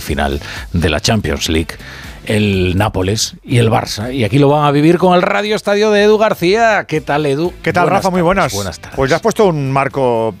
[0.00, 0.40] final
[0.72, 1.76] de la Champions League
[2.26, 4.12] el Nápoles y el Barça.
[4.12, 6.84] Y aquí lo van a vivir con el Radio Estadio de Edu García.
[6.88, 7.52] ¿Qué tal, Edu?
[7.62, 8.10] ¿Qué tal, Rafa?
[8.10, 8.52] Muy buenas.
[8.54, 8.96] Buenas tardes.
[8.96, 10.34] Pues ya has puesto un marco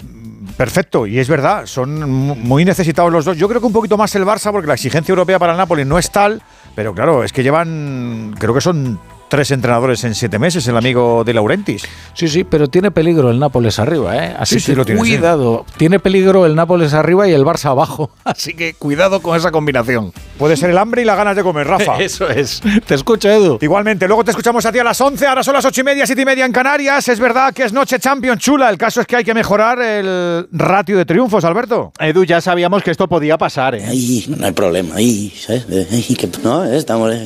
[0.56, 3.36] perfecto, y es verdad, son muy necesitados los dos.
[3.36, 5.86] Yo creo que un poquito más el Barça, porque la exigencia europea para el Nápoles
[5.86, 6.42] no es tal,
[6.74, 8.98] pero claro, es que llevan, creo que son
[9.28, 11.82] tres entrenadores en siete meses, el amigo de Laurentis.
[12.14, 14.34] Sí, sí, pero tiene peligro el Nápoles arriba, ¿eh?
[14.38, 15.08] Así Sí, sí, que lo tiene, sí.
[15.10, 15.64] cuidado.
[15.76, 18.10] Tiene peligro el Nápoles arriba y el Barça abajo.
[18.24, 20.12] Así que cuidado con esa combinación.
[20.38, 21.98] Puede ser el hambre y las ganas de comer, Rafa.
[22.00, 22.60] Eso es.
[22.86, 23.58] Te escucho, Edu.
[23.60, 26.06] Igualmente, luego te escuchamos a ti a las 11, ahora son las 8 y media,
[26.06, 27.08] 7 y media en Canarias.
[27.08, 30.46] Es verdad que es noche champion chula, el caso es que hay que mejorar el
[30.52, 31.92] ratio de triunfos, Alberto.
[31.98, 33.84] Edu, ya sabíamos que esto podía pasar, ¿eh?
[34.28, 35.64] No hay problema, ¿sabes?
[35.64, 37.10] Que, no, estamos.
[37.10, 37.24] Bueno,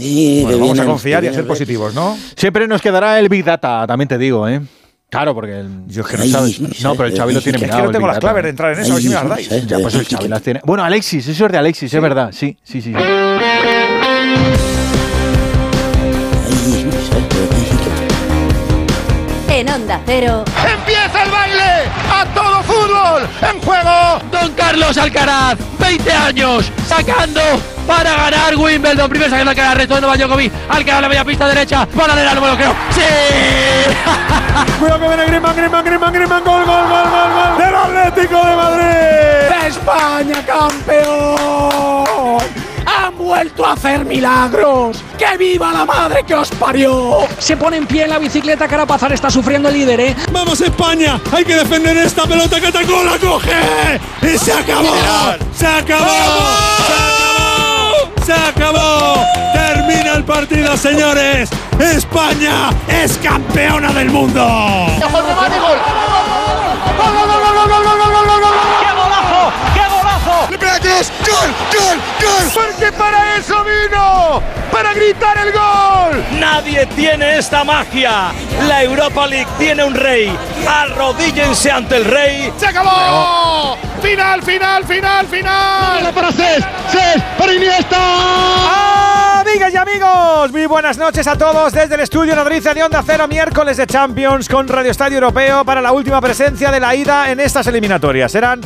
[0.48, 1.48] que vamos a confiar y a ser vienen-
[1.88, 2.18] positivos, ¿no?
[2.36, 4.60] Siempre nos quedará el Big Data, también te digo, ¿eh?
[5.10, 6.60] Claro, porque el, Yo es que no Ay, sabes.
[6.60, 7.84] no No, pero el Xavi lo tiene Es que mirado.
[7.86, 9.48] no tengo las claves de entrar en eso, a ver si me las dais.
[9.66, 10.60] Ya, pues el Ay, Xavi que- las tiene.
[10.64, 12.30] Bueno, Alexis, eso es de Alexis, es verdad.
[12.32, 12.92] Sí, sí, sí.
[19.50, 20.44] En Onda Cero,
[20.78, 21.62] ¡Empieza el baile!
[22.12, 22.47] ¡A todo
[23.40, 24.18] ¡En juego!
[24.30, 27.40] Don Carlos Alcaraz, 20 años, sacando
[27.86, 29.08] para ganar Wimbledon.
[29.08, 30.52] Primero sacando Alcaraz, resto de Djokovic.
[30.68, 31.86] Alcaraz la media pista derecha.
[31.94, 32.74] Baladera, no me lo creo.
[32.90, 33.00] ¡Sí!
[34.78, 38.56] Cuidado que viene Griezmann, Griezmann, Griezmann, Griezmann, gol, gol, gol, gol, gol del Atlético de
[38.56, 39.66] Madrid.
[39.66, 42.17] ¡España campeón!
[43.28, 45.04] ¡Han vuelto a hacer milagros!
[45.18, 47.18] ¡Que viva la madre que os parió!
[47.38, 50.16] Se pone en pie en la bicicleta, Carapazar está sufriendo el líder, ¿eh?
[50.32, 51.20] ¡Vamos España!
[51.30, 53.04] ¡Hay que defender esta pelota que atacó!
[53.04, 54.00] ¡La coge!
[54.22, 54.94] ¡Y se acabó!
[55.54, 56.06] ¡Se acabó!
[56.86, 58.24] ¡Se acabó!
[58.24, 59.22] ¡Se acabó!
[59.52, 61.50] ¡Termina el partido, señores!
[61.78, 64.42] ¡España es campeona del mundo!
[64.42, 65.18] ¡Gol!
[70.68, 71.54] ¡Gol!
[71.72, 72.50] ¡Gol!
[72.54, 76.24] Porque para eso vino, para gritar el gol.
[76.38, 78.32] Nadie tiene esta magia.
[78.66, 80.36] La Europa League tiene un rey.
[80.66, 82.52] Arrodíllense ante el rey.
[82.58, 83.76] ¡Se acabó!
[84.02, 86.12] ¡Final, final, final, final!
[86.14, 86.64] para Cés!
[86.90, 87.22] ¡Cés!
[87.36, 89.40] ¡Para Iniesta!
[89.40, 93.26] Amigas y amigos, muy buenas noches a todos desde el estudio Nodriza de Onda Cero,
[93.26, 97.40] miércoles de Champions con Radio Estadio Europeo para la última presencia de la ida en
[97.40, 98.30] estas eliminatorias.
[98.30, 98.60] Serán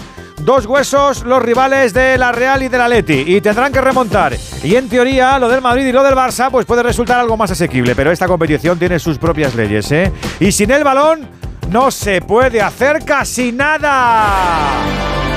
[0.44, 4.36] dos huesos los rivales de la Real y del Atleti y tendrán que remontar.
[4.62, 7.50] Y en teoría, lo del Madrid y lo del Barça pues puede resultar algo más
[7.50, 10.12] asequible, pero esta competición tiene sus propias leyes, ¿eh?
[10.40, 11.28] Y sin el balón
[11.70, 15.31] no se puede hacer casi nada.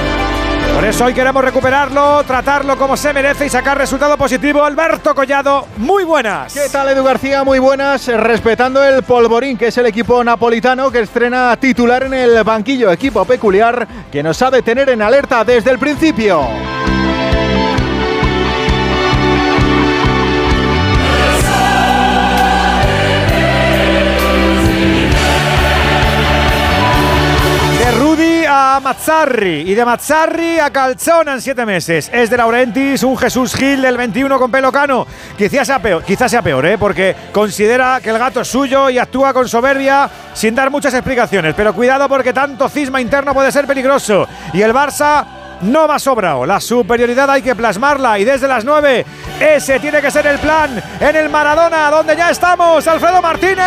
[0.75, 4.61] Por eso hoy queremos recuperarlo, tratarlo como se merece y sacar resultado positivo.
[4.61, 6.53] Alberto Collado, muy buenas.
[6.53, 7.45] ¿Qué tal, Edu García?
[7.45, 8.05] Muy buenas.
[8.07, 12.91] Respetando el polvorín, que es el equipo napolitano que estrena titular en el banquillo.
[12.91, 16.41] Equipo peculiar que nos ha de tener en alerta desde el principio.
[28.79, 32.09] Mazzarri y de Mazzarri a Calzona en siete meses.
[32.13, 35.05] Es de Laurentis un Jesús Gil del 21 con pelo cano.
[35.37, 36.77] Quizás sea peor, quizás sea peor ¿eh?
[36.77, 41.53] porque considera que el gato es suyo y actúa con soberbia sin dar muchas explicaciones.
[41.55, 44.27] Pero cuidado porque tanto cisma interno puede ser peligroso.
[44.53, 45.25] Y el Barça
[45.61, 46.45] no va sobrado.
[46.45, 49.05] La superioridad hay que plasmarla y desde las 9
[49.39, 52.87] ese tiene que ser el plan en el Maradona, donde ya estamos.
[52.87, 53.65] Alfredo Martínez.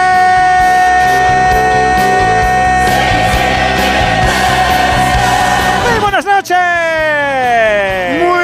[6.25, 6.59] Buenas noches.
[8.25, 8.41] Muy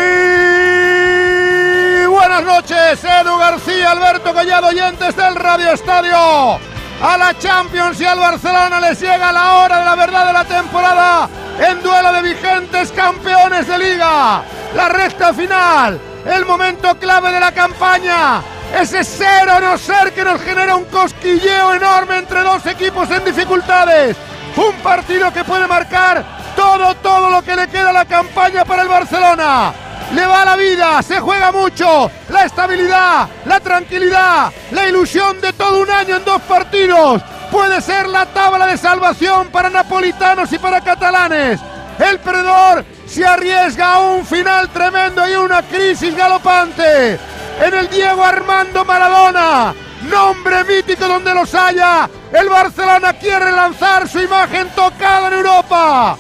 [2.07, 6.61] buenas noches, Edu García, Alberto Collado, oyentes del Radio Estadio.
[7.03, 10.45] A la Champions y al Barcelona les llega la hora de la verdad de la
[10.45, 14.45] temporada en duelo de vigentes campeones de liga.
[14.77, 18.41] La recta final, el momento clave de la campaña.
[18.81, 23.25] Ese ser o no ser que nos genera un cosquilleo enorme entre dos equipos en
[23.25, 24.17] dificultades.
[24.57, 28.83] Un partido que puede marcar todo, todo lo que le queda a la campaña para
[28.83, 29.73] el Barcelona.
[30.13, 35.81] Le va la vida, se juega mucho, la estabilidad, la tranquilidad, la ilusión de todo
[35.81, 37.23] un año en dos partidos.
[37.51, 41.61] Puede ser la tabla de salvación para napolitanos y para catalanes.
[41.99, 47.19] El perdedor se arriesga a un final tremendo y una crisis galopante.
[47.61, 49.75] En el Diego Armando Maradona,
[50.09, 56.17] nombre mítico donde los haya, el Barcelona quiere lanzar su imagen tocada en Europa.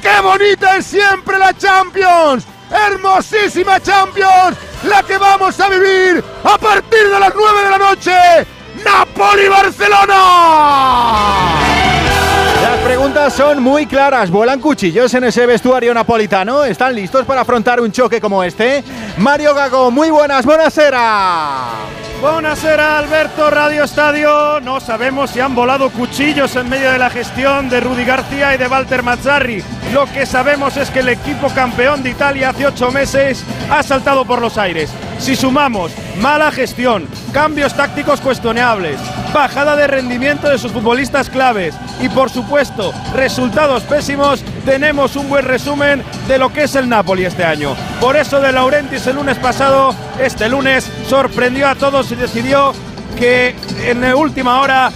[0.00, 2.46] ¡Qué bonita es siempre la Champions!
[2.70, 4.56] ¡Hermosísima Champions!
[4.84, 8.12] La que vamos a vivir a partir de las 9 de la noche.
[8.84, 10.14] ¡Napoli-Barcelona!
[12.62, 14.30] Las preguntas son muy claras.
[14.30, 16.64] ¿Vuelan cuchillos en ese vestuario napolitano?
[16.64, 18.82] ¿Están listos para afrontar un choque como este?
[19.18, 20.72] Mario Gago, muy buenas, buenas
[22.20, 24.60] Buenasera, Alberto Radio Estadio.
[24.60, 28.58] No sabemos si han volado cuchillos en medio de la gestión de Rudy García y
[28.58, 29.64] de Walter Mazzarri.
[29.94, 34.26] Lo que sabemos es que el equipo campeón de Italia hace ocho meses ha saltado
[34.26, 34.90] por los aires.
[35.18, 39.00] Si sumamos mala gestión, cambios tácticos cuestionables,
[39.32, 45.44] bajada de rendimiento de sus futbolistas claves y por supuesto resultados pésimos, tenemos un buen
[45.44, 47.76] resumen de lo que es el Napoli este año.
[48.00, 52.72] Por eso de Laurentis el lunes pasado, este lunes sorprendió a todos y decidió
[53.18, 53.54] que
[53.84, 54.90] en la última hora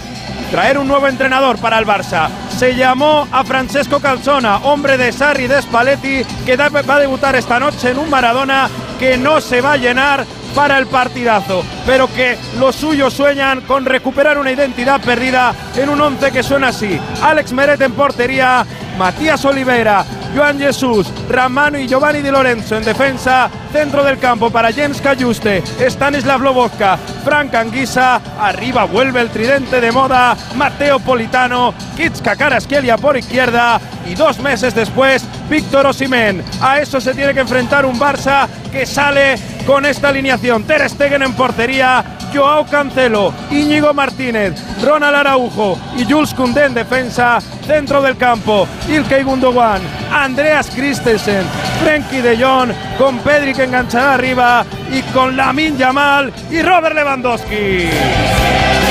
[0.51, 2.29] traer un nuevo entrenador para el Barça.
[2.57, 7.59] Se llamó a Francesco Calzona, hombre de Sarri de Spalletti, que va a debutar esta
[7.59, 8.69] noche en un Maradona
[8.99, 10.25] que no se va a llenar
[10.55, 15.99] para el partidazo, pero que los suyos sueñan con recuperar una identidad perdida en un
[15.99, 16.99] once que suena así.
[17.21, 18.65] Alex Meret en portería,
[18.97, 24.73] Matías Oliveira, Joan Jesús, Ramano y Giovanni Di Lorenzo en defensa, centro del campo para
[24.73, 32.35] James Cayuste, Stanislav Lobotka, Frank Anguisa, arriba vuelve el tridente de moda, Mateo Politano, Kitska
[32.35, 36.43] Karaskelia por izquierda y dos meses después Víctor Osimen.
[36.61, 39.35] A eso se tiene que enfrentar un Barça que sale
[39.65, 40.63] con esta alineación.
[40.65, 42.03] Ter Stegen en portería,
[42.35, 44.53] Joao Cancelo, Íñigo Martínez,
[44.83, 51.45] Ronald Araujo y Jules Koundé en defensa, centro del campo, Ilkay Gundogan, Andreas Christensen,
[51.81, 57.89] Frenkie de Jong, con Pedri que enganchará arriba y con Lamin Yamal y Robert Lewandowski.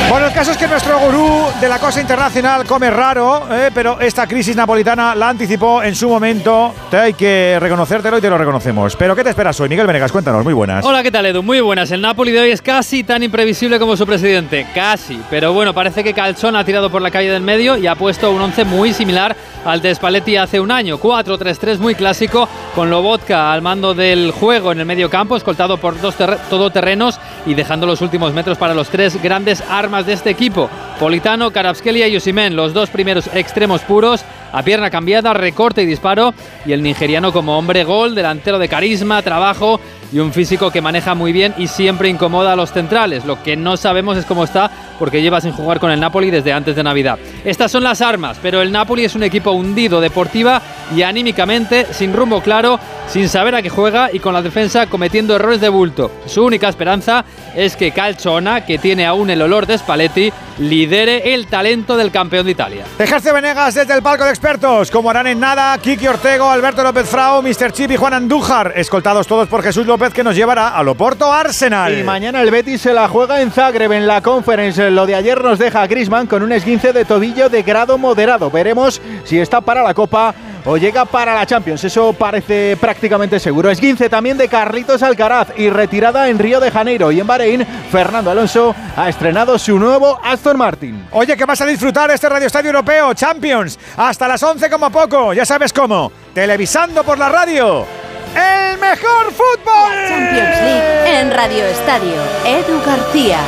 [0.08, 3.98] Bueno, el caso es que nuestro gurú de la cosa internacional come raro, eh, pero
[3.98, 6.74] esta crisis napolitana la anticipó en su momento.
[6.90, 8.94] Te hay que reconocértelo y te lo reconocemos.
[8.96, 9.68] Pero ¿qué te esperas hoy?
[9.68, 10.84] Miguel Venegas, cuéntanos, muy buenas.
[10.84, 11.42] Hola, ¿qué tal Edu?
[11.42, 11.90] Muy buenas.
[11.90, 14.66] El Napoli de hoy es casi tan imprevisible como su presidente.
[14.74, 15.20] Casi.
[15.30, 18.30] Pero bueno, parece que Calzón ha tirado por la calle del medio y ha puesto
[18.30, 19.34] un once muy similar
[19.64, 20.98] al de Spalletti hace un año.
[20.98, 25.98] 4-3-3 muy clásico, con Lobotka al mando del juego en el medio campo, escoltado por
[26.00, 30.68] dos todoterrenos y dejando los últimos metros para los tres grandes armas de este equipo.
[30.98, 36.34] Politano, Karabskelia y Osimen, los dos primeros extremos puros, a pierna cambiada, recorte y disparo,
[36.66, 39.80] y el nigeriano como hombre gol, delantero de carisma, trabajo
[40.14, 43.24] y un físico que maneja muy bien y siempre incomoda a los centrales.
[43.24, 46.52] Lo que no sabemos es cómo está porque lleva sin jugar con el Napoli desde
[46.52, 47.18] antes de Navidad.
[47.44, 50.62] Estas son las armas, pero el Napoli es un equipo hundido deportiva
[50.94, 52.78] y anímicamente, sin rumbo claro,
[53.08, 56.12] sin saber a qué juega y con la defensa cometiendo errores de bulto.
[56.26, 57.24] Su única esperanza
[57.56, 62.46] es que Calzona, que tiene aún el olor de Spalletti, lidere el talento del campeón
[62.46, 62.84] de Italia.
[63.00, 67.08] Ejerce Venegas desde el palco de expertos, como harán en nada Kiki Ortego, Alberto López
[67.08, 67.72] Frao, Mr.
[67.72, 71.98] Chip y Juan Andújar, escoltados todos por Jesús López que nos llevará a Loporto Arsenal.
[71.98, 74.90] Y mañana el Betis se la juega en Zagreb en la Conference.
[74.90, 78.50] Lo de ayer nos deja a Grisman con un esguince de tobillo de grado moderado.
[78.50, 80.34] Veremos si está para la Copa
[80.64, 81.84] o llega para la Champions.
[81.84, 83.70] Eso parece prácticamente seguro.
[83.70, 87.66] Esguince también de Carlitos Alcaraz y retirada en Río de Janeiro y en Bahrein.
[87.90, 91.06] Fernando Alonso ha estrenado su nuevo Aston Martin.
[91.12, 95.32] Oye, que vas a disfrutar este Radio Estadio Europeo Champions hasta las 11 como poco.
[95.32, 96.10] Ya sabes cómo.
[96.34, 98.13] Televisando por la radio.
[98.34, 100.08] El mejor fútbol.
[100.08, 102.20] Champions League en Radio Estadio.
[102.44, 103.38] Edu García.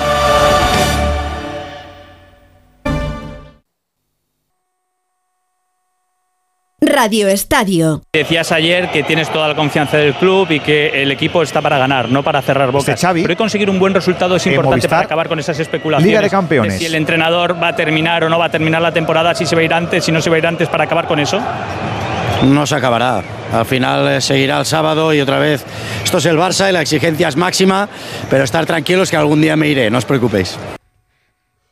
[6.80, 8.02] Radio Estadio.
[8.12, 11.78] Decías ayer que tienes toda la confianza del club y que el equipo está para
[11.78, 13.00] ganar, no para cerrar bocas.
[13.12, 16.06] Pero hoy conseguir un buen resultado es importante para acabar con esas especulaciones.
[16.06, 16.78] Liga de Campeones.
[16.78, 19.56] si el entrenador va a terminar o no va a terminar la temporada, si se
[19.56, 21.40] va a ir antes, si no se va a ir antes para acabar con eso.
[22.44, 23.22] No se acabará.
[23.52, 25.64] Al final eh, seguirá el sábado y otra vez.
[26.04, 27.88] Esto es el Barça y la exigencia es máxima,
[28.28, 30.58] pero estar tranquilos que algún día me iré, no os preocupéis.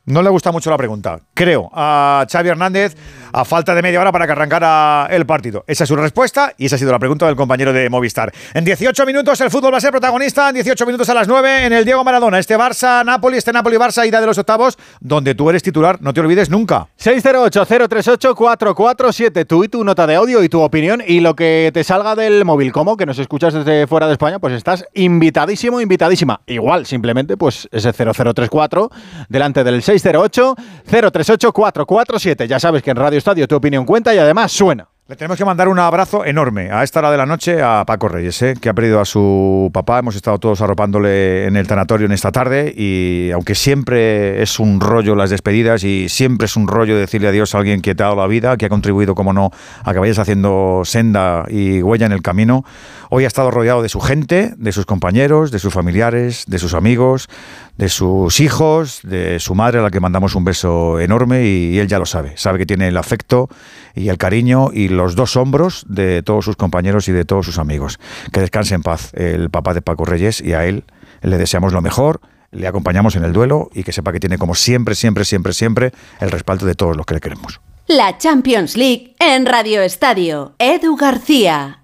[0.06, 2.94] No le gusta mucho la pregunta, creo, a Xavi Hernández
[3.34, 5.64] a falta de media hora para que arrancara el partido.
[5.66, 8.32] Esa es su respuesta y esa ha sido la pregunta del compañero de Movistar.
[8.54, 11.66] En 18 minutos el fútbol va a ser protagonista, en 18 minutos a las 9
[11.66, 12.38] en el Diego Maradona.
[12.38, 16.48] Este Barça-Napoli, este Napoli-Barça, ida de los octavos, donde tú eres titular, no te olvides
[16.48, 16.86] nunca.
[17.02, 22.14] 608-038-447, tú y tu nota de audio y tu opinión y lo que te salga
[22.14, 22.70] del móvil.
[22.70, 22.96] ¿Cómo?
[22.96, 26.40] Que nos escuchas desde fuera de España, pues estás invitadísimo, invitadísima.
[26.46, 28.92] Igual, simplemente, pues ese 0034
[29.28, 32.46] delante del 608-038-447.
[32.46, 34.86] Ya sabes que en Radio Estadio tu opinión cuenta y además suena.
[35.08, 38.08] Le tenemos que mandar un abrazo enorme a esta hora de la noche a Paco
[38.08, 38.54] Reyes, ¿eh?
[38.60, 39.98] que ha perdido a su papá.
[39.98, 44.78] Hemos estado todos arropándole en el tanatorio en esta tarde y aunque siempre es un
[44.78, 48.06] rollo las despedidas y siempre es un rollo decirle adiós a alguien que te ha
[48.06, 49.50] dado la vida, que ha contribuido, como no,
[49.84, 52.64] a que vayas haciendo senda y huella en el camino,
[53.16, 56.74] Hoy ha estado rodeado de su gente, de sus compañeros, de sus familiares, de sus
[56.74, 57.28] amigos,
[57.76, 61.86] de sus hijos, de su madre a la que mandamos un beso enorme y, él
[61.86, 62.36] ya lo sabe.
[62.36, 63.48] Sabe que tiene el afecto
[63.94, 67.58] y el cariño y los dos hombros de todos sus compañeros y de todos sus
[67.58, 68.00] amigos.
[68.32, 70.82] Que descanse en paz el papá de Paco Reyes y a él
[71.22, 74.56] le deseamos lo mejor le acompañamos en el duelo y que sepa que tiene como
[74.56, 77.60] siempre, siempre, siempre, siempre el respaldo de todos los que le queremos.
[77.86, 80.56] La Champions League en Radio Estadio.
[80.58, 81.83] Edu García.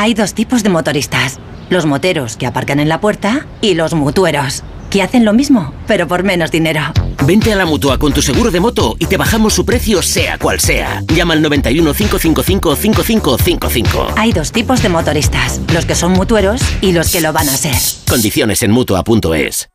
[0.00, 1.40] Hay dos tipos de motoristas.
[1.70, 6.06] Los moteros que aparcan en la puerta y los mutueros, que hacen lo mismo, pero
[6.06, 6.82] por menos dinero.
[7.26, 10.38] Vente a la mutua con tu seguro de moto y te bajamos su precio sea
[10.38, 11.02] cual sea.
[11.12, 14.06] Llama al 91 555 5555.
[14.16, 17.56] Hay dos tipos de motoristas, los que son mutueros y los que lo van a
[17.56, 17.74] ser.
[18.08, 19.68] Condiciones en mutua.es.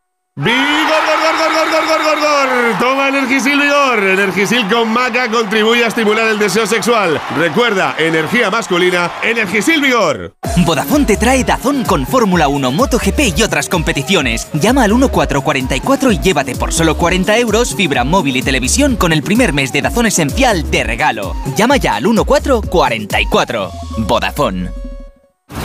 [2.15, 2.79] ¡Vigor, gor, gor, gor, gor, gor, gor, gor!
[2.79, 4.03] Toma Energisil Vigor.
[4.03, 7.19] Energisil con maca contribuye a estimular el deseo sexual.
[7.37, 10.35] Recuerda, energía masculina, Energisil Vigor.
[10.65, 14.47] Vodafone te trae Dazón con Fórmula 1, MotoGP y otras competiciones.
[14.53, 19.23] Llama al 1444 y llévate por solo 40 euros fibra móvil y televisión con el
[19.23, 21.35] primer mes de Dazón Esencial de regalo.
[21.55, 23.71] Llama ya al 1444.
[23.99, 24.82] Vodafone.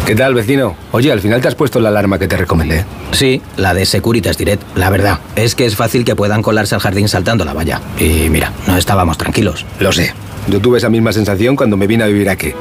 [0.07, 0.77] ¿Qué tal, vecino?
[0.93, 2.85] Oye, al final te has puesto la alarma que te recomendé.
[3.13, 4.63] Sí, la de Securitas Direct.
[4.75, 7.81] La verdad, es que es fácil que puedan colarse al jardín saltando la valla.
[7.99, 9.67] Y mira, no estábamos tranquilos.
[9.81, 10.15] Lo sé.
[10.49, 12.55] Yo tuve esa misma sensación cuando me vine a vivir aquí.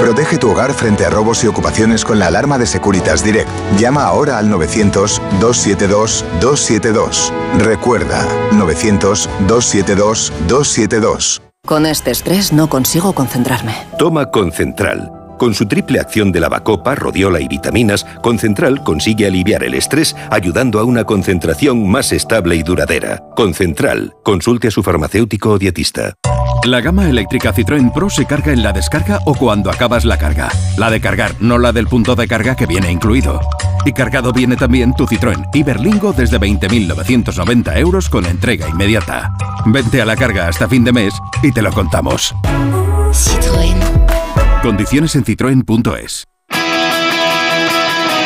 [0.00, 3.50] Protege tu hogar frente a robos y ocupaciones con la alarma de Securitas Direct.
[3.78, 7.30] Llama ahora al 900-272-272.
[7.58, 11.42] Recuerda, 900-272-272.
[11.66, 13.74] Con este estrés no consigo concentrarme.
[13.98, 15.19] Toma Concentral.
[15.40, 20.78] Con su triple acción de lavacopa, rodiola y vitaminas, Concentral consigue aliviar el estrés ayudando
[20.78, 23.22] a una concentración más estable y duradera.
[23.36, 26.12] Concentral, consulte a su farmacéutico o dietista.
[26.64, 30.50] La gama eléctrica Citroën Pro se carga en la descarga o cuando acabas la carga.
[30.76, 33.40] La de cargar, no la del punto de carga que viene incluido.
[33.86, 39.32] Y cargado viene también tu Citroën Iberlingo desde 20.990 euros con entrega inmediata.
[39.64, 42.34] Vente a la carga hasta fin de mes y te lo contamos.
[43.12, 43.99] Citroën.
[44.62, 46.26] Condiciones en citroen.es.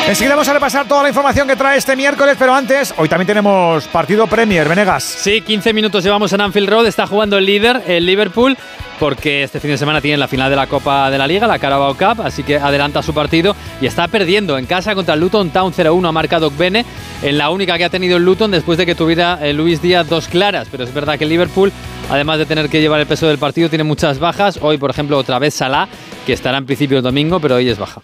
[0.08, 3.26] Enseguida vamos a repasar toda la información que trae este miércoles, pero antes, hoy también
[3.26, 5.04] tenemos partido Premier, Venegas.
[5.04, 8.58] Sí, 15 minutos llevamos en Anfield Road, está jugando el líder, el Liverpool,
[8.98, 11.58] porque este fin de semana tiene la final de la Copa de la Liga, la
[11.58, 15.50] Carabao Cup, así que adelanta su partido y está perdiendo en casa contra el Luton
[15.50, 16.84] Town 0-1, ha marcado Bene,
[17.22, 20.08] en la única que ha tenido el Luton después de que tuviera el Luis Díaz
[20.08, 21.72] dos claras, pero es verdad que Liverpool,
[22.10, 25.18] además de tener que llevar el peso del partido, tiene muchas bajas, hoy por ejemplo
[25.18, 25.88] otra vez Salah,
[26.24, 28.00] que estará en principio el domingo, pero hoy es baja.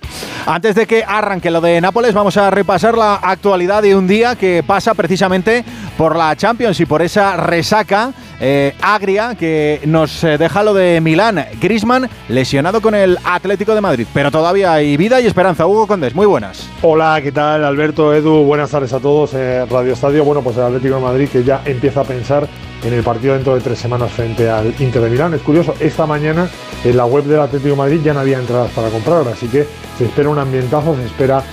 [0.46, 4.36] Antes de que arranque lo de Nápoles, vamos a repasar la actualidad de un día
[4.36, 5.64] que pasa precisamente
[5.96, 11.00] por la Champions y por esa resaca eh, agria que nos eh, deja lo de
[11.00, 11.44] Milán.
[11.60, 15.66] Grisman lesionado con el Atlético de Madrid, pero todavía hay vida y esperanza.
[15.66, 16.66] Hugo Condés, muy buenas.
[16.80, 17.64] Hola, ¿qué tal?
[17.64, 19.34] Alberto, Edu, buenas tardes a todos.
[19.34, 22.48] Eh, Radio Estadio, bueno, pues el Atlético de Madrid que ya empieza a pensar
[22.82, 25.34] en el partido dentro de tres semanas frente al Inter de Milán.
[25.34, 26.48] Es curioso, esta mañana
[26.82, 29.66] en la web del Atlético de Madrid ya no había entradas para comprar, así que
[29.98, 31.44] se espera un ambientazo, se espera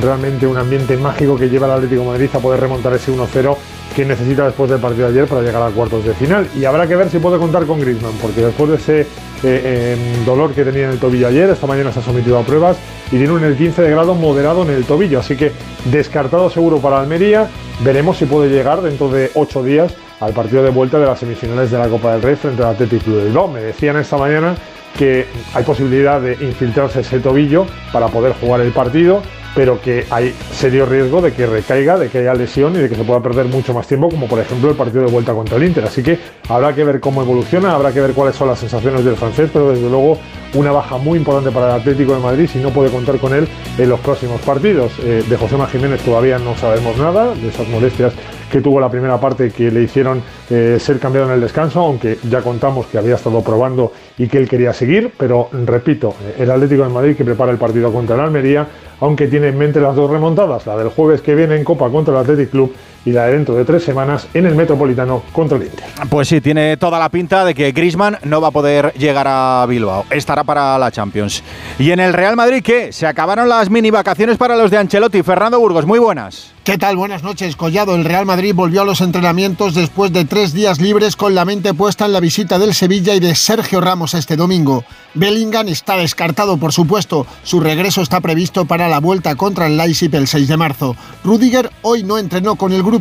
[0.00, 3.56] realmente un ambiente mágico que lleva al Atlético de Madrid a poder remontar ese 1-0
[3.94, 6.48] que necesita después del partido de ayer para llegar a cuartos de final.
[6.56, 9.06] Y habrá que ver si puede contar con Griezmann, porque después de ese
[9.42, 12.42] eh, em, dolor que tenía en el tobillo ayer, esta mañana se ha sometido a
[12.42, 15.20] pruebas y tiene un el 15 de grado moderado en el tobillo.
[15.20, 15.52] Así que
[15.86, 17.48] descartado seguro para Almería.
[17.80, 21.70] Veremos si puede llegar dentro de ocho días al partido de vuelta de las semifinales
[21.70, 23.48] de la Copa del Rey frente al Athletic Club de Bilbao.
[23.48, 24.54] Me decían esta mañana
[24.98, 29.22] que hay posibilidad de infiltrarse ese tobillo para poder jugar el partido
[29.54, 32.94] pero que hay serio riesgo de que recaiga, de que haya lesión y de que
[32.96, 35.64] se pueda perder mucho más tiempo, como por ejemplo el partido de vuelta contra el
[35.64, 35.84] Inter.
[35.84, 36.18] Así que
[36.48, 39.70] habrá que ver cómo evoluciona, habrá que ver cuáles son las sensaciones del francés, pero
[39.70, 40.18] desde luego
[40.54, 43.48] una baja muy importante para el Atlético de Madrid si no puede contar con él
[43.78, 44.92] en los próximos partidos.
[45.00, 48.12] Eh, de José Jiménez todavía no sabemos nada de esas molestias
[48.54, 52.18] que tuvo la primera parte que le hicieron eh, ser cambiado en el descanso, aunque
[52.30, 56.84] ya contamos que había estado probando y que él quería seguir, pero repito, el Atlético
[56.84, 58.64] de Madrid que prepara el partido contra el Almería,
[59.00, 62.14] aunque tiene en mente las dos remontadas, la del jueves que viene en Copa contra
[62.14, 62.72] el Athletic Club
[63.04, 65.84] y la de dentro de tres semanas en el Metropolitano contra el Inter.
[66.08, 69.64] Pues sí, tiene toda la pinta de que Grisman no va a poder llegar a
[69.68, 70.04] Bilbao.
[70.10, 71.42] Estará para la Champions.
[71.78, 72.92] Y en el Real Madrid, ¿qué?
[72.92, 75.22] Se acabaron las mini vacaciones para los de Ancelotti.
[75.22, 76.54] Fernando Burgos, muy buenas.
[76.64, 76.96] ¿Qué tal?
[76.96, 77.94] Buenas noches, Collado.
[77.94, 81.74] El Real Madrid volvió a los entrenamientos después de tres días libres con la mente
[81.74, 84.82] puesta en la visita del Sevilla y de Sergio Ramos este domingo.
[85.12, 87.26] Bellingham está descartado, por supuesto.
[87.42, 90.96] Su regreso está previsto para la vuelta contra el Leipzig el 6 de marzo.
[91.22, 92.93] Rudiger hoy no entrenó con el grupo,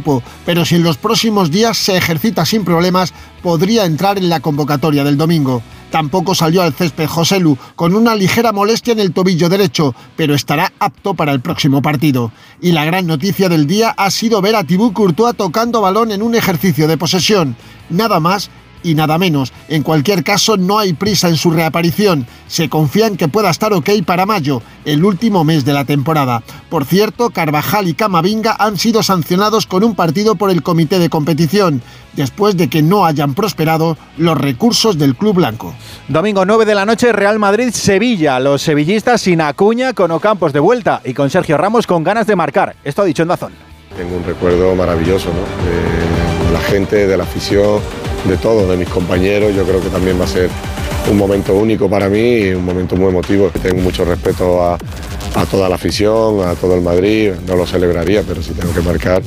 [0.46, 5.04] pero si en los próximos días se ejercita sin problemas, podría entrar en la convocatoria
[5.04, 5.62] del domingo.
[5.92, 10.74] Tampoco salió al césped Joselu, con una ligera molestia en el tobillo derecho, pero estará
[10.80, 12.32] apto para el próximo partido.
[12.62, 16.24] Y la gran noticia del día ha sido ver a Thibaut Courtois tocando balón en
[16.24, 17.56] un ejercicio de posesión.
[17.92, 18.50] Nada más
[18.84, 19.54] y nada menos.
[19.68, 22.28] En cualquier caso, no hay prisa en su reaparición.
[22.48, 26.44] Se confía en que pueda estar ok para mayo, el último mes de la temporada.
[26.70, 31.10] Por cierto, Carvajal y Camavinga han sido sancionados con un partido por el comité de
[31.10, 31.82] competición,
[32.14, 35.74] después de que no hayan prosperado los recursos del club blanco.
[36.08, 38.40] Domingo 9 de la noche, Real Madrid-Sevilla.
[38.40, 42.36] Los sevillistas sin Acuña, con Ocampos de vuelta y con Sergio Ramos con ganas de
[42.36, 42.76] marcar.
[42.84, 43.54] Esto ha dicho en Dazón.
[43.98, 46.46] Tengo un recuerdo maravilloso, ¿no?
[46.48, 47.80] De la gente, de la afición
[48.26, 49.54] de todos, de mis compañeros.
[49.56, 50.50] Yo creo que también va a ser
[51.10, 53.50] un momento único para mí y un momento muy emotivo.
[53.62, 54.78] Tengo mucho respeto a,
[55.36, 57.32] a toda la afición, a todo el Madrid.
[57.48, 59.22] No lo celebraría, pero si tengo que marcar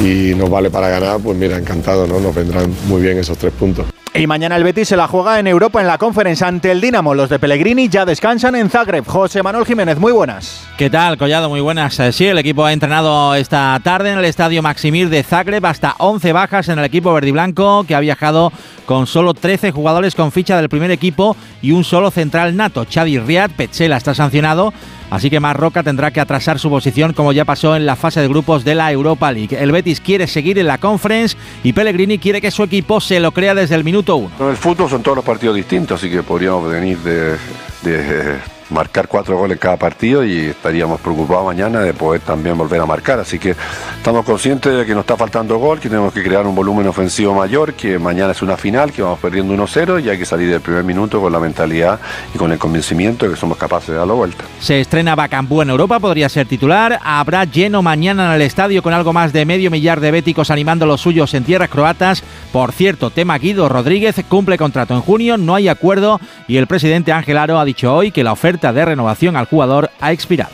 [0.00, 2.20] y nos vale para ganar, pues mira, encantado, ¿no?
[2.20, 3.86] Nos vendrán muy bien esos tres puntos.
[4.16, 7.14] Y mañana el Betis se la juega en Europa en la conferencia ante el Dinamo.
[7.14, 9.04] Los de Pellegrini ya descansan en Zagreb.
[9.04, 10.68] José Manuel Jiménez, muy buenas.
[10.78, 11.48] ¿Qué tal, Collado?
[11.48, 11.98] Muy buenas.
[11.98, 15.66] Eh, sí, el equipo ha entrenado esta tarde en el estadio Maximir de Zagreb.
[15.66, 18.52] Hasta 11 bajas en el equipo verdiblanco que ha viajado
[18.86, 22.84] con solo 13 jugadores con ficha del primer equipo y un solo central nato.
[22.84, 24.72] Chadi Riad, Petzela está sancionado
[25.10, 28.28] Así que Marroca tendrá que atrasar su posición como ya pasó en la fase de
[28.28, 29.56] grupos de la Europa League.
[29.60, 33.32] El Betis quiere seguir en la Conference y Pellegrini quiere que su equipo se lo
[33.32, 34.30] crea desde el minuto uno.
[34.40, 37.36] En el fútbol son todos los partidos distintos, así que podríamos venir de,
[37.82, 38.38] de
[38.74, 42.86] marcar cuatro goles en cada partido y estaríamos preocupados mañana de poder también volver a
[42.86, 43.20] marcar.
[43.20, 43.54] Así que
[43.96, 47.34] estamos conscientes de que nos está faltando gol, que tenemos que crear un volumen ofensivo
[47.34, 50.60] mayor, que mañana es una final, que vamos perdiendo 1-0 y hay que salir del
[50.60, 52.00] primer minuto con la mentalidad
[52.34, 54.44] y con el convencimiento de que somos capaces de darlo vuelta.
[54.60, 56.98] Se estrena Bacambú en Europa, podría ser titular.
[57.02, 60.84] Habrá lleno mañana en el estadio con algo más de medio millar de béticos animando
[60.84, 62.22] los suyos en tierras croatas.
[62.52, 67.12] Por cierto, tema Guido Rodríguez cumple contrato en junio, no hay acuerdo y el presidente
[67.12, 70.52] Ángel Aro ha dicho hoy que la oferta de renovación al jugador ha expirado.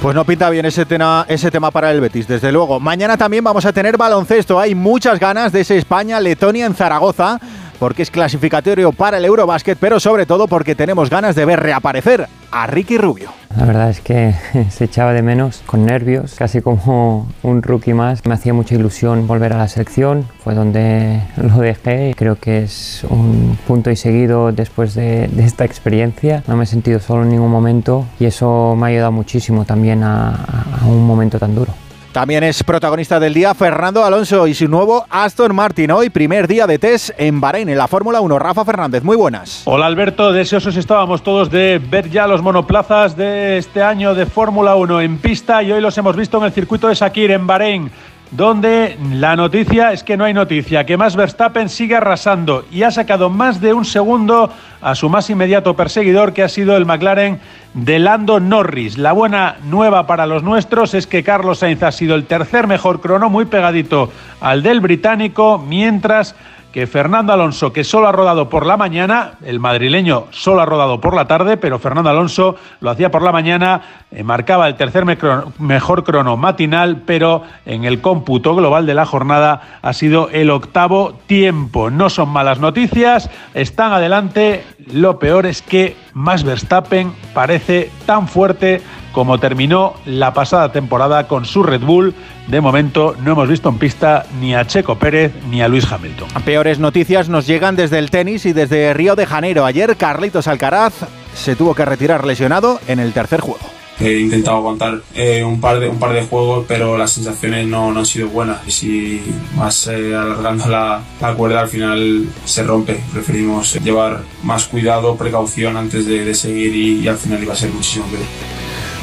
[0.00, 2.78] Pues no pinta bien ese tema, ese tema para el Betis, desde luego.
[2.80, 4.58] Mañana también vamos a tener baloncesto.
[4.58, 7.40] Hay muchas ganas de ese España-Letonia en Zaragoza
[7.84, 12.26] porque es clasificatorio para el Eurobásquet, pero sobre todo porque tenemos ganas de ver reaparecer
[12.50, 13.28] a Ricky Rubio.
[13.58, 14.34] La verdad es que
[14.70, 18.24] se echaba de menos, con nervios, casi como un rookie más.
[18.24, 23.04] Me hacía mucha ilusión volver a la selección, fue donde lo dejé creo que es
[23.10, 26.42] un punto y seguido después de, esta experiencia.
[26.48, 30.04] No me he sentido solo en ningún momento y eso me ha ayudado muchísimo también
[30.04, 30.38] a
[30.86, 31.74] un momento tan duro.
[32.14, 35.90] También es protagonista del día Fernando Alonso y su nuevo Aston Martin.
[35.90, 38.38] Hoy, primer día de test en Bahrein, en la Fórmula 1.
[38.38, 39.62] Rafa Fernández, muy buenas.
[39.64, 44.76] Hola Alberto, deseosos estábamos todos de ver ya los monoplazas de este año de Fórmula
[44.76, 47.90] 1 en pista y hoy los hemos visto en el circuito de Sakir, en Bahrein
[48.36, 52.90] donde la noticia es que no hay noticia, que Max Verstappen sigue arrasando y ha
[52.90, 57.38] sacado más de un segundo a su más inmediato perseguidor, que ha sido el McLaren
[57.74, 58.98] de Lando Norris.
[58.98, 63.00] La buena nueva para los nuestros es que Carlos Sainz ha sido el tercer mejor
[63.00, 66.34] crono, muy pegadito al del británico, mientras
[66.74, 71.00] que Fernando Alonso, que solo ha rodado por la mañana, el madrileño solo ha rodado
[71.00, 76.04] por la tarde, pero Fernando Alonso lo hacía por la mañana, marcaba el tercer mejor
[76.04, 81.90] crono matinal, pero en el cómputo global de la jornada ha sido el octavo tiempo.
[81.90, 88.82] No son malas noticias, están adelante, lo peor es que Max Verstappen parece tan fuerte
[89.12, 92.14] como terminó la pasada temporada con su Red Bull.
[92.48, 96.28] De momento no hemos visto en pista ni a Checo Pérez ni a Luis Hamilton.
[96.44, 99.64] Peores noticias nos llegan desde el tenis y desde Río de Janeiro.
[99.64, 100.94] Ayer Carlitos Alcaraz
[101.32, 103.64] se tuvo que retirar lesionado en el tercer juego.
[104.00, 107.92] He intentado aguantar eh, un, par de, un par de juegos, pero las sensaciones no,
[107.92, 108.66] no han sido buenas.
[108.66, 109.22] Y si
[109.56, 113.00] vas eh, alargando la, la, cuerda, al final se rompe.
[113.12, 117.56] Preferimos llevar más cuidado, precaución antes de, de seguir y, y, al final iba a
[117.56, 118.24] ser muchísimo peor.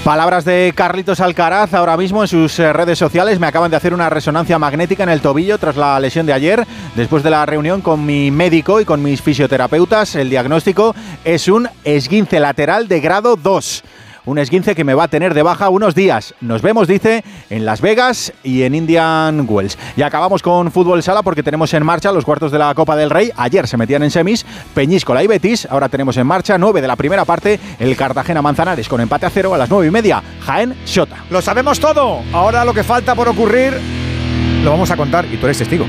[0.04, 3.40] Palabras de Carlitos Alcaraz ahora mismo en sus eh, redes sociales.
[3.40, 6.66] Me acaban de hacer una resonancia magnética en el tobillo tras la lesión de ayer.
[6.96, 11.70] Después de la reunión con mi médico y con mis fisioterapeutas, el diagnóstico es un
[11.84, 13.84] esguince lateral de grado 2
[14.26, 16.34] un esguince que me va a tener de baja unos días.
[16.42, 19.78] Nos vemos, dice, en Las Vegas y en Indian Wells.
[19.96, 23.10] Y acabamos con fútbol sala porque tenemos en marcha los cuartos de la Copa del
[23.10, 23.32] Rey.
[23.36, 25.68] Ayer se metían en semis Peñíscola y Betis.
[25.70, 29.30] Ahora tenemos en marcha nueve de la primera parte el Cartagena Manzanares con empate a
[29.30, 30.22] cero a las nueve y media.
[30.42, 31.18] Jaén Shota.
[31.30, 32.22] Lo sabemos todo.
[32.34, 33.80] Ahora lo que falta por ocurrir
[34.64, 35.86] lo vamos a contar y tú eres testigo.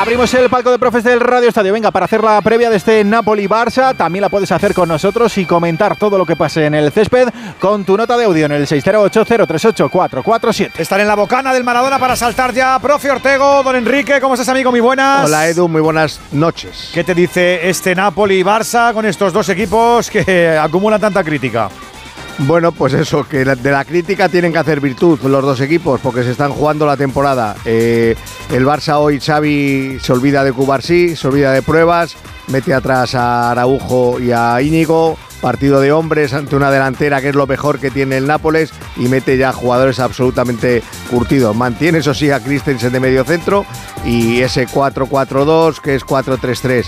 [0.00, 1.74] Abrimos el palco de profes del Radio Estadio.
[1.74, 5.44] Venga, para hacer la previa de este Napoli-Barça, también la puedes hacer con nosotros y
[5.44, 7.28] comentar todo lo que pase en el césped
[7.60, 10.70] con tu nota de audio en el 608-038-447.
[10.78, 12.78] Estar en la bocana del Maradona para saltar ya.
[12.78, 14.70] Profe Ortego, don Enrique, ¿cómo estás, amigo?
[14.70, 15.26] Muy buenas.
[15.26, 16.92] Hola, Edu, muy buenas noches.
[16.94, 21.68] ¿Qué te dice este Napoli-Barça con estos dos equipos que acumulan tanta crítica?
[22.38, 26.22] Bueno, pues eso, que de la crítica tienen que hacer virtud los dos equipos, porque
[26.22, 27.54] se están jugando la temporada.
[27.64, 28.16] Eh,
[28.50, 32.16] el Barça hoy, Xavi, se olvida de Cubarsí, se olvida de pruebas,
[32.50, 37.34] mete atrás a Araujo y a Íñigo, partido de hombres ante una delantera que es
[37.34, 41.56] lo mejor que tiene el Nápoles y mete ya jugadores absolutamente curtidos.
[41.56, 43.64] Mantiene eso sí a Christensen de medio centro
[44.04, 46.86] y ese 4-4-2 que es 4-3-3.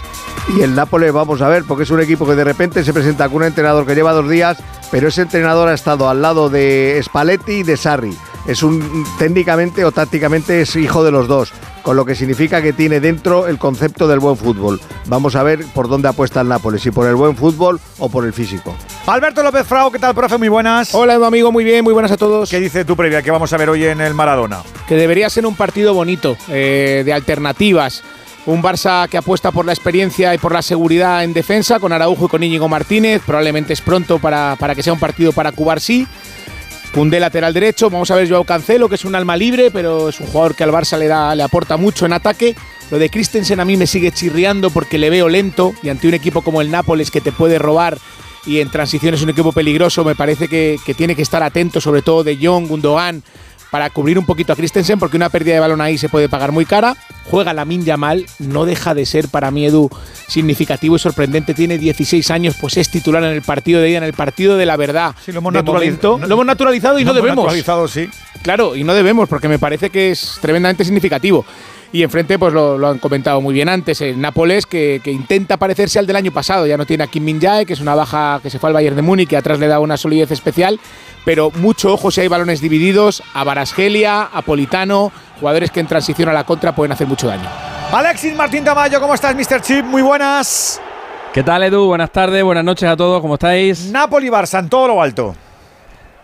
[0.57, 3.29] Y el Nápoles vamos a ver porque es un equipo que de repente se presenta
[3.29, 4.59] con un entrenador que lleva dos días,
[4.91, 8.17] pero ese entrenador ha estado al lado de Spalletti y de Sarri.
[8.47, 12.73] Es un técnicamente o tácticamente es hijo de los dos con lo que significa que
[12.73, 14.81] tiene dentro el concepto del buen fútbol.
[15.07, 18.25] Vamos a ver por dónde apuesta el Nápoles, si por el buen fútbol o por
[18.25, 18.75] el físico.
[19.07, 20.39] Alberto López Frau, ¿qué tal, profe?
[20.39, 20.95] Muy buenas.
[20.95, 22.49] Hola, amigo, muy bien, muy buenas a todos.
[22.49, 24.63] ¿Qué dice tu previa que vamos a ver hoy en el Maradona?
[24.87, 28.03] Que debería ser un partido bonito, eh, de alternativas.
[28.45, 32.27] Un Barça que apuesta por la experiencia y por la seguridad en defensa, con Araujo
[32.27, 33.23] y con Íñigo Martínez.
[33.25, 36.09] Probablemente es pronto para, para que sea un partido para cubar sí.
[36.93, 40.21] Cundé lateral derecho, vamos a ver Joao Cancelo, que es un alma libre, pero es
[40.21, 42.55] un jugador que al Barça le, da, le aporta mucho en ataque.
[42.91, 46.15] Lo de Christensen a mí me sigue chirriando porque le veo lento y ante un
[46.15, 47.97] equipo como el Nápoles que te puede robar
[48.47, 52.03] y en transición es un equipo peligroso, me parece que, tiene que estar atento, sobre
[52.03, 53.23] todo de Jong, Gundogan,
[53.73, 56.53] para cubrir un poquito a Christensen, porque una pérdida de balón ahí se puede pagar
[56.53, 56.95] muy cara.
[57.25, 59.89] Juega la Min mal, no deja de ser para mí Edu
[60.29, 61.55] significativo y sorprendente.
[61.55, 64.67] Tiene 16 años, pues es titular en el partido de ella, en el partido de
[64.67, 65.15] la verdad.
[65.25, 66.19] Sí, lo hemos naturalizado.
[66.19, 67.45] Lo hemos naturalizado y no, hemos debemos.
[67.45, 68.11] naturalizado, sí.
[68.43, 71.47] Claro, y no debemos, porque me parece que es tremendamente significativo.
[71.95, 75.59] Y enfrente, pues lo, lo han comentado muy bien antes, el Nápoles que, que intenta
[75.59, 76.67] parecerse al del año pasado.
[76.67, 78.75] Ya no tiene a Kim Min Jae, que es una baja que se fue al
[78.75, 80.81] Bayern de Múnich y atrás le da una solidez especial.
[81.27, 86.31] Pero mucho ojo si hay balones divididos, a Barasgelia, a Politano, jugadores que en transición
[86.31, 87.49] a la contra pueden hacer mucho daño.
[87.93, 89.61] Alexis Martín Tamayo, ¿cómo estás, Mr.
[89.61, 89.85] Chip?
[89.85, 90.81] Muy buenas.
[91.35, 91.89] ¿Qué tal, Edu?
[91.89, 93.93] Buenas tardes, buenas noches a todos, ¿cómo estáis?
[93.93, 95.35] Napoli-Barça en todo lo alto.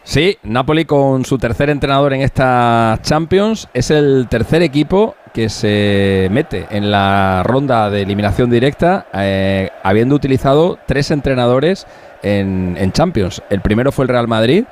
[0.02, 6.26] Sí, Napoli con su tercer entrenador en esta Champions es el tercer equipo que se
[6.32, 11.86] mete en la ronda de eliminación directa eh, habiendo utilizado tres entrenadores
[12.24, 13.40] en, en Champions.
[13.48, 14.64] El primero fue el Real Madrid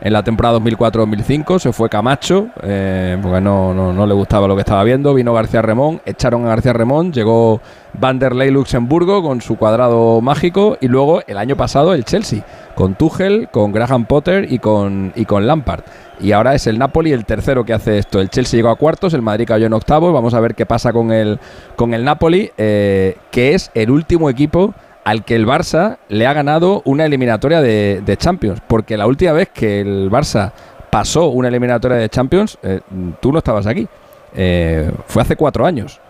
[0.00, 4.54] en la temporada 2004-2005, se fue Camacho eh, porque no, no, no le gustaba lo
[4.54, 7.60] que estaba viendo, vino García Remón, echaron a García Remón, llegó
[7.94, 13.48] Vanderlei Luxemburgo con su cuadrado mágico y luego el año pasado el Chelsea con Tuchel,
[13.50, 15.84] con Graham Potter y con, y con Lampard.
[16.20, 18.20] Y ahora es el Napoli el tercero que hace esto.
[18.20, 20.12] El Chelsea llegó a cuartos, el Madrid cayó en octavos.
[20.12, 21.40] Vamos a ver qué pasa con el,
[21.76, 26.32] con el Napoli, eh, que es el último equipo al que el Barça le ha
[26.32, 28.60] ganado una eliminatoria de, Champions.
[28.66, 30.52] Porque la última vez que el Barça
[30.90, 32.80] pasó una eliminatoria de Champions, eh,
[33.20, 33.88] tú no estabas aquí.
[34.34, 36.00] Eh, fue hace cuatro años.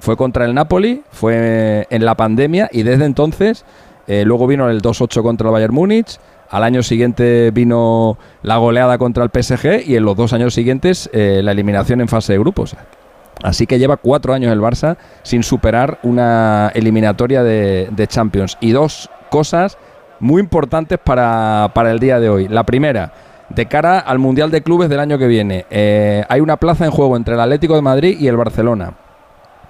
[0.00, 3.66] Fue contra el Napoli, fue en la pandemia y desde entonces
[4.06, 6.18] eh, luego vino el 2-8 contra el Bayern Múnich.
[6.48, 11.08] Al año siguiente vino la goleada contra el PSG y en los dos años siguientes
[11.12, 12.74] la eliminación en fase de grupos.
[13.42, 18.58] Así que lleva cuatro años el Barça sin superar una eliminatoria de, Champions.
[18.60, 19.78] Y dos cosas
[20.18, 22.48] muy importantes para, para, el día de hoy.
[22.48, 23.12] La primera,
[23.48, 25.66] de cara al Mundial de Clubes del año que viene.
[25.70, 28.94] Eh, hay una plaza en juego entre el Atlético de Madrid y el Barcelona.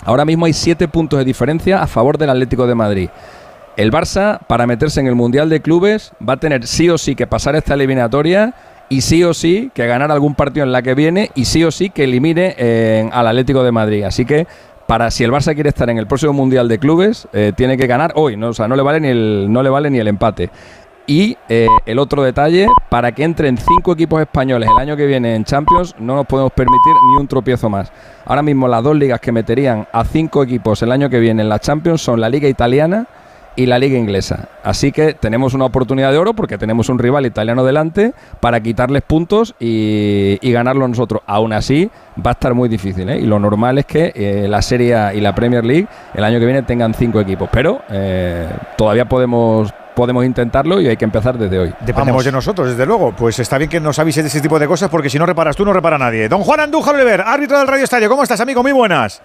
[0.04, 3.10] Ahora mismo hay siete puntos de diferencia a favor del Atlético de Madrid.
[3.76, 7.14] El Barça, para meterse en el Mundial de Clubes, va a tener sí o sí
[7.14, 8.54] que pasar esta eliminatoria
[8.90, 11.70] y sí o sí que ganar algún partido en la que viene y sí o
[11.70, 14.02] sí que elimine eh, al Atlético de Madrid.
[14.02, 14.46] Así que
[14.86, 17.86] para si el Barça quiere estar en el próximo Mundial de Clubes, eh, tiene que
[17.86, 18.48] ganar hoy, ¿no?
[18.48, 20.50] O sea, no le vale ni el, no le vale ni el empate.
[21.06, 25.36] Y eh, el otro detalle, para que entren cinco equipos españoles el año que viene
[25.36, 27.92] en Champions, no nos podemos permitir ni un tropiezo más.
[28.24, 31.48] Ahora mismo las dos ligas que meterían a cinco equipos el año que viene en
[31.48, 33.06] la Champions son la Liga Italiana
[33.60, 34.48] y la liga inglesa.
[34.64, 39.02] Así que tenemos una oportunidad de oro porque tenemos un rival italiano delante para quitarles
[39.02, 41.20] puntos y, y ganarlo nosotros.
[41.26, 43.10] Aún así, va a estar muy difícil.
[43.10, 43.18] ¿eh?
[43.18, 46.38] Y lo normal es que eh, la Serie A y la Premier League el año
[46.38, 47.50] que viene tengan cinco equipos.
[47.52, 51.68] Pero eh, todavía podemos podemos intentarlo y hay que empezar desde hoy.
[51.80, 52.24] Dependemos Vamos.
[52.24, 53.12] de nosotros, desde luego.
[53.12, 55.54] Pues está bien que nos avises de ese tipo de cosas porque si no reparas
[55.54, 56.30] tú, no repara nadie.
[56.30, 58.08] Don Juan Andújar Oliver, árbitro del Radio Estadio.
[58.08, 58.62] ¿Cómo estás, amigo?
[58.62, 59.20] Muy buenas.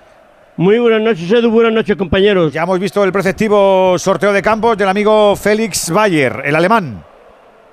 [0.58, 1.52] Muy buenas noches, Edu.
[1.52, 2.54] Buenas noches, compañeros.
[2.54, 7.04] Ya hemos visto el preceptivo sorteo de campos del amigo Félix Bayer, el alemán.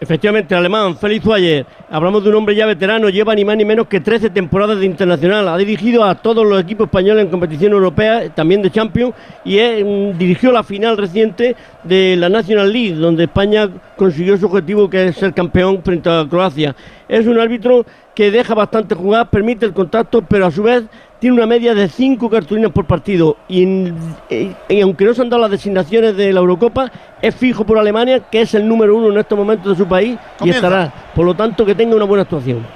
[0.01, 3.65] Efectivamente, el alemán Félix Zuayer, hablamos de un hombre ya veterano, lleva ni más ni
[3.65, 7.71] menos que 13 temporadas de internacional, ha dirigido a todos los equipos españoles en competición
[7.71, 9.15] europea, también de Champions,
[9.45, 14.47] y es, mm, dirigió la final reciente de la National League, donde España consiguió su
[14.47, 16.75] objetivo que es ser campeón frente a Croacia.
[17.09, 20.83] Es un árbitro que deja bastante jugar, permite el contacto, pero a su vez
[21.23, 23.63] tiene una media de 5 cartulinas por partido y,
[24.29, 27.79] eh, y aunque no se han dado las designaciones de la Eurocopa, es fijo por
[27.79, 30.45] Alemania, que es el número uno en estos momentos de su país Comienza.
[30.45, 32.67] y estará, por lo tanto, que tenga una buena actuación.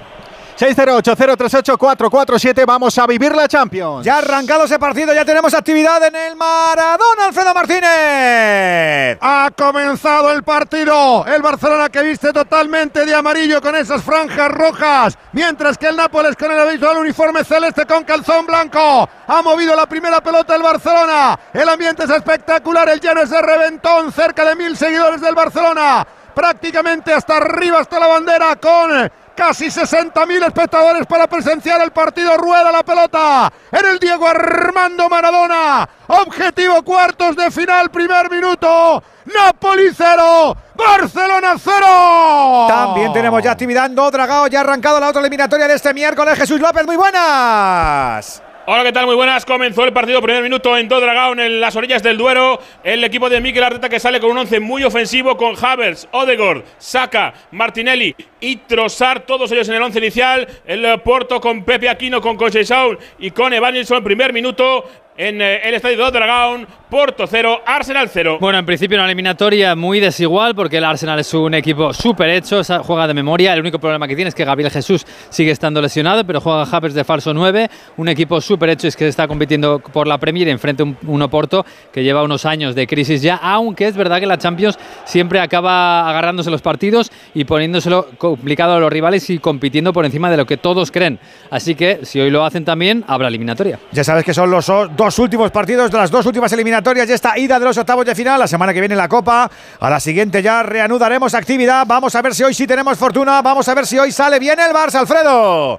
[0.58, 4.06] 608-038-447, vamos a vivir la Champions.
[4.06, 9.18] Ya ha arrancado ese partido, ya tenemos actividad en el Maradona, Alfredo Martínez.
[9.20, 11.26] Ha comenzado el partido.
[11.26, 15.18] El Barcelona que viste totalmente de amarillo con esas franjas rojas.
[15.32, 19.08] Mientras que el Nápoles con el habitual uniforme celeste con calzón blanco.
[19.26, 21.38] Ha movido la primera pelota el Barcelona.
[21.52, 22.88] El ambiente es espectacular.
[22.88, 24.12] El llano es de reventón.
[24.12, 26.06] Cerca de mil seguidores del Barcelona.
[26.34, 32.36] Prácticamente hasta arriba, hasta la bandera con casi 60.000 espectadores para presenciar el partido.
[32.36, 35.88] Rueda la pelota en el Diego Armando Maradona.
[36.08, 39.02] Objetivo cuartos de final, primer minuto.
[39.26, 42.66] Napoli 0, Barcelona 0.
[42.68, 46.38] También tenemos ya actividad en Dragao, ya arrancado la otra eliminatoria de este miércoles.
[46.38, 48.42] Jesús López, muy buenas.
[48.68, 49.06] Hola, ¿qué tal?
[49.06, 49.46] Muy buenas.
[49.46, 52.60] Comenzó el partido, primer minuto en Dodragao, en las orillas del Duero.
[52.82, 56.64] El equipo de Mikel Arteta que sale con un once muy ofensivo con Havers, Odegaard,
[56.76, 60.48] Saka, Martinelli y Trossard, todos ellos en el once inicial.
[60.66, 64.84] El Porto con Pepe Aquino, con Conceição y con Evanilson, primer minuto
[65.16, 66.58] en eh, el estadio de Dodragao.
[66.86, 68.38] Porto 0, Arsenal 0.
[68.40, 72.62] Bueno, en principio una eliminatoria muy desigual porque el Arsenal es un equipo súper hecho,
[72.84, 73.52] juega de memoria.
[73.54, 76.94] El único problema que tiene es que Gabriel Jesús sigue estando lesionado, pero juega Havers
[76.94, 77.68] de falso 9.
[77.96, 81.22] Un equipo súper hecho es que está compitiendo por la Premier enfrente a un, un
[81.22, 85.40] Oporto que lleva unos años de crisis ya, aunque es verdad que la Champions siempre
[85.40, 90.36] acaba agarrándose los partidos y poniéndoselo complicado a los rivales y compitiendo por encima de
[90.36, 91.18] lo que todos creen.
[91.50, 93.80] Así que si hoy lo hacen también, habrá eliminatoria.
[93.90, 97.14] Ya sabes que son los o- dos últimos partidos de las dos últimas eliminatorias de
[97.14, 98.40] esta ida de los octavos de final.
[98.40, 99.48] La semana que viene la Copa.
[99.78, 101.86] A la siguiente ya reanudaremos actividad.
[101.86, 103.40] Vamos a ver si hoy sí tenemos fortuna.
[103.40, 105.78] Vamos a ver si hoy sale bien el Barça, Alfredo.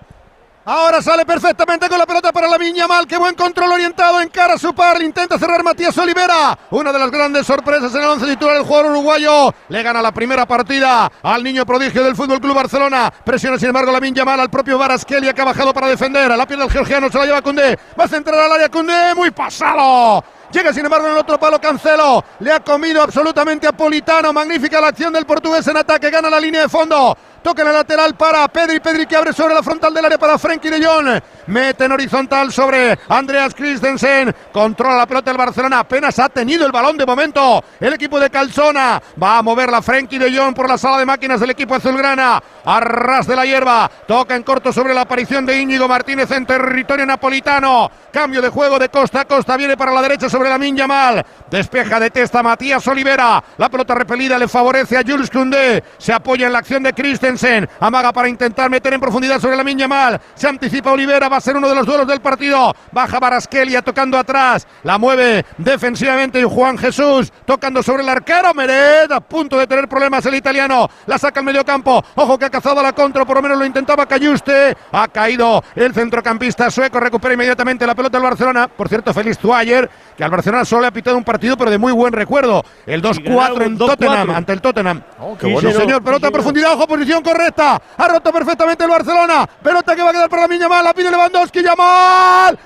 [0.69, 3.07] Ahora sale perfectamente con la pelota para la Viña Mal.
[3.07, 4.19] Qué buen control orientado.
[4.19, 5.01] Encara a su par.
[5.01, 6.59] Intenta cerrar Matías Olivera.
[6.71, 9.53] Una de las grandes sorpresas en el once titular del jugador uruguayo.
[9.69, 13.09] Le gana la primera partida al niño prodigio del Fútbol Club Barcelona.
[13.23, 16.29] Presiona sin embargo la Viña Mal al propio Varaskelia que ha bajado para defender.
[16.29, 17.79] A la piel del georgiano se la lleva Cundé.
[17.97, 19.15] Va a centrar al área Cundé.
[19.15, 20.21] Muy pasado.
[20.51, 22.23] Llega sin embargo en el otro palo Cancelo.
[22.39, 24.31] Le ha comido absolutamente a Politano.
[24.31, 26.09] Magnífica la acción del portugués en ataque.
[26.09, 27.17] Gana la línea de fondo.
[27.41, 28.79] Toca en el lateral para Pedri.
[28.79, 31.21] Pedri que abre sobre la frontal del área para Frenkie de Jong.
[31.47, 34.35] Mete en horizontal sobre Andreas Christensen.
[34.51, 35.79] Controla la pelota el Barcelona.
[35.79, 37.63] Apenas ha tenido el balón de momento.
[37.79, 39.01] El equipo de Calzona.
[39.21, 42.41] Va a mover la Frenkie de Jong por la sala de máquinas del equipo azulgrana.
[42.65, 43.89] A ras de la hierba.
[44.07, 47.91] Toca en corto sobre la aparición de Íñigo Martínez en territorio napolitano.
[48.11, 49.55] Cambio de juego de costa a costa.
[49.57, 51.25] Viene para la derecha sobre la Minya Mal.
[51.49, 53.43] Despeja de testa Matías Olivera.
[53.57, 55.83] La pelota repelida le favorece a Jules Koundé.
[55.97, 57.67] Se apoya en la acción de Christensen.
[57.79, 60.21] Amaga para intentar meter en profundidad sobre la Minya Mal.
[60.35, 61.27] Se anticipa Olivera.
[61.27, 62.75] Va a ser uno de los duelos del partido.
[62.91, 64.67] Baja Baraskelia tocando atrás.
[64.83, 67.33] La mueve defensivamente Juan Jesús.
[67.45, 68.53] Tocando sobre el arquero.
[68.53, 69.11] Meret.
[69.11, 70.87] A punto de tener problemas el italiano.
[71.07, 72.03] La saca al medio campo.
[72.13, 73.25] Ojo que ha cazado la contra.
[73.25, 74.77] Por lo menos lo intentaba Cayuste.
[74.91, 76.99] Ha caído el centrocampista sueco.
[76.99, 78.67] Recupera inmediatamente la pelota del Barcelona.
[78.67, 79.89] Por cierto, Félix Tuayer.
[80.15, 82.63] Que al Barcelona solo le ha pitado un partido, pero de muy buen recuerdo.
[82.85, 83.87] El 2-4 en 2-4.
[83.87, 84.29] Tottenham.
[84.31, 85.01] Ante el Tottenham.
[85.39, 85.71] qué Sí, bueno.
[85.71, 86.03] señor.
[86.03, 86.73] Pelota en profundidad.
[86.73, 87.81] Ojo, posición correcta.
[87.97, 89.47] Ha roto perfectamente el Barcelona.
[89.63, 90.83] Pelota que va a quedar para la Miña Mal.
[90.83, 91.63] La pide Lewandowski.
[91.63, 92.57] Yamal.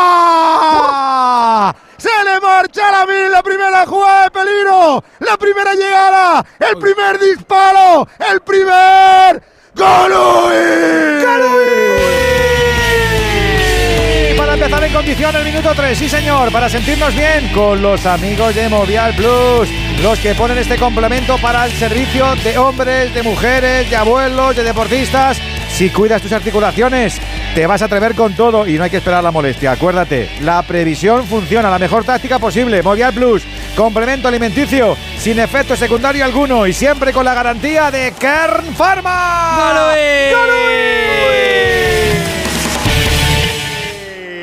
[0.00, 1.74] ¡Fuera!
[1.96, 7.18] Se le marcha la mil, la primera jugada de peligro, la primera llegada, el primer
[7.18, 9.42] disparo, el primer
[9.74, 10.12] gol.
[14.60, 18.68] Empezar en condición el minuto 3, sí señor, para sentirnos bien con los amigos de
[18.68, 19.70] Movial Plus,
[20.02, 24.62] los que ponen este complemento para el servicio de hombres, de mujeres, de abuelos, de
[24.62, 25.40] deportistas.
[25.70, 27.18] Si cuidas tus articulaciones,
[27.54, 29.72] te vas a atrever con todo y no hay que esperar la molestia.
[29.72, 32.82] Acuérdate, la previsión funciona, la mejor táctica posible.
[32.82, 33.42] Movial Plus,
[33.74, 39.94] complemento alimenticio, sin efecto secundario alguno y siempre con la garantía de Kern Pharma.
[39.94, 41.89] ¡Qué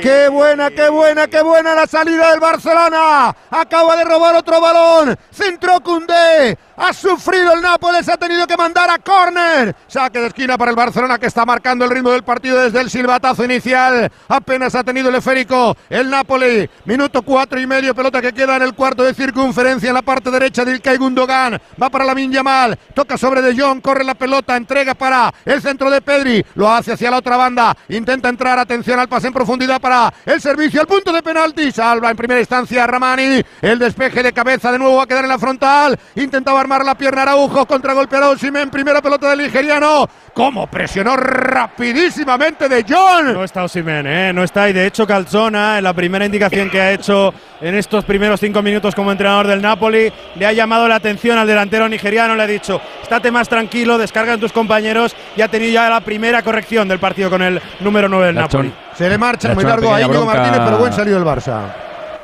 [0.01, 3.35] Qué buena, qué buena, qué buena la salida del Barcelona.
[3.49, 5.17] Acaba de robar otro balón.
[5.31, 6.57] Centro Cundé.
[6.79, 9.75] Ha sufrido el Nápoles, ha tenido que mandar a córner.
[9.87, 12.91] Saque de esquina para el Barcelona que está marcando el ritmo del partido desde el
[12.91, 14.11] silbatazo inicial.
[14.27, 16.69] Apenas ha tenido el esférico el Nápoles.
[16.85, 20.29] Minuto cuatro y medio, pelota que queda en el cuarto de circunferencia en la parte
[20.29, 21.59] derecha de Ilkay Gundogan.
[21.81, 25.89] Va para la Yamal, toca sobre De Jong, corre la pelota, entrega para el centro
[25.89, 26.45] de Pedri.
[26.53, 27.75] Lo hace hacia la otra banda.
[27.89, 31.71] Intenta entrar, atención al pase en profundidad para el servicio, al punto de penalti.
[31.71, 33.41] Salva en primera instancia Ramani.
[33.61, 35.97] El despeje de cabeza de nuevo va a quedar en la frontal.
[36.15, 40.09] Intentaba armar la pierna Araujo, contra golpeado Simen, primera pelota del nigeriano.
[40.33, 43.33] Como presionó rapidísimamente de John.
[43.33, 44.33] No está Osimen, ¿eh?
[44.33, 44.69] no está.
[44.69, 48.61] Y de hecho, Calzona, en la primera indicación que ha hecho en estos primeros cinco
[48.61, 52.35] minutos como entrenador del Napoli, le ha llamado la atención al delantero nigeriano.
[52.35, 55.15] Le ha dicho: estate más tranquilo, descarga en tus compañeros.
[55.37, 58.73] Y ha tenido ya la primera corrección del partido con el número 9 del Napoli.
[58.97, 61.71] Se le marcha muy largo a Íñigo Martínez, pero buen salido el Barça.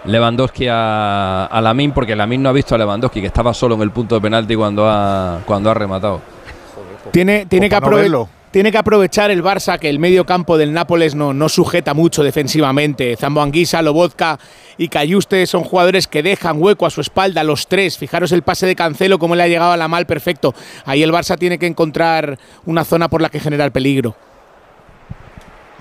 [0.05, 3.81] Lewandowski a, a Lamin porque Lamin no ha visto a Lewandowski que estaba solo en
[3.81, 6.21] el punto de penalti cuando ha, cuando ha rematado.
[7.11, 7.79] Tiene, tiene, que
[8.49, 12.23] tiene que aprovechar el Barça que el medio campo del Nápoles no, no sujeta mucho
[12.23, 13.15] defensivamente.
[13.17, 14.39] Zambo Anguisa, Lobotka
[14.77, 17.99] y Cayuste son jugadores que dejan hueco a su espalda, los tres.
[17.99, 20.55] Fijaros el pase de Cancelo, cómo le ha llegado a la mal, perfecto.
[20.85, 24.15] Ahí el Barça tiene que encontrar una zona por la que generar peligro.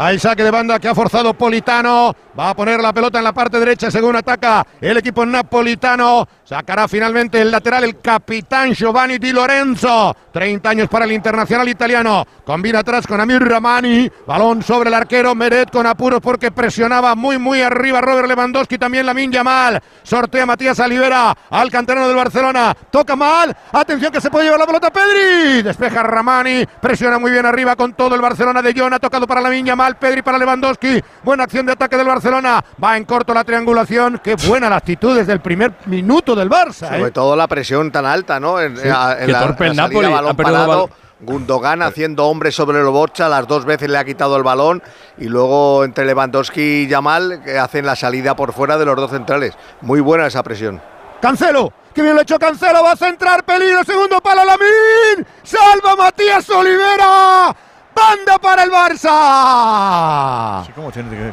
[0.04, 2.12] Hay saque de banda que ha forzado Politano.
[2.36, 6.26] Va a poner la pelota en la parte derecha según ataca el equipo napolitano.
[6.42, 10.16] Sacará finalmente el lateral el capitán Giovanni Di Lorenzo.
[10.32, 12.26] 30 años para el internacional italiano.
[12.44, 14.10] Combina atrás con Amir Ramani.
[14.26, 18.78] Balón sobre el arquero Meret con apuros porque presionaba muy muy arriba Robert Lewandowski.
[18.78, 19.80] También la Minja mal.
[20.02, 22.74] Sortea Matías Olivera al canterano del Barcelona.
[22.90, 23.56] Toca mal.
[23.70, 25.62] Atención que se puede llevar la pelota Pedri.
[25.62, 26.66] Despeja Ramani.
[26.80, 28.94] Presiona muy bien arriba con todo el Barcelona de John.
[28.94, 29.91] Ha tocado para la Minja mal.
[29.96, 31.02] Pedri para Lewandowski.
[31.22, 32.64] Buena acción de ataque del Barcelona.
[32.82, 34.20] Va en corto la triangulación.
[34.22, 36.88] Qué buena la actitud desde el primer minuto del Barça.
[36.88, 37.10] Sobre ¿eh?
[37.10, 38.60] todo la presión tan alta, ¿no?
[38.60, 38.88] En, Sí.
[38.88, 40.90] a- en Qué la, torpe el la salida, Napoli, balón parado.
[41.24, 44.82] Gundogan haciendo hombre sobre el Bocha, las dos veces le ha quitado el balón
[45.18, 49.12] y luego entre Lewandowski y Yamal que hacen la salida por fuera de los dos
[49.12, 49.54] centrales.
[49.82, 50.82] Muy buena esa presión.
[51.20, 51.72] Cancelo.
[51.94, 52.82] Que bien lo ha hecho Cancelo.
[52.82, 53.84] Va a centrar peligro.
[53.84, 55.24] Segundo palo Lamin.
[55.44, 57.54] Salva Matías Olivera.
[57.94, 60.62] Banda para el Barça.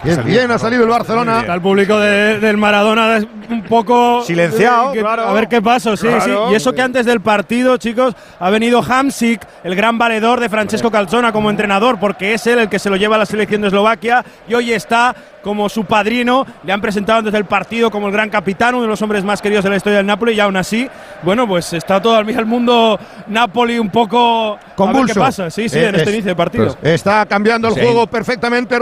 [0.04, 1.40] Qué bien ha salido el Barcelona.
[1.42, 5.28] Está el público de- del Maradona es un poco Silenciado, eh, que- claro.
[5.28, 6.48] A ver qué pasa, sí, Claro.
[6.48, 6.54] sí.
[6.54, 10.92] Y eso que antes del partido, chicos, ha venido Hamsik, el gran valedor de Francesco
[10.92, 13.68] Calzona como entrenador, porque es él el que se lo lleva a la selección de
[13.68, 16.46] Eslovaquia y hoy está como su padrino.
[16.64, 19.42] Le han presentado antes del partido como el gran capitán, uno de los hombres más
[19.42, 20.88] queridos de la historia del Napoli, y aún así,
[21.24, 25.06] bueno, pues está todo el mundo Napoli un poco A Convulso.
[25.08, 26.49] ver qué pasa, sí, sí, Eh, en este es- inicio de partido.
[26.82, 27.80] Está cambiando el Sí.
[27.82, 28.78] juego perfectamente.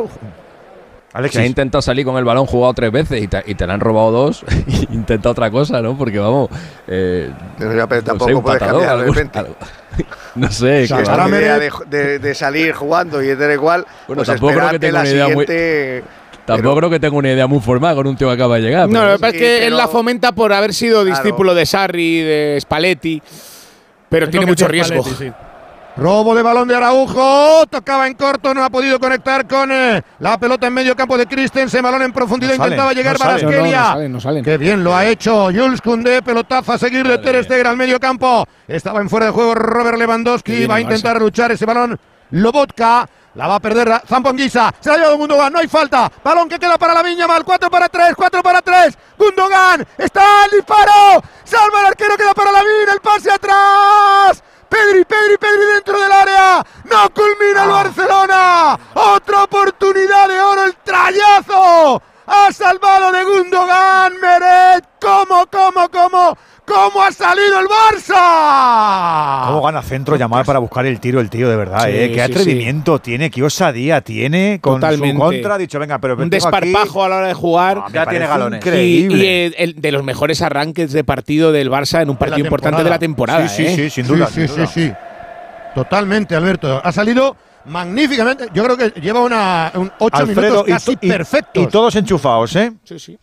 [1.31, 3.73] Se ha intentado salir con el balón jugado tres veces y te, y te le
[3.73, 4.43] han robado dos.
[4.91, 5.97] intenta otra cosa, ¿no?
[5.97, 6.49] Porque vamos.
[6.87, 9.39] Eh, Pero ya, pero no tampoco sé, un puedes patadón, cambiar de repente.
[9.39, 9.55] algo-
[10.35, 10.85] no sé.
[10.87, 14.53] Que que- esta idea de, de- de salir jugando y de igual, Bueno, pues tampoco
[14.53, 16.03] creo que tenga la una idea muy-.
[16.45, 18.87] Tampoco creo que tenga una idea muy formada con un tío que acaba de llegar.
[18.87, 21.17] No, pero- lo que pasa es que él la fomenta por haber sido Claro.
[21.23, 23.21] discípulo de Sarri, de Spalletti,
[24.07, 25.01] pero Es tiene mucho riesgo.
[25.03, 25.35] Spalletti,
[25.97, 27.65] Robo de balón de Araujo.
[27.67, 31.25] Tocaba en corto, no ha podido conectar con eh, la pelota en medio campo de
[31.25, 31.81] Christensen.
[31.81, 33.45] Balón en profundidad, No intentaba llegar salen.
[33.47, 34.07] Varaskelia.
[34.07, 34.43] No, no.
[34.43, 36.21] Qué bien lo ha hecho Jules Koundé.
[36.21, 38.45] Pelotazo a seguir de Ter Stegen al medio campo.
[38.67, 40.67] Estaba en fuera de juego Robert Lewandowski.
[40.67, 41.99] Va a intentar luchar ese balón.
[42.29, 43.09] Lobotka.
[43.33, 44.73] La va a perder Zamponguisa.
[44.79, 45.53] Se la ha llevado Gundogan.
[45.53, 46.11] No hay falta.
[46.23, 47.43] Balón que queda para la Viña Mal.
[47.43, 48.13] 4 para 3.
[48.15, 48.97] 4 para 3.
[49.17, 49.85] Gundogan.
[49.97, 51.23] Está el disparo.
[51.43, 52.17] Salva el arquero.
[52.17, 52.93] Queda para la Viña.
[52.93, 54.43] El pase atrás.
[54.69, 56.65] Pedri, Pedri, Pedri dentro del área.
[56.85, 58.79] No culmina el Barcelona.
[58.93, 60.63] Otra oportunidad de oro.
[60.63, 62.01] El trayazo.
[62.27, 64.19] Ha salvado de Gundogan.
[64.19, 64.85] Meret.
[64.99, 66.37] ¿Cómo, cómo, cómo?
[66.67, 69.47] ¿Cómo ha salido el Barça?
[69.47, 71.85] ¿Cómo gana centro llamar para buscar el tiro el tío, de verdad?
[71.85, 72.07] Sí, ¿eh?
[72.09, 75.13] Qué sí, atrevimiento tiene, qué osadía tiene con Totalmente.
[75.13, 75.55] su contra.
[75.55, 77.83] Ha dicho, venga, pero un aquí- desparpajo a la hora de jugar.
[77.93, 78.57] ya tiene galones.
[78.65, 79.17] Y, Increíble.
[79.17, 82.83] y el- el- de los mejores arranques de partido del Barça en un partido importante
[82.83, 83.47] de la temporada.
[83.47, 83.75] Sí, sí, ¿eh?
[83.75, 84.27] sí, sin duda.
[84.27, 84.91] Sí, sí, sí.
[85.73, 86.81] Totalmente, Alberto.
[86.83, 88.47] Ha salido magníficamente.
[88.53, 91.63] Yo creo que lleva una, un 8 Alfredo, minutos casi y- perfectos.
[91.63, 92.73] Y todos enchufados, ¿eh?
[92.83, 93.17] Sí, sí.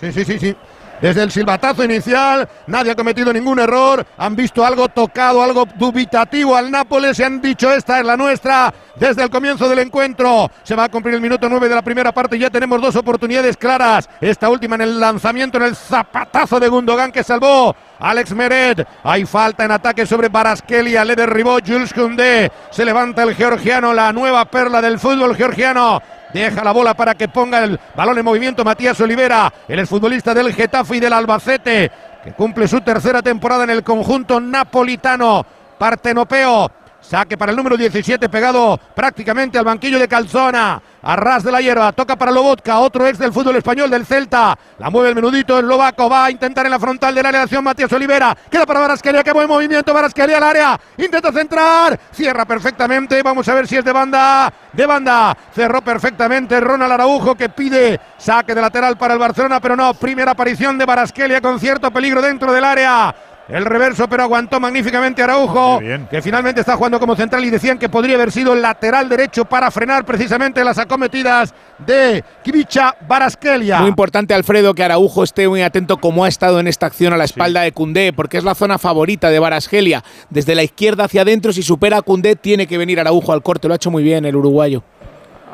[0.00, 0.56] Sí, sí, sí, sí.
[1.00, 4.04] Desde el silbatazo inicial, nadie ha cometido ningún error.
[4.16, 7.16] Han visto algo tocado, algo dubitativo al Nápoles.
[7.16, 8.74] Se han dicho, esta es la nuestra.
[8.96, 10.50] Desde el comienzo del encuentro.
[10.64, 12.36] Se va a cumplir el minuto 9 de la primera parte.
[12.36, 14.08] Ya tenemos dos oportunidades claras.
[14.20, 18.86] Esta última en el lanzamiento, en el zapatazo de Gundogan que salvó Alex Meret.
[19.04, 21.04] Hay falta en ataque sobre Baraskelia.
[21.04, 22.50] Le derribó Jules Koundé.
[22.70, 26.02] Se levanta el georgiano, la nueva perla del fútbol georgiano.
[26.32, 30.52] Deja la bola para que ponga el balón en movimiento Matías Olivera, el exfutbolista del
[30.52, 31.90] Getafe y del Albacete,
[32.22, 35.44] que cumple su tercera temporada en el conjunto napolitano.
[35.78, 36.70] Partenopeo.
[37.08, 40.82] Saque para el número 17 pegado prácticamente al banquillo de Calzona.
[41.00, 41.90] A ras de la hierba.
[41.92, 44.58] Toca para Lobotka, otro ex del fútbol español del Celta.
[44.78, 46.10] La mueve el menudito Eslovaco.
[46.10, 48.36] Va a intentar en la frontal de la acción Matías Olivera.
[48.50, 49.24] Queda para Barasquelia.
[49.24, 49.94] Qué buen movimiento.
[49.94, 50.80] Barasquelia al área.
[50.98, 51.98] Intenta centrar.
[52.12, 53.22] Cierra perfectamente.
[53.22, 54.52] Vamos a ver si es de banda.
[54.74, 55.34] De banda.
[55.54, 59.60] Cerró perfectamente Ronald Araujo que pide saque de lateral para el Barcelona.
[59.60, 59.94] Pero no.
[59.94, 63.14] Primera aparición de Barasquelia con cierto peligro dentro del área.
[63.48, 65.80] El reverso, pero aguantó magníficamente Araujo,
[66.10, 69.46] que finalmente está jugando como central y decían que podría haber sido el lateral derecho
[69.46, 73.80] para frenar precisamente las acometidas de Kivicha Baraskelia.
[73.80, 77.16] Muy importante, Alfredo, que Araujo esté muy atento como ha estado en esta acción a
[77.16, 80.04] la espalda de Cundé, porque es la zona favorita de Baraskelia.
[80.28, 83.66] Desde la izquierda hacia adentro, si supera a Cundé, tiene que venir Araujo al corte.
[83.66, 84.82] Lo ha hecho muy bien el uruguayo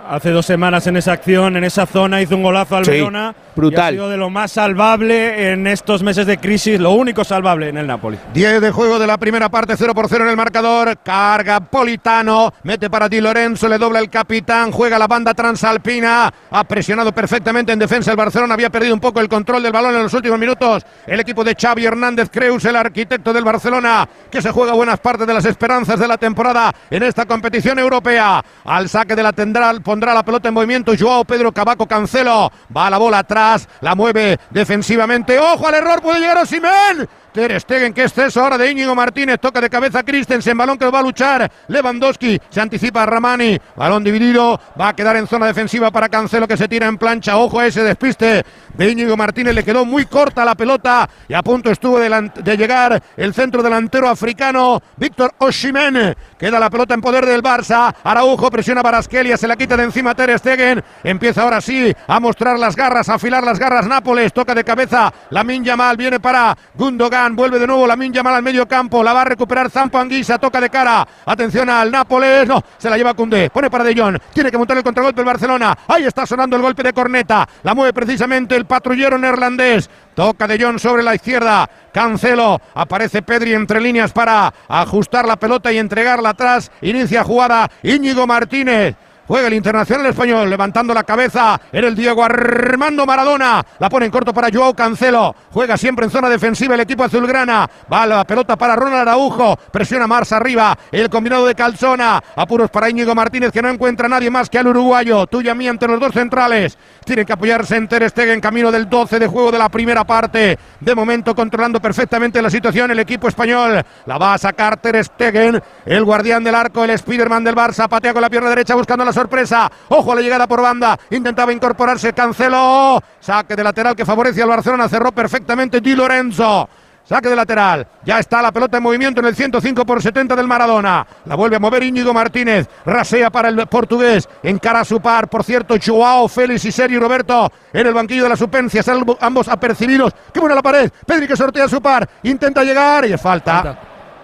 [0.08, 3.34] hace dos semanas en esa acción, en esa zona, hizo un golazo al Verona.
[3.56, 3.86] Brutal.
[3.86, 7.78] ha sido de lo más salvable en estos meses de crisis, lo único salvable en
[7.78, 8.18] el Napoli.
[8.32, 10.98] 10 de juego de la primera parte, 0 por 0 en el marcador.
[11.04, 16.32] Carga Politano, mete para ti Lorenzo, le dobla el capitán, juega la banda transalpina.
[16.50, 19.94] Ha presionado perfectamente en defensa el Barcelona, había perdido un poco el control del balón
[19.94, 20.84] en los últimos minutos.
[21.06, 25.26] El equipo de Xavi Hernández Creus, el arquitecto del Barcelona, que se juega buenas partes
[25.26, 28.44] de las esperanzas de la temporada en esta competición europea.
[28.64, 32.50] Al saque de la tendral pondrá la pelota en movimiento Joao Pedro Cabaco Cancelo.
[32.76, 35.38] Va la bola atrás, la mueve defensivamente.
[35.38, 36.02] ¡Ojo al error!
[36.02, 37.08] Puede llegar Osimén.
[37.34, 40.92] Ter Stegen, que exceso ahora de Íñigo Martínez, toca de cabeza Christensen, balón que lo
[40.92, 45.46] va a luchar, Lewandowski, se anticipa a Ramani, balón dividido, va a quedar en zona
[45.46, 49.52] defensiva para Cancelo que se tira en plancha, ojo a ese despiste de Íñigo Martínez,
[49.52, 54.08] le quedó muy corta la pelota y a punto estuvo de, llegar el centro delantero
[54.08, 59.48] africano, Víctor Oshimen, queda la pelota en poder del Barça, Araujo presiona a Baraskelia, se
[59.48, 63.42] la quita de encima Ter Stegen, empieza ahora sí a mostrar las garras, a afilar
[63.42, 63.88] las garras.
[63.88, 68.34] Nápoles, toca de cabeza, la Yamal viene para Gundogan, vuelve de nuevo la Minja mal
[68.34, 72.46] al medio campo, la va a recuperar Zampo Anguisa, toca de cara, atención al Nápoles,
[72.46, 75.26] no, se la lleva Cundé, pone para De Jong, tiene que montar el contragolpe el
[75.26, 80.46] Barcelona, ahí está sonando el golpe de corneta, la mueve precisamente el patrullero neerlandés, toca
[80.46, 85.78] De Jong sobre la izquierda, Cancelo, aparece Pedri entre líneas para ajustar la pelota y
[85.78, 88.96] entregarla atrás, inicia jugada Íñigo Martínez,
[89.26, 91.58] Juega el internacional español, levantando la cabeza.
[91.72, 93.64] Era el Diego Armando Maradona.
[93.78, 95.34] La pone en corto para Joao Cancelo.
[95.50, 97.68] Juega siempre en zona defensiva el equipo azulgrana.
[97.90, 99.56] Va la pelota para Ronald Araujo.
[99.72, 100.76] Presiona Mars arriba.
[100.92, 102.22] El combinado de Calzona.
[102.36, 105.26] Apuros para Íñigo Martínez que no encuentra nadie más que al uruguayo.
[105.26, 106.76] Tuya mía entre los dos centrales.
[107.06, 110.58] Tiene que apoyarse en Ter en camino del 12 de juego de la primera parte.
[110.80, 113.82] De momento controlando perfectamente la situación el equipo español.
[114.04, 115.62] La va a sacar Ter Stegen.
[115.86, 117.88] El guardián del arco, el Spiderman del Barça.
[117.88, 119.70] Patea con la pierna derecha buscando la sorpresa.
[119.88, 120.98] Ojo a la llegada por banda.
[121.10, 122.12] Intentaba incorporarse.
[122.12, 123.02] Canceló.
[123.20, 124.88] Saque de lateral que favorece al Barcelona.
[124.88, 126.68] Cerró perfectamente Di Lorenzo.
[127.04, 127.86] Saque de lateral.
[128.04, 131.06] Ya está la pelota en movimiento en el 105 por 70 del Maradona.
[131.26, 132.66] La vuelve a mover Íñigo Martínez.
[132.86, 134.26] Rasea para el portugués.
[134.42, 135.28] Encara a su par.
[135.28, 138.82] Por cierto, Joao, Félix y Sergio Roberto en el banquillo de la suplencia.
[139.20, 140.14] Ambos apercibidos.
[140.32, 140.90] Qué buena la pared.
[141.06, 142.08] Pedri que sortea a su par.
[142.22, 143.78] Intenta llegar y es falta.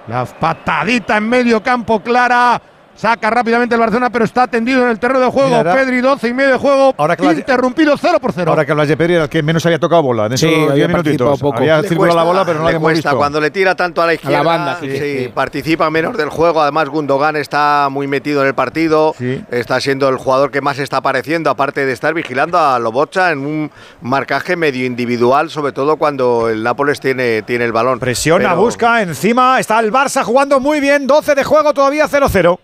[0.08, 2.60] La patadita en medio campo clara
[3.00, 5.62] Saca rápidamente el Barcelona, pero está tendido en el terreno de juego.
[5.62, 6.94] Pedri, 12 y medio de juego.
[6.98, 8.50] Ahora interrumpido 0 por 0.
[8.50, 10.26] Ahora que hablas de Pedri, era el que menos había tocado bola.
[10.26, 11.40] En sí, había minutitos.
[11.40, 11.56] Poco.
[11.56, 13.16] Había circulado la bola, pero no la habíamos visto.
[13.16, 16.60] Cuando le tira tanto a la izquierda, a la banda, sí, participa menos del juego.
[16.60, 19.14] Además, Gundogan está muy metido en el partido.
[19.50, 23.46] Está siendo el jugador que más está apareciendo, aparte de estar vigilando a Lobocha en
[23.46, 23.70] un
[24.02, 27.98] marcaje medio individual, sobre todo cuando el Nápoles tiene, tiene el balón.
[27.98, 31.06] Presiona, busca, encima está el Barça jugando muy bien.
[31.06, 32.58] 12 de juego, todavía 0-0.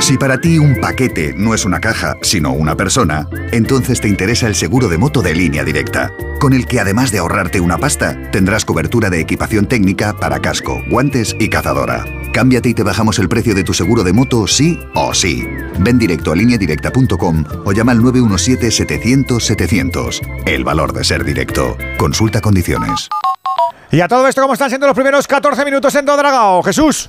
[0.00, 4.46] Si para ti un paquete no es una caja, sino una persona, entonces te interesa
[4.46, 8.30] el seguro de moto de línea directa, con el que además de ahorrarte una pasta,
[8.30, 12.04] tendrás cobertura de equipación técnica para casco, guantes y cazadora.
[12.32, 15.44] Cámbiate y te bajamos el precio de tu seguro de moto sí o sí.
[15.80, 20.44] Ven directo a lineadirecta.com o llama al 917-700-700.
[20.46, 21.76] El valor de ser directo.
[21.98, 23.08] Consulta condiciones.
[23.90, 26.62] Y a todo esto, ¿cómo están siendo los primeros 14 minutos en Dodragao?
[26.62, 27.08] Jesús.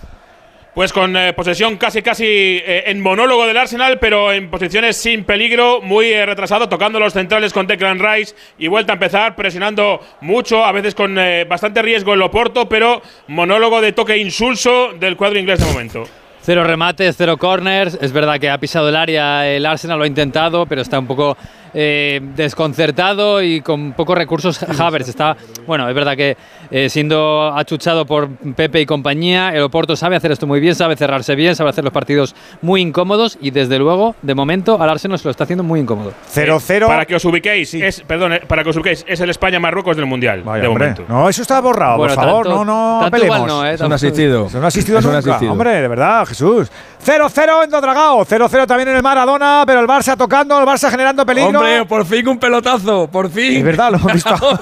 [0.78, 5.24] Pues con eh, posesión casi casi eh, en monólogo del Arsenal, pero en posiciones sin
[5.24, 10.00] peligro, muy eh, retrasado, tocando los centrales con Declan Rice y vuelta a empezar, presionando
[10.22, 11.16] mucho, a veces con
[11.50, 16.04] bastante riesgo en Loporto, pero monólogo de toque insulso del cuadro inglés de momento.
[16.44, 17.98] Cero remates, cero corners.
[18.00, 21.08] Es verdad que ha pisado el área el Arsenal, lo ha intentado, pero está un
[21.08, 21.36] poco
[21.74, 25.10] eh, desconcertado y con pocos recursos Havertz.
[25.10, 26.38] Está, bueno, es verdad que
[26.72, 30.96] eh, siendo achuchado por Pepe y compañía, el Oporto sabe hacer esto muy bien, sabe
[30.96, 35.18] cerrarse bien, sabe hacer los partidos muy incómodos y desde luego, de momento, al Arsenal
[35.20, 36.14] se lo está haciendo muy incómodo.
[36.34, 36.88] 0-0.
[36.88, 40.06] Para que os ubiquéis, es, perdón, eh, para que os ubiquéis, es el España-Marruecos del
[40.06, 41.04] Mundial, de Hombre, momento.
[41.08, 42.46] No, eso está borrado, Bueno, por favor.
[42.48, 43.48] tanto- no, no apelemos.
[43.48, 43.74] no, ¿eh?
[43.74, 44.48] Es un asistido.
[44.48, 45.18] Eso no ha asistido nunca.
[45.20, 45.52] asistido.
[45.52, 46.70] Hombre, de verdad, Jesús.
[47.04, 48.26] 0-0 en Dodragao.
[48.26, 51.50] 0-0 también en el Maradona, pero el Barça tocando, el Barça generando peligro.
[51.50, 51.57] Hombre,
[51.88, 53.58] por fin un pelotazo, por fin.
[53.58, 54.60] Es verdad, lo hemos visto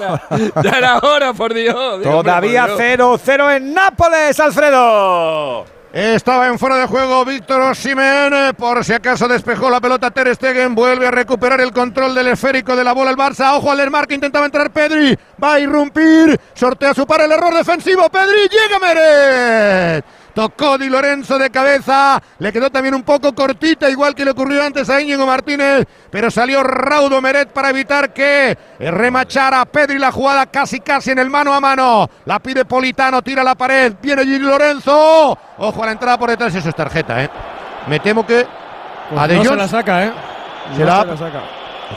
[0.64, 2.02] Ya era hora, por Dios.
[2.02, 3.22] Dios, Todavía hombre, por Dios.
[3.26, 5.66] 0-0 en Nápoles, Alfredo.
[5.96, 10.76] Estaba en fuera de juego Víctor Osimhen, por si acaso despejó la pelota Ter Stegen,
[10.76, 14.16] vuelve a recuperar el control del esférico de la bola el Barça, ojo al desmarque,
[14.16, 20.06] intentaba entrar Pedri, va a irrumpir, sortea su par el error defensivo, Pedri, llega Meret.
[20.36, 24.62] Tocó Di Lorenzo de cabeza, le quedó también un poco cortita, igual que le ocurrió
[24.66, 30.46] antes a Íñigo Martínez, pero salió raudo Meret para evitar que remachara Pedri la jugada
[30.48, 32.10] casi casi en el mano a mano.
[32.26, 35.38] La pide Politano, tira la pared, viene Di Lorenzo.
[35.58, 37.30] Ojo a la entrada por detrás, eso es tarjeta, ¿eh?
[37.88, 38.46] Me temo que
[39.10, 40.12] Pues a De no se la saca, ¿eh?
[40.72, 41.44] No se la saca.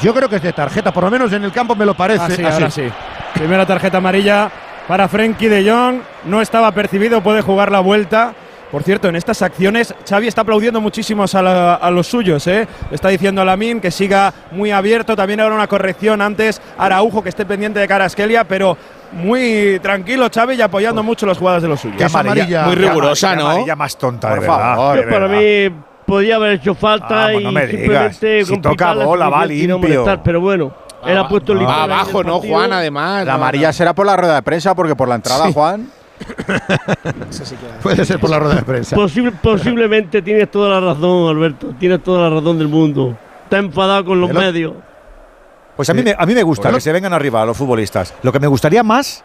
[0.00, 2.22] Yo creo que es de tarjeta, por lo menos en el campo me lo parece.
[2.22, 2.44] Ah, sí, así.
[2.44, 2.88] ahora sí.
[3.34, 4.48] Primera tarjeta amarilla
[4.88, 6.00] para Frenkie de Jong.
[6.24, 8.32] No estaba percibido, puede jugar la vuelta.
[8.72, 12.46] Por cierto, en estas acciones Xavi está aplaudiendo muchísimo a, la- a los suyos.
[12.48, 12.66] ¿eh?
[12.90, 15.16] Está diciendo a Lamin que siga muy abierto.
[15.16, 16.60] También habrá una corrección antes.
[16.76, 18.76] Araujo que esté pendiente de cara a Esquelia, pero
[19.12, 21.96] muy tranquilo Xavi y apoyando mucho las jugadas de los suyos.
[21.96, 23.48] Qué amarilla, muy rigurosa, ¿no?
[23.48, 24.74] amarilla más tonta, Por de verdad.
[24.76, 25.70] favor, de para verdad.
[25.70, 28.16] mí podía haber hecho falta y no me digas.
[28.16, 30.00] simplemente Si toca la bola, va situación y no limpio.
[30.00, 30.72] molestar, pero bueno,
[31.06, 32.40] el Va listón ahí abajo, ¿no.
[32.40, 32.72] Juan?
[32.72, 33.24] Además.
[33.26, 35.52] La no, amarilla será por la rueda de prensa, porque por la entrada, Sí.
[35.52, 35.88] Juan.
[37.82, 38.96] Puede ser por la rueda de prensa.
[38.96, 41.68] Posible- posiblemente tienes toda la razón, Alberto.
[41.78, 43.16] Tienes toda la razón del mundo.
[43.44, 44.74] Está enfadado con los Pero- medios.
[45.76, 48.12] Pues a mí, me, a mí me gusta que se vengan arriba los futbolistas.
[48.24, 49.22] Lo que me gustaría más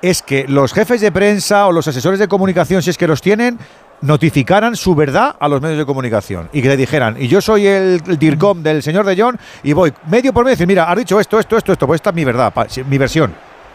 [0.00, 3.20] es que los jefes de prensa o los asesores de comunicación, si es que los
[3.20, 3.58] tienen,
[4.02, 7.66] notificaran su verdad a los medios de comunicación y que le dijeran, y yo soy
[7.66, 10.84] el, el DIRCOM del señor de John y voy medio por medio y decir, mira,
[10.90, 12.52] has dicho esto, esto, esto, esto, pues esta es mi verdad,
[12.88, 13.34] mi versión.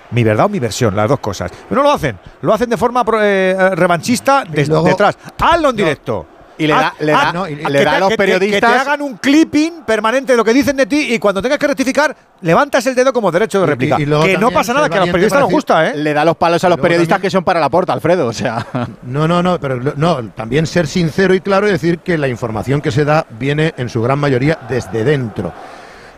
[0.09, 1.51] Mi verdad o mi versión, las dos cosas.
[1.67, 5.17] Pero no lo hacen, lo hacen de forma eh, revanchista luego- detrás.
[5.37, 6.25] Hazlo en directo.
[6.59, 8.17] Y le da- le da- haz- no, y haz le da te- a los te-
[8.17, 11.41] Que te periodistas- hagan un clipping permanente de lo que dicen de ti y cuando
[11.41, 13.95] tengas que rectificar, levantas el dedo como derecho de réplica.
[13.99, 15.95] y que no pasa nada, que a los periodistas les gusta, ¿eh?
[15.97, 18.27] Le da los palos a los periodistas también- que son para la porta, Alfredo.
[18.27, 18.65] O sea.
[19.03, 22.81] No, no, no, pero no, también ser sincero y claro y decir que la información
[22.81, 25.53] que se da viene en su gran mayoría desde dentro.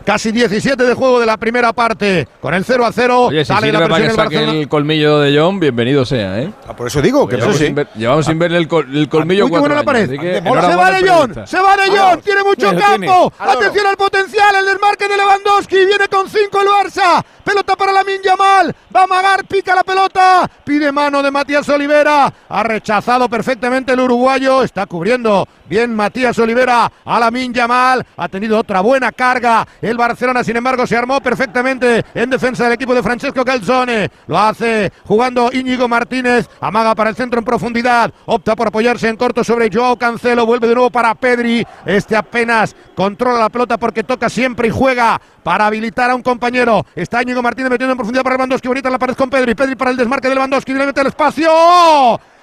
[0.04, 3.48] Casi 17 de juego de la primera parte, con el 0 a 0, Oye, si
[3.52, 4.58] sale sirve la para presión que el saque Barcelona.
[4.60, 6.50] el colmillo de John, bienvenido sea, ¿eh?
[6.76, 7.66] por eso digo que llevamos sí.
[7.66, 10.08] sin ver, llevamos sin verle el, col- el colmillo Uy, qué cuatro buena la pared.
[10.08, 12.80] Se va de John, se va de John, tiene mucho tiene.
[12.80, 13.32] campo.
[13.38, 17.22] Atención al potencial, el desmarque de Lewandowski, viene con 5 el Barça.
[17.44, 22.32] Pelota para la Yamal, va a amagar, pica la pelota, pide mano de Matías Olivera,
[22.48, 28.58] ha rechazado perfectamente el uruguayo, está cubriendo bien Matías Olivera a la Yamal, ha tenido
[28.58, 29.66] otra buena carga.
[29.82, 34.10] El Barcelona, sin embargo, se armó perfectamente en defensa del equipo de Francesco Calzone.
[34.26, 39.16] Lo hace jugando Íñigo Martínez, amaga para el centro en profundidad, opta por apoyarse en
[39.16, 41.66] corto sobre Joao Cancelo, vuelve de nuevo para Pedri.
[41.86, 46.84] Este apenas controla la pelota porque toca siempre y juega para habilitar a un compañero.
[46.94, 49.90] Está Íñigo Martínez metiendo en profundidad para Lewandowski, bonita la pared con Pedri, Pedri para
[49.90, 51.50] el desmarque de Lewandowski, le mete el espacio.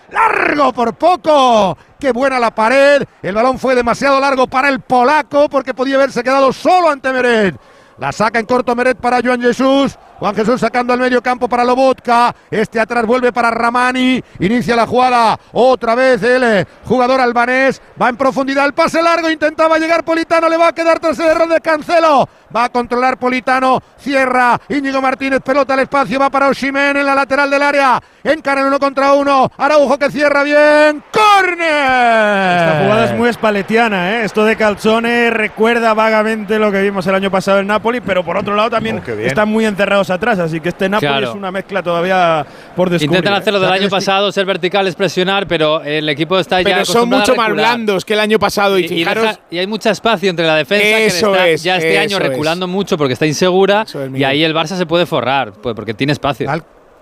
[0.09, 1.77] Largo por poco.
[1.99, 3.03] Qué buena la pared.
[3.21, 7.55] El balón fue demasiado largo para el polaco porque podía haberse quedado solo ante Meret.
[7.97, 9.97] La saca en corto Meret para Joan Jesús.
[10.19, 12.35] Juan Jesús sacando al medio campo para Lobotka.
[12.49, 14.23] Este atrás vuelve para Ramani.
[14.39, 15.39] Inicia la jugada.
[15.53, 17.81] Otra vez el eh, jugador albanés.
[18.01, 18.65] Va en profundidad.
[18.65, 19.29] El pase largo.
[19.29, 20.49] Intentaba llegar Politano.
[20.49, 22.27] Le va a quedar tras el error de Cancelo.
[22.55, 23.79] Va a controlar Politano.
[23.99, 24.59] Cierra.
[24.69, 25.41] Íñigo Martínez.
[25.41, 26.19] Pelota al espacio.
[26.19, 28.01] Va para Oshimen en la lateral del área.
[28.23, 29.51] Encara en uno contra uno.
[29.57, 31.03] Araujo que cierra bien.
[31.11, 31.67] ¡Córner!
[31.67, 34.25] Esta jugada es muy espaletiana, ¿eh?
[34.25, 38.37] Esto de Calzone recuerda vagamente lo que vimos el año pasado en Napoli, pero por
[38.37, 39.21] otro lado también bien.
[39.21, 41.29] están muy encerrados atrás, así que este Napoli Claro.
[41.29, 42.45] es una mezcla todavía
[42.75, 43.11] por descubrir.
[43.17, 43.37] Intentan ¿eh?
[43.37, 47.21] hacerlo del año pasado, ser verticales, presionar, pero el equipo está ya Pero son acostumbrado
[47.23, 48.77] mucho a más blandos que el año pasado.
[48.79, 51.63] Y, Y, fijaros, deja- y hay mucho espacio entre la defensa Eso que está es,
[51.63, 52.29] ya este año eso es.
[52.29, 55.93] reculando mucho porque está insegura es, y ahí el Barça se puede forrar pues, porque
[55.93, 56.49] tiene espacio.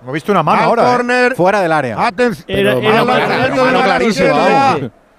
[0.01, 0.84] Hemos visto una mano Al ahora.
[0.84, 0.91] ¿eh?
[0.97, 1.36] córner.
[1.36, 2.06] Fuera del área.
[2.06, 2.45] Atención.
[2.47, 4.78] Era- Pero era mano clarísima.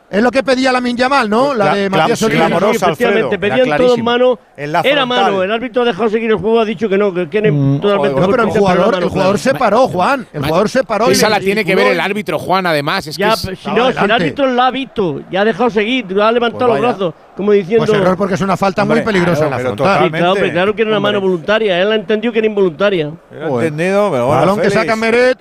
[0.09, 1.53] Es lo que pedía la Minyamal, ¿no?
[1.53, 2.49] La de Matías Sí, Oliva.
[2.49, 4.39] sí, efectivamente, pedían todo en mano.
[4.57, 7.51] Era mano, el árbitro ha dejado seguir el juego, ha dicho que no, que tiene
[7.81, 10.27] totalmente No, pero el jugador, el jugador se paró, Juan.
[10.33, 11.09] El jugador se paró.
[11.09, 13.07] y Esa la tiene que ver el árbitro, Juan, además.
[13.09, 16.07] Es Ya, que si no, si el árbitro la ha visto, ya ha dejado seguir,
[16.21, 17.85] ha levantado Pues los brazos, como diciendo.
[17.87, 20.05] Pues error porque es una falta muy peligrosa en la frontal.
[20.05, 23.11] Sí, claro, pero claro que era una mano voluntaria, él ha entendido que era involuntaria.
[23.33, 25.39] entendido, pero bueno, Balón que saca Meret.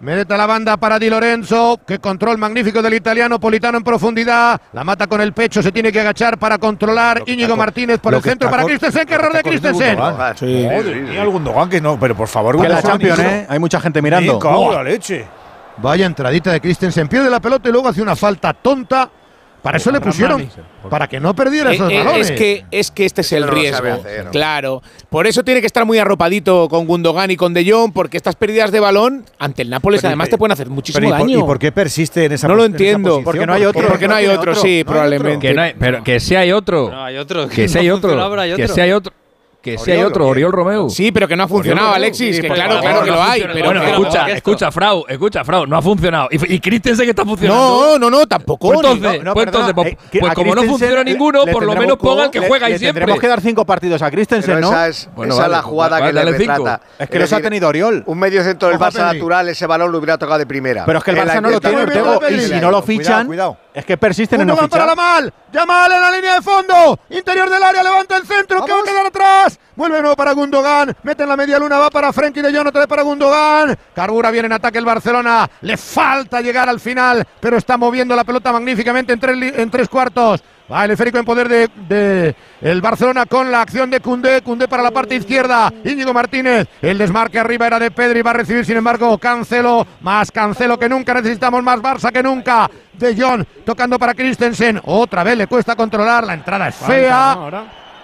[0.00, 1.80] Meret a la banda para Di Lorenzo.
[1.86, 3.38] Que control magnífico del italiano.
[3.38, 4.58] Politano en profundidad.
[4.72, 5.62] La mata con el pecho.
[5.62, 7.22] Se tiene que agachar para controlar.
[7.26, 9.06] Íñigo Martínez por el centro para Christensen.
[9.06, 9.98] ¡Qué error de Christensen!
[10.36, 13.28] Sí, el Gundogan que no, pero por favor, Que la Champions, hijo.
[13.28, 13.46] ¿eh?
[13.48, 14.38] Hay mucha gente mirando.
[14.72, 15.26] La leche.
[15.76, 17.08] Vaya entradita de Christensen.
[17.08, 19.10] Pierde la pelota y luego hace una falta tonta.
[19.62, 20.48] Para eso le pusieron.
[20.88, 22.30] Para que no perdiera Eh, esos eh, balones.
[22.30, 24.02] es que es que este es el riesgo.
[24.32, 24.82] Claro.
[25.08, 28.36] Por eso tiene que estar muy arropadito con Gundogan y con De Jong, porque estas
[28.36, 31.28] pérdidas de balón ante el Nápoles Pero, además te pueden hacer muchísimo Pero ¿y por,
[31.28, 31.38] daño.
[31.38, 33.22] ¿y por qué persiste en esa No lo entiendo.
[33.22, 33.86] Porque no hay otro.
[33.88, 35.48] Porque no hay otro, sí, probablemente.
[35.48, 36.90] Que no hay, pero que sí hay otro.
[36.90, 37.48] No, hay otro.
[37.48, 38.10] Que sí hay otro.
[38.56, 39.12] Que sí hay otro.
[39.62, 40.88] Que sí hay otro, Oriol Romeu.
[40.88, 41.92] Sí, pero que no ha funcionado.
[41.92, 42.36] Alexis.
[42.36, 43.42] Sí, que por claro, favor, claro que no lo ha hay.
[43.42, 46.28] Pero bueno, que- escucha, escucha, Frau, escucha, Frau, no ha funcionado.
[46.30, 47.62] Y, y Christensen que está funcionando.
[47.62, 48.68] No, no, no, tampoco.
[48.72, 51.64] Pues entonces, No, no, pues, entonces, eh, pues como no funciona le- ninguno, le por
[51.66, 53.00] lo menos ponga el que le- juega ahí le siempre.
[53.00, 54.68] Tendremos que dar cinco partidos a Christensen, Pero ¿no?
[54.72, 56.52] esa es, Bueno, esa es vale, la jugada vale, que le dale cinco.
[56.64, 56.80] retrata.
[56.98, 58.02] Es que los ha tenido Oriol.
[58.06, 60.86] Un medio centro del Barça natural, ese balón lo hubiera tocado de primera.
[60.86, 62.20] Pero es que el Barça no lo tiene, Ortego.
[62.30, 63.56] Y si no lo Cuidado, fichan, cuidado.
[63.72, 64.96] Es que persisten en no Gundogan para fichar.
[64.96, 65.34] la mal.
[65.52, 66.98] Yamal en la línea de fondo.
[67.10, 67.82] Interior del área.
[67.82, 68.64] Levanta el centro.
[68.64, 69.58] Que va a quedar atrás.
[69.76, 70.96] Vuelve de nuevo para Gundogan.
[71.02, 71.78] Mete en la media luna.
[71.78, 72.66] Va para Frenkie de Jong.
[72.68, 73.76] Otra vez para Gundogan.
[73.94, 75.48] Carbura viene en ataque el Barcelona.
[75.60, 77.26] Le falta llegar al final.
[77.40, 80.42] Pero está moviendo la pelota magníficamente en tres, en tres cuartos.
[80.70, 84.40] Va el esférico en poder de, de el Barcelona con la acción de Cundé.
[84.42, 85.72] Cundé para la parte izquierda.
[85.84, 86.68] Íñigo Martínez.
[86.80, 88.22] El desmarque arriba era de Pedri.
[88.22, 89.86] Va a recibir, sin embargo, Cancelo.
[90.00, 91.14] Más Cancelo que nunca.
[91.14, 92.70] Necesitamos más Barça que nunca.
[92.92, 94.80] De Jong tocando para Christensen.
[94.84, 96.24] Otra vez le cuesta controlar.
[96.24, 97.36] La entrada es fea.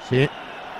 [0.08, 0.28] Sí.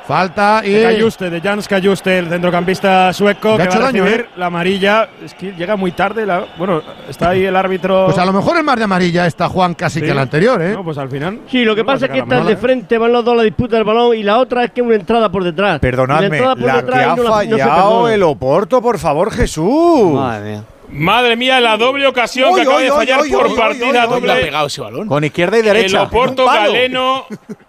[0.06, 0.70] Falta y.
[0.72, 4.06] De Cayuste, de Jans Cayuste, el centrocampista sueco, Le ha que hecho va a daño,
[4.06, 4.26] ¿eh?
[4.36, 5.08] la amarilla.
[5.24, 6.24] Es que llega muy tarde.
[6.24, 8.04] la- bueno, está ahí el árbitro.
[8.06, 10.06] Pues a lo mejor es más de amarilla esta Juan casi Sí.
[10.06, 10.72] que la anterior, ¿eh?
[10.74, 11.40] No, pues al final.
[11.50, 12.60] Sí, lo que no pasa es que sacar la esta es de mala.
[12.66, 14.94] frente, van los dos a la disputa del balón y la otra es que una
[14.94, 15.80] entrada por detrás.
[15.80, 18.14] Perdonadme, entrada por la que detrás ha y no la- no fallado perdona.
[18.14, 20.12] el Oporto, por favor, Jesús.
[20.12, 20.62] Madre mía.
[20.88, 23.84] Madre mía, la doble ocasión que acaba uy, de fallar uy, por uy, uy, partida
[23.86, 24.34] uy, uy, ¿Dónde ha doble.
[24.44, 25.08] pegado ese balón?
[25.08, 25.98] Con izquierda y derecha.
[26.02, 26.46] El Oporto.
[26.46, 27.24] Galeno.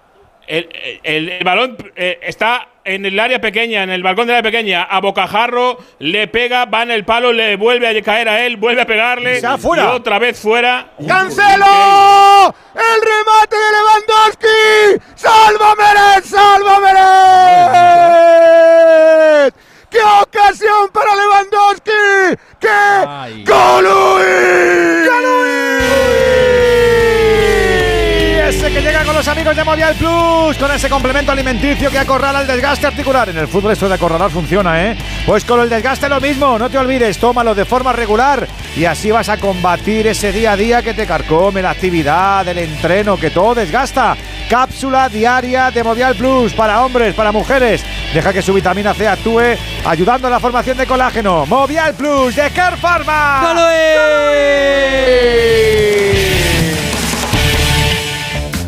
[0.47, 0.69] El,
[1.03, 4.83] el- el balón eh, está en el área pequeña, en el balcón del área pequeña.
[4.83, 8.81] A bocajarro, le pega, va en el palo, le vuelve a caer a él, vuelve
[8.81, 9.41] a pegarle.
[9.41, 9.83] ¡Ya, fuera!
[9.83, 10.91] Y otra vez fuera.
[11.05, 12.55] ¡Cancelo!
[12.75, 15.03] ¡El remate de Lewandowski!
[15.15, 16.23] ¡Salva Meret!
[16.23, 16.79] ¡Salva
[19.43, 19.53] Meret!
[19.89, 22.37] ¡Qué ocasión para Lewandowski!
[22.59, 24.25] ¡Qué ¡Golui!
[28.47, 32.39] Ese que llega con los amigos de Movial Plus, con ese complemento alimenticio que acorrala
[32.39, 33.27] el desgaste articular.
[33.27, 34.97] En el fútbol esto de acorralar funciona, ¿eh?
[35.25, 39.11] Pues con el desgaste lo mismo, no te olvides, tómalo de forma regular y así
[39.11, 43.31] vas a combatir ese día a día que te carcome, la actividad, el entreno, que
[43.31, 44.15] todo desgasta.
[44.49, 47.83] Cápsula diaria de Movial Plus para hombres, para mujeres.
[48.13, 51.45] Deja que su vitamina C actúe ayudando a la formación de colágeno.
[51.47, 53.41] Movial Plus de Care Pharma.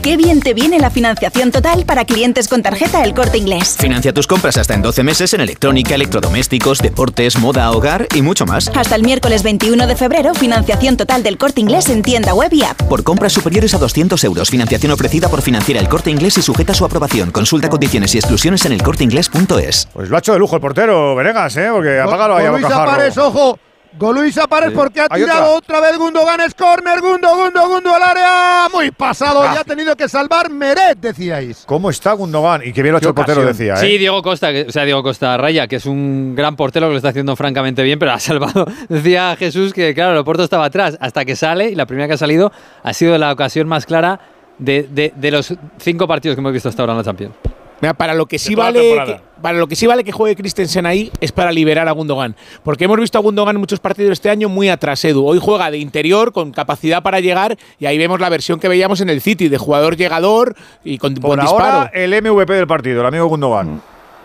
[0.01, 3.75] Qué bien te viene la financiación total para clientes con tarjeta El Corte Inglés.
[3.77, 8.45] Financia tus compras hasta en 12 meses en electrónica, electrodomésticos, deportes, moda, hogar y mucho
[8.45, 8.71] más.
[8.73, 12.63] Hasta el miércoles 21 de febrero, financiación total del Corte Inglés en tienda web y
[12.63, 12.81] app.
[12.83, 16.71] Por compras superiores a 200 euros, financiación ofrecida por Financiera El Corte Inglés y sujeta
[16.71, 17.31] a su aprobación.
[17.31, 19.89] Consulta condiciones y exclusiones en elcorteinglés.es.
[19.91, 21.67] Pues lo ha hecho de lujo el portero, Venegas, ¿eh?
[21.73, 22.63] Porque apágalo ahí a Luis.
[22.63, 23.59] Apares, ojo.
[23.97, 25.77] Gol Luis Apares porque ha Hay tirado otra.
[25.79, 25.89] otra.
[25.89, 28.67] vez Gundogan, es córner, Gundo, Gundo, Gundo al área.
[28.71, 29.53] Muy pasado, Ah.
[29.55, 31.63] ya ha tenido que salvar Meret, decíais.
[31.65, 32.61] ¿Cómo está Gundogan?
[32.63, 33.77] Y qué bien lo ha hecho el portero, decía, ¿eh?
[33.77, 36.91] Sí, Diego Costa, que- o sea, Diego Costa Raya, que es un gran portero que
[36.91, 38.65] lo está haciendo francamente bien, pero ha salvado.
[38.89, 42.13] Decía Jesús que, claro, el Oporto estaba atrás hasta que sale y la primera que
[42.13, 42.51] ha salido
[42.83, 44.19] ha sido la ocasión más clara
[44.59, 47.33] de, de- de los cinco partidos que hemos visto hasta ahora en la Champions.
[47.81, 50.85] Mira, para lo que sí vale que, para lo que sí vale que juegue Christensen
[50.85, 54.29] ahí es para liberar a Gundogan, porque hemos visto a Gundogan en muchos partidos este
[54.29, 55.25] año muy atrás Edu.
[55.25, 58.99] Hoy juega de interior con capacidad para llegar y ahí vemos la versión que veíamos
[59.01, 61.89] en el City de jugador llegador y con Por buen ahora, disparo.
[61.93, 63.81] el MVP del partido, el amigo Gundogan.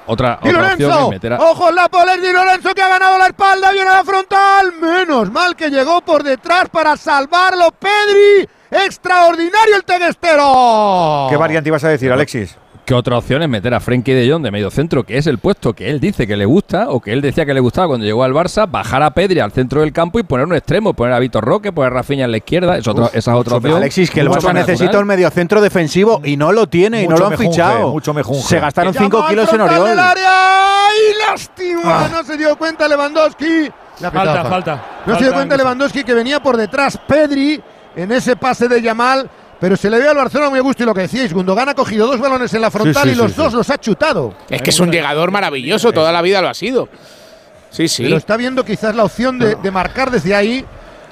[0.07, 2.83] Otra, Di otra opción Lorenzo, es meter a- ojo en la poler Di Lorenzo que
[2.83, 4.73] ha ganado la espalda, viene a la frontal.
[4.79, 8.47] Menos mal que llegó por detrás para salvarlo Pedri.
[8.71, 11.27] Extraordinario el teguestero.
[11.31, 12.59] ¿Qué variante ibas a decir, Alexis?
[12.85, 15.39] ¿Qué otra opción es meter a Frenkie de Jong de medio centro, que es el
[15.39, 18.05] puesto que él dice que le gusta o que él decía que le gustaba cuando
[18.05, 21.15] llegó al Barça, bajar a Pedri al centro del campo y poner un extremo, poner
[21.15, 22.77] a Vitor Roque, poner a Rafinha en la izquierda?
[22.77, 23.77] Es otra, esa es otra opción.
[23.79, 27.17] Alexis, que el Barça más necesita un mediocentro defensivo y no lo tiene y no
[27.17, 27.91] lo han fichado.
[27.91, 28.13] mucho.
[28.43, 29.89] Se gastaron Llamó 5 al kilos en Oriol.
[29.89, 32.09] del área y lástima Ah.
[32.13, 33.71] no se dio cuenta Lewandowski.
[33.97, 34.85] Pitado Falta, falta.
[35.07, 35.57] No se dio cuenta.
[35.57, 37.63] Lewandowski que venía por detrás Pedri
[37.97, 39.31] en ese pase de Yamal.
[39.61, 41.75] Pero se le ve al Barcelona muy a gusto y lo que decíais, Gundogan ha
[41.75, 43.57] cogido dos balones en la frontal sí, y los sí, dos sí.
[43.57, 44.35] los ha chutado.
[44.51, 46.89] Es que es un llegador maravilloso, toda la vida lo ha sido.
[47.71, 48.05] Sí, sí.
[48.05, 50.65] Pero está viendo quizás la opción de, de marcar desde ahí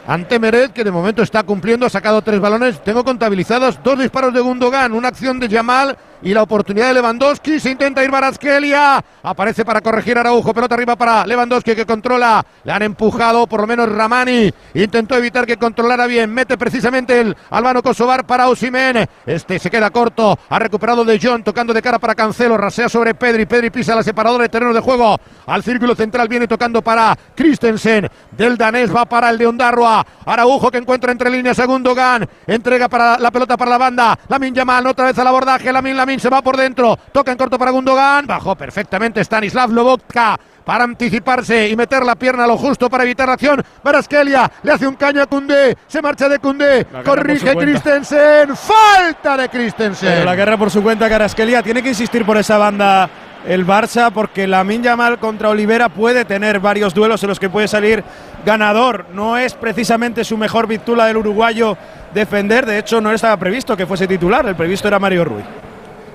[0.07, 2.83] ante Meret, que de momento está cumpliendo, ha sacado tres balones.
[2.83, 7.61] Tengo contabilizados dos disparos de Gundogan, una acción de Yamal y la oportunidad de Lewandowski.
[7.61, 9.05] Se intenta ir Baraskelia.
[9.23, 10.55] Aparece para corregir Araujo.
[10.55, 12.45] Pelota arriba para Lewandowski que controla.
[12.65, 14.53] Le han empujado, por lo menos Ramani.
[14.75, 16.33] Intentó evitar que controlara bien.
[16.33, 19.07] Mete precisamente el Albano Kosovar para Osimen.
[19.27, 20.39] Este se queda corto.
[20.49, 22.57] Ha recuperado de John tocando de cara para Cancelo.
[22.57, 23.47] Rasea sobre Pedri.
[23.47, 25.19] Pedri pisa la separadora de terreno de juego.
[25.47, 28.09] Al círculo central viene tocando para Christensen.
[28.31, 30.07] Del danés va para el de Ondarroa.
[30.25, 32.29] Araujo que encuentra entre líneas a Gundogan.
[32.47, 34.19] Entrega para la pelota para la banda.
[34.29, 35.73] Lamin Yamal otra vez al abordaje.
[35.73, 36.99] Lamin Lamin se va por dentro.
[37.13, 38.27] Toca en corto para Gundogan.
[38.27, 43.27] Bajó perfectamente Stanislav Lobotka para anticiparse y meter la pierna a lo justo para evitar
[43.29, 43.63] la acción.
[43.83, 45.77] Baraskelia le hace un caño a Cundé.
[45.87, 46.87] Se marcha de Cundé.
[47.05, 47.55] Corrige.
[47.57, 48.57] Christensen.
[48.57, 50.09] Falta de Christensen.
[50.09, 53.09] Pero la guerra por su cuenta, Carasquelia tiene que insistir por esa banda
[53.47, 57.69] el Barça porque la Yamal contra Olivera puede tener varios duelos en los que puede
[57.69, 58.05] salir
[58.45, 59.07] ganador.
[59.13, 61.77] No es precisamente su mejor virtud la del uruguayo
[62.15, 62.67] defender.
[62.67, 64.47] De hecho, no estaba previsto que fuese titular.
[64.47, 65.45] El previsto era Mario Ruiz.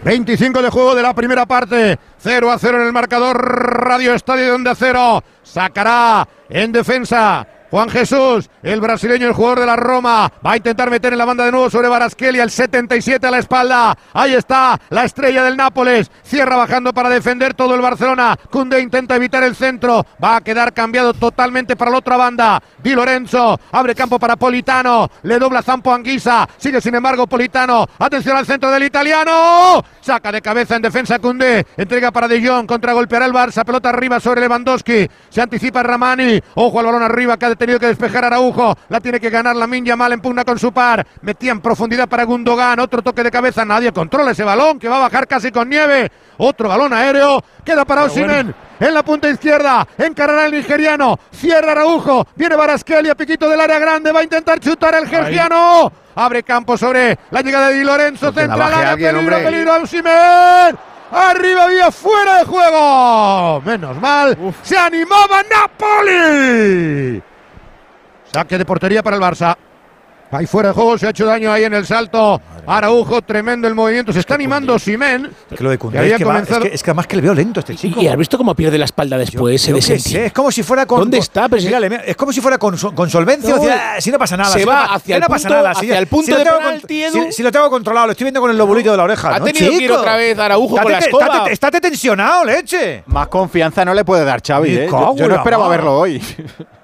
[0.03, 1.97] 25 de juego de la primera parte.
[2.19, 3.37] 0 a 0 en el marcador.
[3.85, 5.23] Radio Estadio de Onda Cero.
[5.43, 7.47] Sacará en defensa.
[7.69, 11.25] Juan Jesús, el brasileño, el jugador de la Roma, va a intentar meter en la
[11.25, 13.97] banda de nuevo sobre Baraskelia, el 77 a la espalda.
[14.13, 16.09] Ahí está la estrella del Nápoles.
[16.23, 18.37] Cierra bajando para defender todo el Barcelona.
[18.49, 20.05] Kunde intenta evitar el centro.
[20.23, 22.61] Va a quedar cambiado totalmente para la otra banda.
[22.81, 25.09] Di Lorenzo abre campo para Politano.
[25.23, 26.47] Le dobla Zampo Anguisa.
[26.57, 27.85] Sigue sin embargo Politano.
[27.99, 29.83] Atención al centro del italiano.
[29.99, 31.65] Saca de cabeza en defensa Kunde.
[31.75, 32.65] Entrega para De Jong.
[32.65, 33.65] Contragolpeará el Barça.
[33.65, 35.09] Pelota arriba sobre Lewandowski.
[35.29, 36.39] Se anticipa Ramani.
[36.55, 38.75] Ojo al balón arriba que tenido que despejar Araujo.
[38.89, 41.05] La tiene que ganar la Minya mal en pugna con su par.
[41.21, 42.79] Metía en profundidad para Gundogan.
[42.79, 43.65] Otro toque de cabeza.
[43.65, 46.11] Nadie controla ese balón que va a bajar casi con nieve.
[46.37, 47.43] Otro balón aéreo.
[47.65, 48.55] Queda para Osimen.
[48.79, 54.11] En la punta izquierda, encarará el nigeriano, cierra Araujo, viene Baraskelia, piquito del área grande,
[54.11, 55.91] va a intentar chutar el georgiano.
[56.13, 59.39] Abre campo sobre la llegada de Di Lorenzo, central, área, peligro, hombre.
[59.39, 60.77] peligro, Osimhen.
[61.11, 63.61] Arriba vía fuera de juego.
[63.61, 67.23] Menos mal, se animaba Napoli.
[68.37, 69.55] Saque de portería para el Barça.
[70.29, 72.39] Ahí fuera de juego, se ha hecho daño ahí en el salto.
[72.67, 74.11] Araujo, tremendo el movimiento.
[74.13, 75.31] Se está animando Simen.
[75.55, 77.15] Que lo de Koundé que es, que va- comenzado- es que, es que además que
[77.15, 77.99] le veo lento a este chico.
[78.01, 79.65] ¿Y has visto cómo pierde la espalda después?
[79.65, 80.99] Yo ese qué sé, es como si fuera con.
[80.99, 81.47] ¿Dónde está?
[81.47, 83.49] Pero Mírale, es como si fuera con, con solvencia.
[83.49, 84.51] No, decía, "Ah, si no pasa nada.
[84.51, 85.73] se si va hacia el no punto- nada.
[85.73, 87.25] si- hacia el punto si lo de tengo penalti, con- Edu.
[87.27, 89.33] si, si lo tengo controlado, lo estoy viendo con el lobulito de la oreja.
[89.33, 89.95] Ha ¿no, tenido que ir chico?
[89.95, 91.25] otra vez Araujo con la escoba.
[91.25, 93.03] estate- Estate tensionado, leche.
[93.07, 94.89] Más confianza no le puede dar Xavi, ¿eh?
[95.15, 96.21] Yo, no esperaba verlo hoy.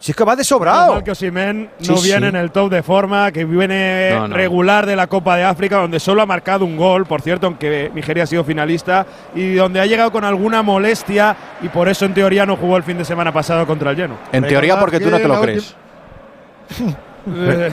[0.00, 0.94] Si es que va de sobrado.
[0.94, 2.08] mal que Osimhen Sí, no sí.
[2.08, 4.36] viene en el top de forma, que viene No, no.
[4.36, 7.90] regular de la Copa de África, donde solo ha marcado un gol, por cierto, aunque
[7.92, 12.14] Nigeria ha sido finalista, y donde ha llegado con alguna molestia y por eso en
[12.14, 14.14] teoría no jugó el fin de semana pasado contra el Lleno.
[14.30, 15.74] En teoría, porque tú no te lo crees.
[17.30, 17.70] Eh,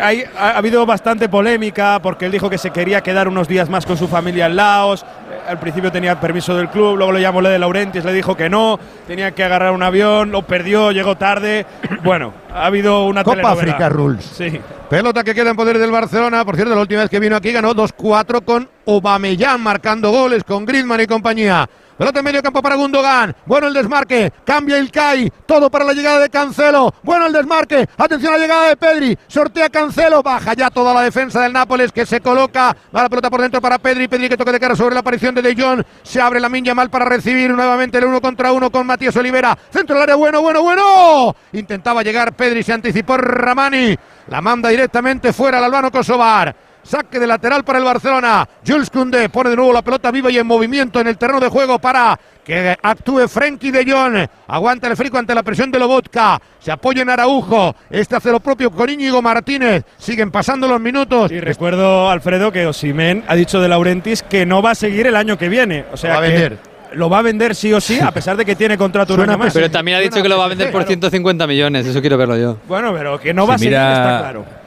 [0.00, 3.68] hay- ha, ha habido bastante polémica porque él dijo que se quería quedar unos días
[3.68, 5.04] más con su familia en Laos.
[5.50, 8.48] Al principio tenía permiso del club, luego le llamó le de Laurentiis, le dijo que
[8.48, 8.78] no,
[9.08, 11.66] tenía que agarrar un avión, lo perdió, llegó tarde.
[12.04, 13.50] Bueno, ha habido una Copa.
[13.50, 14.24] África Rules.
[14.24, 14.60] Sí.
[14.88, 16.44] Pelota que queda en poder del Barcelona.
[16.44, 20.64] Por cierto, la última vez que vino aquí ganó 2-4 con Aubameyang marcando goles con
[20.64, 21.68] Griezmann y compañía.
[22.00, 23.36] Pelota en medio campo para Gundogan.
[23.44, 24.32] Bueno el desmarque.
[24.46, 25.30] Cambia el Kai.
[25.44, 26.94] Todo para la llegada de Cancelo.
[27.02, 27.86] Bueno el desmarque.
[27.98, 29.18] Atención a la llegada de Pedri.
[29.28, 30.22] Sortea Cancelo.
[30.22, 32.74] Baja ya toda la defensa del Nápoles que se coloca.
[32.96, 34.08] Va la pelota por dentro para Pedri.
[34.08, 35.82] Pedri que toca de cara sobre la aparición de De Jong.
[36.02, 39.58] Se abre la minya mal para recibir nuevamente el uno contra uno con Matías Olivera.
[39.68, 40.14] Centro del área.
[40.14, 41.36] Bueno, bueno, bueno.
[41.52, 42.62] Intentaba llegar Pedri.
[42.62, 43.94] Se anticipó Ramani.
[44.28, 46.69] La manda directamente fuera al Albano Kosovar.
[46.82, 48.48] Saque de lateral para el Barcelona.
[48.66, 51.48] Jules Koundé pone de nuevo la pelota viva y en movimiento en el terreno de
[51.48, 54.26] juego para que actúe Frenkie de Jong.
[54.48, 56.40] Aguanta el frico ante la presión de Lobotka.
[56.58, 57.74] Se apoya en Araujo.
[57.88, 59.84] Este hace lo propio con Íñigo Martínez.
[59.98, 61.30] Siguen pasando los minutos.
[61.30, 65.16] Y recuerdo, Alfredo, que Osimen ha dicho de Laurentis que no va a seguir el
[65.16, 65.84] año que viene.
[65.92, 66.58] O sea, Lo va a que vender.
[66.92, 69.54] Lo va a vender sí o sí, a pesar de que tiene contrato Suena más.
[69.54, 72.36] Pero también ha dicho que lo va a vender por 150 millones, eso quiero verlo
[72.36, 72.56] yo.
[72.66, 74.59] Bueno, pero que no va Si a seguir, está claro.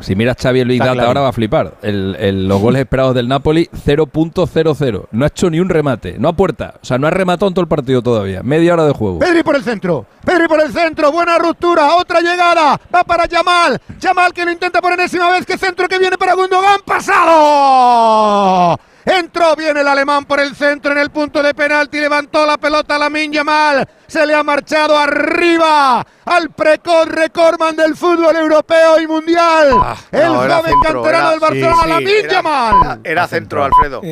[0.00, 1.08] Si miras Xavi Luis Data claro.
[1.08, 1.74] ahora va a flipar.
[1.82, 5.08] El- el- los goles esperados del Napoli 0.00.
[5.12, 6.74] No ha hecho ni un remate, no a puerta.
[6.82, 8.42] O sea, no ha rematado en todo el partido todavía.
[8.42, 9.18] Media hora de juego.
[9.18, 10.06] Pedri por el centro.
[10.24, 11.10] Pedri por el centro.
[11.12, 11.96] Buena ruptura.
[11.96, 12.80] Otra llegada.
[12.94, 13.80] Va para Yamal.
[14.00, 15.44] Yamal que lo intenta por enésima vez.
[15.46, 16.80] Que centro que viene para Gundogan.
[16.84, 18.78] Pasado.
[19.10, 21.98] Entró bien el alemán por el centro en el punto de penalti.
[21.98, 23.88] Levantó la pelota Lamin Yamal.
[24.06, 29.68] Se le ha marchado arriba al precoz recordman del fútbol europeo y mundial.
[30.12, 33.00] el No, era joven centro, canterano era- del Barcelona, sí, sí, Lamine era- Yamal.
[33.04, 34.02] Era centro, Alfredo.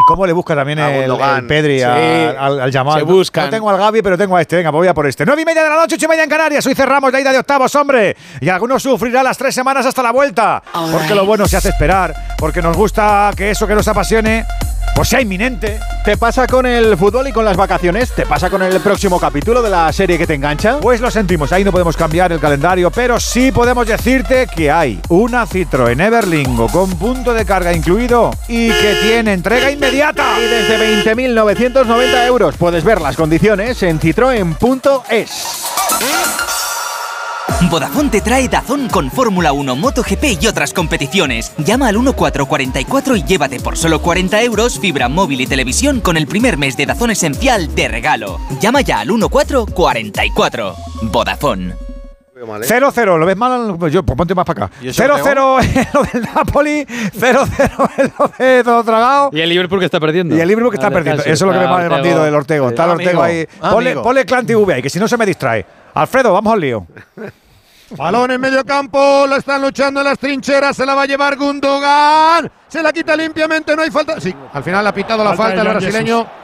[0.00, 1.12] ¿Y cómo le busca también el,
[1.46, 3.00] Pedri a- al, al Yamal?
[3.00, 3.44] se No- buscan.
[3.44, 4.56] No tengo al Gavi, pero tengo a este.
[4.56, 5.26] Venga, voy a por este.
[5.26, 6.64] Nueve y media de la noche, ocho y media en Canarias.
[6.66, 8.16] Hoy cerramos la ida de octavos, hombre.
[8.40, 10.62] Y algunos sufrirán las tres semanas hasta la vuelta.
[10.92, 12.14] Porque lo bueno se hace esperar.
[12.38, 14.44] Porque nos gusta que eso que nos apasione,
[14.94, 15.78] pues sea inminente.
[16.04, 18.14] ¿Te pasa con el fútbol y con las vacaciones?
[18.14, 20.78] ¿Te pasa con el próximo capítulo de la serie que te engancha?
[20.80, 25.00] Pues lo sentimos, ahí no podemos cambiar el calendario, pero sí podemos decirte que hay
[25.08, 30.38] una Citroën Everlingo con punto de carga incluido y que tiene entrega inmediata.
[30.38, 35.30] Y desde 20.990 euros puedes ver las condiciones en citroen.es.
[37.70, 41.52] Vodafone te trae Dazón con Fórmula 1, MotoGP y otras competiciones.
[41.58, 46.26] Llama al 1444 y llévate por solo 40 euros fibra móvil y televisión con el
[46.26, 48.38] primer mes de Dazón Esencial de regalo.
[48.60, 50.74] Llama ya al 1444.
[51.02, 51.74] Vodafone.
[52.40, 53.76] 0-0, ¿lo ves mal?
[53.90, 54.74] Yo, pues ponte más para acá.
[54.80, 59.30] ¿Y eso, 0-0 en lo del Napoli, 0-0 en lo de todo tragado.
[59.32, 60.34] Y el Liverpool que está perdiendo.
[60.34, 61.22] Y el Liverpool que está perdiendo.
[61.22, 61.94] Eso es lo que me va el Ortego.
[61.96, 62.68] bandido del Ortego.
[62.70, 63.46] Está el Ortego ahí.
[63.60, 65.66] Ponle, ponle Clan TV ahí, que si no se me distrae.
[65.92, 66.86] Alfredo, vamos al lío.
[67.96, 71.36] Balón en medio campo, lo están luchando en las trincheras, se la va a llevar
[71.36, 74.20] Gundogan, se la quita limpiamente, no hay falta.
[74.20, 76.39] Sí, al final ha pitado la Falta el brasileño.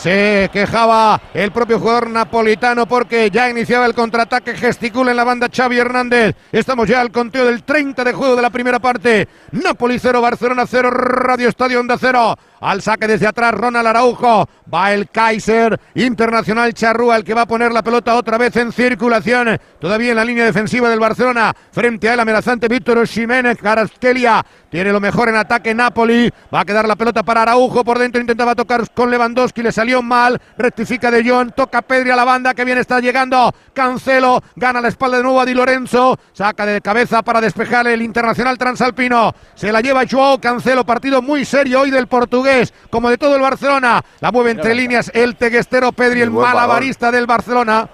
[0.00, 5.50] Se quejaba el propio jugador napolitano porque ya iniciaba el contraataque, gesticula en la banda
[5.54, 6.34] Xavi Hernández.
[6.50, 9.28] Estamos ya al conteo del 30 de juego de la primera parte.
[9.52, 12.34] Napoli 0, Barcelona 0, Radio Estadio Onda 0.
[12.60, 14.48] Al saque desde atrás Ronald Araujo.
[14.72, 18.72] Va el Kaiser Internacional Charrúa, el que va a poner la pelota otra vez en
[18.72, 19.58] circulación.
[19.80, 21.54] Todavía en la línea defensiva del Barcelona.
[21.72, 23.56] Frente a él amenazante Víctor Osimhen.
[23.56, 26.30] Caraskelia tiene lo mejor en ataque Napoli.
[26.54, 27.82] Va a quedar la pelota para Araujo.
[27.82, 29.62] Por dentro intentaba tocar con Lewandowski.
[29.62, 29.72] Le
[30.02, 30.40] mal.
[30.56, 31.52] Rectifica de Jong.
[31.52, 32.54] Toca Pedri a la banda.
[32.54, 33.52] Que bien está llegando.
[33.72, 34.42] Cancelo.
[34.56, 36.18] Gana la espalda de nuevo a Di Lorenzo.
[36.32, 39.34] Saca de cabeza para despejar el Internacional Transalpino.
[39.54, 40.84] Se la lleva Joao Cancelo.
[40.84, 42.72] Partido muy serio hoy del portugués.
[42.90, 44.04] Como de todo el Barcelona.
[44.20, 47.88] La mueve entre líneas el teguestero Pedri, el malabarista del Barcelona.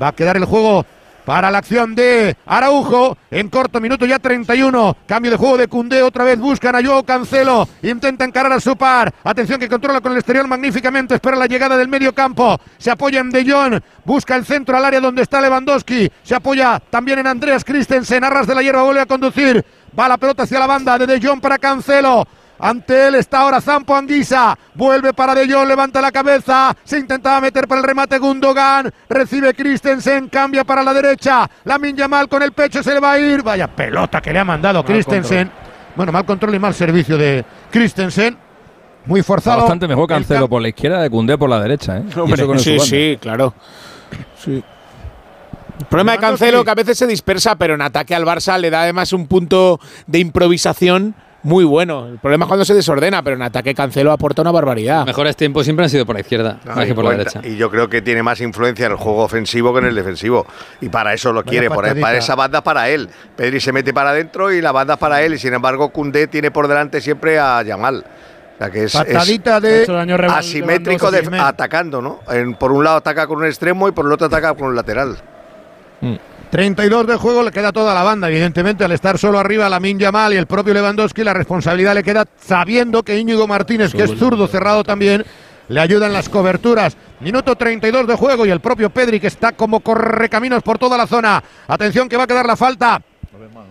[0.00, 0.86] Va a quedar el juego
[1.30, 6.02] para la acción de Araujo en corto minuto ya 31 cambio de juego de Cundé
[6.02, 7.68] otra vez buscan a Joao Cancelo.
[7.82, 11.14] Intenta encarar a su par atención que controla con el exterior magníficamente.
[11.14, 12.58] Espera la llegada del medio campo.
[12.78, 13.80] Se apoya en De Jong.
[14.04, 16.10] Busca el centro al área donde está Lewandowski.
[16.24, 18.24] Se apoya también en Andreas Christensen.
[18.24, 19.64] Arras de la hierba vuelve a conducir.
[19.96, 22.26] Va la pelota hacia la banda de De Jong para Cancelo
[22.60, 24.56] ante él está ahora Zampo Anguisa.
[24.74, 26.76] Vuelve para De Jong, levanta la cabeza.
[26.84, 28.92] Se intentaba meter para el remate Gundogan.
[29.08, 31.48] Recibe Christensen, cambia para la derecha.
[31.64, 33.42] La Yamal con el pecho se le va a ir.
[33.42, 35.50] Vaya pelota que le ha mandado Christensen.
[35.96, 38.36] Bueno, mal control y mal servicio de Christensen.
[39.06, 39.58] Muy Está forzado.
[39.60, 42.04] bastante mejor El Cancelo por la izquierda de Cundé por la derecha, ¿eh?
[42.16, 43.54] Hombre, sí, sí, claro.
[44.38, 44.62] Sí.
[45.80, 48.68] El problema de Cancelo que a veces se dispersa, pero en ataque al Barça le
[48.68, 52.06] da además un punto de improvisación muy bueno.
[52.06, 55.06] El problema es cuando se desordena, pero en ataque Cancelo aporta una barbaridad.
[55.06, 57.40] Mejores tiempos siempre han sido por la izquierda, más que por la derecha.
[57.44, 60.46] Y yo creo que tiene más influencia en el juego ofensivo que en el defensivo.
[60.80, 63.08] Y para eso lo quiere, por- para esa banda para él.
[63.36, 65.34] Pedri se mete para adentro y la banda para él.
[65.34, 68.04] Y sin embargo, Cundé tiene por delante siempre a Yamal.
[68.54, 72.20] O sea que es, es Patadita de- daño Revan- asimétrico de- atacando, ¿no?
[72.30, 74.76] En- por un lado ataca con un extremo y por el otro ataca con un
[74.76, 75.16] lateral.
[76.50, 80.34] 32 de juego le queda toda la banda, evidentemente, al estar solo arriba la Yamal
[80.34, 84.48] y el propio Lewandowski, la responsabilidad le queda sabiendo que Íñigo Martínez, que es zurdo
[84.48, 85.24] cerrado también,
[85.68, 86.96] le ayuda en las coberturas.
[87.20, 91.06] Minuto 32 de juego y el propio Pedri que está como correcaminos por toda la
[91.06, 91.42] zona.
[91.68, 93.00] Atención que va a quedar la falta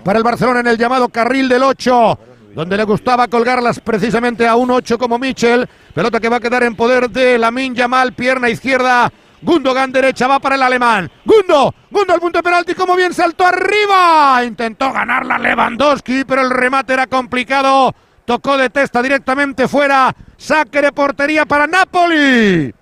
[0.05, 2.19] para el Barcelona en el llamado carril del 8,
[2.55, 5.67] donde le gustaba colgarlas precisamente a un 8 como Michel.
[5.93, 9.11] Pelota que va a quedar en poder de Lamin Yamal, pierna izquierda.
[9.41, 11.09] Gundogan derecha va para el alemán.
[11.25, 14.43] Gundo, Gundo al punto de penalti, como bien saltó arriba.
[14.43, 17.93] Intentó ganarla Lewandowski, pero el remate era complicado.
[18.25, 20.13] Tocó de testa directamente fuera.
[20.37, 22.73] Saque de portería para Napoli.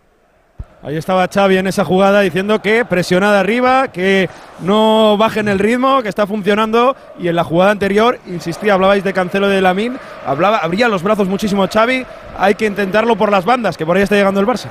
[0.83, 4.29] Ahí estaba Xavi en esa jugada diciendo que presiona de arriba, que
[4.59, 6.95] no bajen el ritmo, que está funcionando.
[7.19, 11.27] Y en la jugada anterior, insistía, hablabais de Cancelo de Lamin, hablaba, abría los brazos
[11.27, 12.05] muchísimo Xavi.
[12.37, 14.67] Hay que intentarlo por las bandas, que por ahí está llegando el Barça.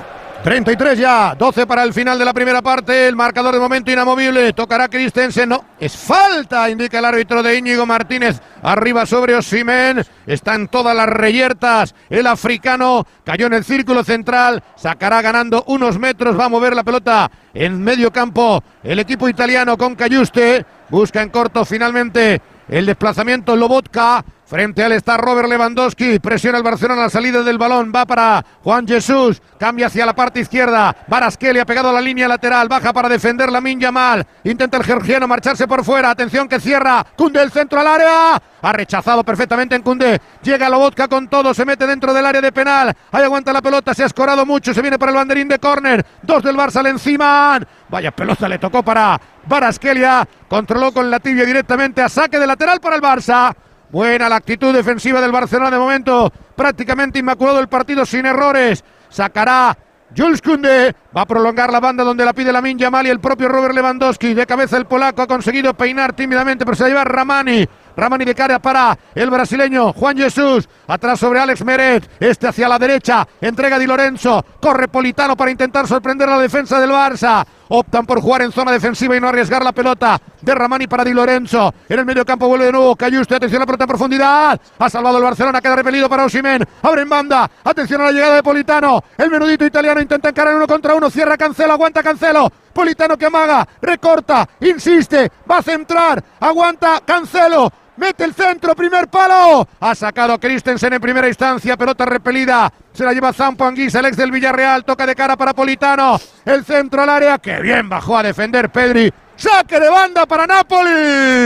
[0.47, 3.09] 33 ya, 12 para el final de la primera parte.
[3.09, 4.53] El marcador de momento inamovible.
[4.53, 5.49] Tocará Christensen.
[5.49, 8.39] No, es falta, indica el árbitro de Íñigo Martínez.
[8.63, 10.05] Arriba sobre Osimen.
[10.25, 11.93] Están todas las reyertas.
[12.09, 14.63] El africano cayó en el círculo central.
[14.77, 16.39] Sacará ganando unos metros.
[16.39, 18.63] Va a mover la pelota en medio campo.
[18.83, 20.65] El equipo italiano con Cayuste.
[20.87, 24.23] Busca en corto finalmente el desplazamiento Lobotka.
[24.47, 26.19] Frente al está Robert Lewandowski.
[26.19, 27.91] Presiona el Barcelona a la salida del balón.
[27.93, 29.41] Va para Juan Jesús.
[29.59, 30.95] Cambia hacia la parte izquierda.
[31.05, 32.69] Varasqueli ha pegado a la línea lateral.
[32.69, 34.25] Baja para defender la Minja mal.
[34.45, 36.11] Intenta el georgiano marcharse por fuera.
[36.11, 37.05] Atención que cierra.
[37.17, 38.41] Cunde el centro al área.
[38.61, 40.21] Ha rechazado perfectamente en Cunde.
[40.41, 41.53] Llega Lobotka con todo.
[41.53, 42.95] Se mete dentro del área de penal.
[43.11, 43.93] Ahí aguanta la pelota.
[43.93, 44.73] Se ha escorado mucho.
[44.73, 46.05] Se viene para el banderín de córner.
[46.21, 47.59] Dos del Barça le encima.
[47.89, 50.25] Vaya pelota le tocó para Varaskelia.
[50.47, 53.53] Controló con la tibia directamente a saque de lateral para el Barça.
[53.89, 56.31] Buena la actitud defensiva del Barcelona de momento.
[56.55, 58.83] Prácticamente inmaculado el partido sin errores.
[59.09, 59.77] Sacará
[60.15, 60.95] Jules Kunde.
[61.15, 63.73] Va a prolongar la banda donde la pide la Minja Mal y el propio Robert
[63.73, 64.33] Lewandowski.
[64.33, 67.67] De cabeza el polaco ha conseguido peinar tímidamente, pero se lleva Ramani.
[67.95, 70.67] Ramani de cara para el brasileño Juan Jesús.
[70.87, 72.09] Atrás sobre Alex Meret.
[72.19, 73.27] Este hacia la derecha.
[73.41, 74.45] Entrega Di Lorenzo.
[74.61, 77.45] Corre Politano para intentar sorprender la defensa del Barça.
[77.69, 80.19] Optan por jugar en zona defensiva y no arriesgar la pelota.
[80.41, 81.73] De Ramani para Di Lorenzo.
[81.89, 83.35] En el medio campo vuelve de nuevo Cayuste.
[83.35, 84.61] Atención a la pelota en profundidad.
[84.79, 85.61] Ha salvado el Barcelona.
[85.61, 86.63] Queda repelido para Osimen.
[86.81, 87.49] Abre en banda.
[87.63, 89.03] Atención a la llegada de Politano.
[89.17, 91.09] El menudito italiano intenta encarar uno contra uno.
[91.09, 91.73] Cierra Cancelo.
[91.73, 92.51] Aguanta Cancelo.
[92.73, 93.67] Politano que amaga.
[93.81, 94.47] Recorta.
[94.61, 95.31] Insiste.
[95.49, 96.23] Va a centrar.
[96.39, 97.71] Aguanta Cancelo.
[97.97, 99.67] Mete el centro, primer palo.
[99.79, 102.71] Ha sacado Christensen en primera instancia, pelota repelida.
[102.93, 104.85] Se la lleva Zampo Anguisa, el ex del Villarreal.
[104.85, 106.19] Toca de cara para Politano.
[106.45, 107.39] El centro al área.
[107.39, 109.11] Que bien bajó a defender Pedri.
[109.35, 110.89] Saque de banda para Napoli.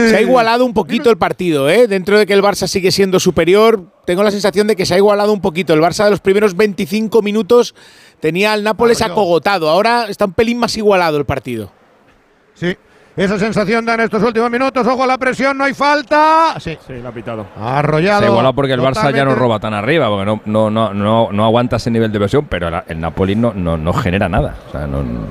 [0.10, 1.88] Se ha igualado un poquito el partido, ¿eh?
[1.88, 4.98] Dentro de que el Barça sigue siendo superior, tengo la sensación de que se ha
[4.98, 5.74] igualado un poquito.
[5.74, 7.76] El Barça de los primeros 25 minutos
[8.22, 9.70] tenía al Nápoles acogotado.
[9.70, 11.72] Ahora está un pelín más igualado el partido.
[12.54, 12.78] Sí,
[13.16, 14.86] esa sensación da en estos últimos minutos.
[14.88, 16.56] Ojo a la presión, no hay falta.
[16.60, 17.46] Sí, sí, lo ha pitado.
[17.60, 18.22] Arrollado.
[18.22, 19.36] Se iguala porque el Barça ya no totalmente.
[19.40, 22.70] roba tan arriba, porque no, no, no, no, no aguanta ese nivel de presión, pero
[22.70, 24.56] la- el Napoli no, no, no genera nada.
[24.68, 25.22] O sea, no, no-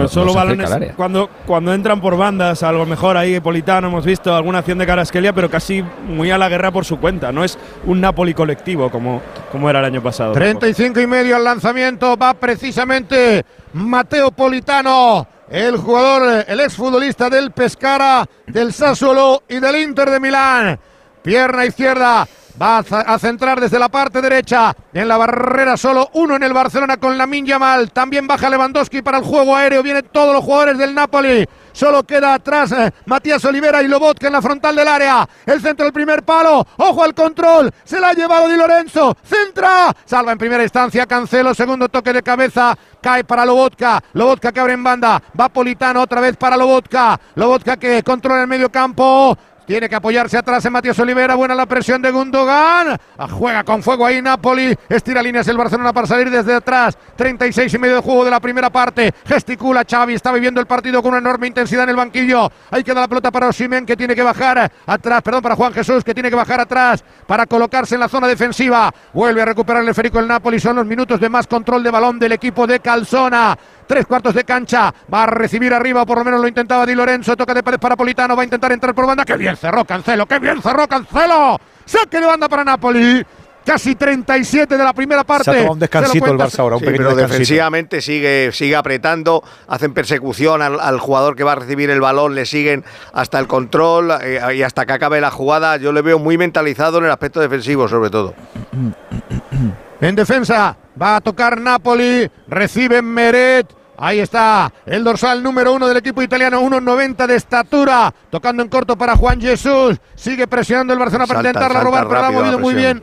[0.00, 4.34] no solo balones cuando, cuando entran por bandas, a lo mejor ahí Politano hemos visto
[4.34, 7.30] alguna acción de Caraskelia, pero casi muy a la guerra por su cuenta.
[7.32, 9.20] No es un Napoli colectivo como,
[9.52, 10.32] como era el año pasado.
[10.32, 12.16] 35 y medio al lanzamiento.
[12.16, 15.26] Va precisamente Mateo Politano.
[15.48, 20.80] El jugador, el exfutbolista del Pescara, del Sassuolo y del Inter de Milán.
[21.22, 22.26] Pierna izquierda.
[22.60, 24.74] Va a centrar desde la parte derecha.
[24.94, 27.92] En la barrera solo uno en el Barcelona con la Yamal.
[27.92, 29.82] También baja Lewandowski para el juego aéreo.
[29.82, 31.46] Vienen todos los jugadores del Napoli.
[31.76, 35.28] Solo queda atrás eh, Matías Olivera y Lobotka en la frontal del área.
[35.44, 36.66] El centro del primer palo.
[36.78, 37.70] Ojo al control.
[37.84, 39.14] Se la ha llevado Di Lorenzo.
[39.22, 39.94] Centra.
[40.06, 41.52] Salva en primera instancia Cancelo.
[41.52, 42.74] Segundo toque de cabeza.
[43.02, 44.02] Cae para Lobotka.
[44.14, 45.22] Lobotka que abre en banda.
[45.38, 47.20] Va Politano otra vez para Lobotka.
[47.34, 49.36] Lobotka que controla el medio campo.
[49.66, 51.34] Tiene que apoyarse atrás en Matías Olivera.
[51.34, 52.96] Buena la presión de Gundogan.
[53.18, 54.76] Ah, Juega con fuego ahí Napoli.
[54.88, 56.96] Estira líneas el Barcelona para salir desde atrás.
[57.16, 59.12] 36 y medio de juego de la primera parte.
[59.26, 60.14] Gesticula Xavi.
[60.14, 62.48] Está viviendo el partido con una enorme intensidad en el banquillo.
[62.70, 65.22] Ahí queda la pelota para Osimen que tiene que bajar atrás.
[65.22, 68.94] Perdón, para Juan Jesús que tiene que bajar atrás para colocarse en la zona defensiva.
[69.12, 70.60] Vuelve a recuperar el esférico el Napoli.
[70.60, 73.58] Son los minutos de más control de balón del equipo de Calzona.
[73.86, 74.92] Tres cuartos de cancha.
[75.12, 77.36] Va a recibir arriba, por lo menos lo intentaba Di Lorenzo.
[77.36, 78.34] Toca de pared para Politano.
[78.36, 79.24] Va a intentar entrar por banda.
[79.24, 80.26] ¡Qué bien cerró Cancelo!
[80.26, 81.58] ¡Qué bien cerró Cancelo!
[81.84, 83.24] Saque de banda para Napoli.
[83.64, 85.42] Casi 37 de la primera parte.
[85.44, 87.32] Se ha tomado un descansito el Barça ahora, un Sí, pequeño pero descansito.
[87.32, 92.36] defensivamente sigue, sigue apretando, hacen persecución al, al jugador que va a recibir el balón,
[92.36, 95.78] le siguen hasta el control eh, y hasta que acabe la jugada.
[95.78, 98.34] Yo le veo muy mentalizado en el aspecto defensivo, sobre todo.
[100.00, 102.30] En defensa va a tocar Napoli.
[102.48, 103.66] Recibe Meret.
[103.98, 108.14] Ahí está el dorsal número uno del equipo italiano, 1,90 de estatura.
[108.30, 109.98] Tocando en corto para Juan Jesús.
[110.14, 113.02] Sigue presionando el Barcelona para Salta, intentarla salta robar, pero la ha movido muy bien.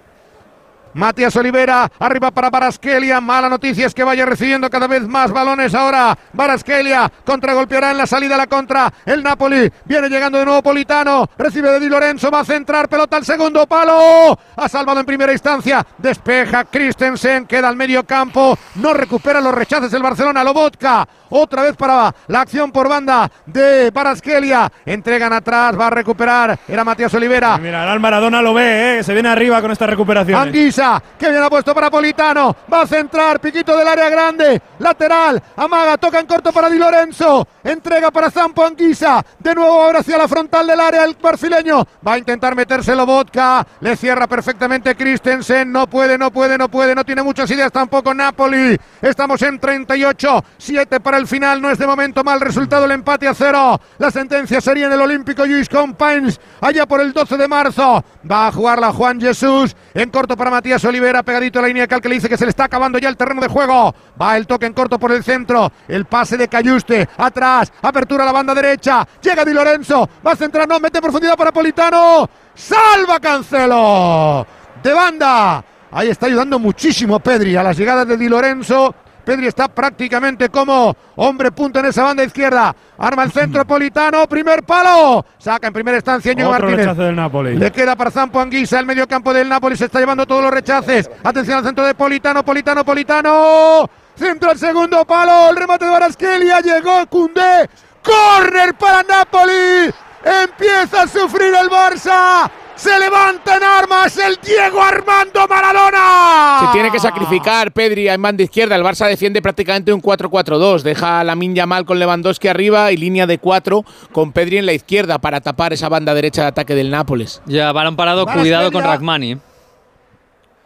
[0.93, 3.19] Matías Olivera, arriba para Baraskelia.
[3.19, 6.17] Mala noticia es que vaya recibiendo cada vez más balones ahora.
[6.33, 8.93] Baraskelia contragolpeará en la salida a la contra.
[9.05, 11.27] El Napoli viene llegando de nuevo Politano.
[11.37, 14.37] Recibe de Di Lorenzo, va a centrar pelota al segundo palo.
[14.55, 15.85] Ha salvado en primera instancia.
[15.97, 18.57] Despeja Christensen, queda al medio campo.
[18.75, 20.43] No recupera los rechaces el Barcelona.
[20.43, 21.07] Lobotka.
[21.29, 24.71] Otra vez para la acción por banda de Baraskelia.
[24.85, 26.59] Entregan atrás, va a recuperar.
[26.67, 27.57] Era Matías Olivera.
[27.57, 29.03] Mira, el Maradona lo ve, ¿eh?
[29.03, 30.39] se viene arriba con esta recuperación.
[30.39, 30.82] Anguisa
[31.17, 32.55] Que bien ha puesto para Politano.
[32.71, 33.39] Va a centrar.
[33.39, 34.61] Piquito del área grande.
[34.79, 35.41] Lateral.
[35.55, 35.97] Amaga.
[35.97, 37.47] Toca en corto para Di Lorenzo.
[37.63, 39.23] Entrega para Zampo Anguisa.
[39.39, 41.86] De nuevo ahora hacia la frontal del área el brasileño.
[42.05, 43.65] Va a intentar metérselo Vodka.
[43.79, 45.71] Le cierra perfectamente Christensen.
[45.71, 46.93] No puede, no puede, no puede.
[46.95, 48.77] No tiene muchas ideas tampoco Napoli.
[49.01, 50.43] Estamos en 38.
[50.57, 51.61] 7 para el final.
[51.61, 53.79] No es de momento mal resultado el empate a cero.
[53.97, 56.39] La sentencia sería en el Olímpico Luis Compines.
[56.59, 58.03] Allá por el 12 de marzo.
[58.29, 59.75] Va a jugar la Juan Jesús.
[59.93, 61.24] En corto para Matías Olivera.
[61.24, 63.09] Pegadito a la línea de cal que le dice que se le está acabando ya
[63.09, 63.93] el terreno de juego.
[64.19, 65.71] Va el toque en corto por el centro.
[65.88, 67.07] El pase de Cayuste.
[67.17, 67.71] Atrás.
[67.82, 69.07] Apertura a la banda derecha.
[69.21, 70.09] Llega Di Lorenzo.
[70.26, 70.67] Va a centrar.
[70.67, 72.30] No, mete profundidad para Politano.
[72.55, 74.45] Salva Cancelo.
[74.82, 75.63] De banda.
[75.91, 78.95] Ahí está ayudando muchísimo Pedri a las llegadas de Di Lorenzo.
[79.24, 82.76] Pedri está prácticamente como hombre punto en esa banda izquierda.
[82.97, 85.26] Arma el centro Politano, primer palo.
[85.38, 86.97] Saca en primera instancia Ñigo Otro Martínez.
[86.97, 87.55] del Napoli.
[87.57, 90.53] Le queda para Zampo Anguisa, el medio campo del Napoli se está llevando todos los
[90.53, 91.09] rechaces.
[91.24, 93.89] Atención al centro de Politano, Politano, Politano.
[94.15, 97.69] Centro al segundo palo, el remate de Barasquelia, llegó Cundé.
[98.03, 99.91] Corner para Napoli.
[100.24, 102.49] Empieza a sufrir el Barça.
[102.76, 106.59] Se levanta en armas el Diego Armando Maradona.
[106.61, 108.76] Se tiene que sacrificar Pedri en banda izquierda.
[108.76, 110.82] El Barça defiende prácticamente un 4-4-2.
[110.82, 114.74] Deja a Lamin Yamal con Lewandowski arriba y línea de 4 con Pedri en la
[114.74, 117.41] izquierda para tapar esa banda derecha de ataque del Nápoles.
[117.45, 119.38] Ya, balón parado, cuidado con Rachmani.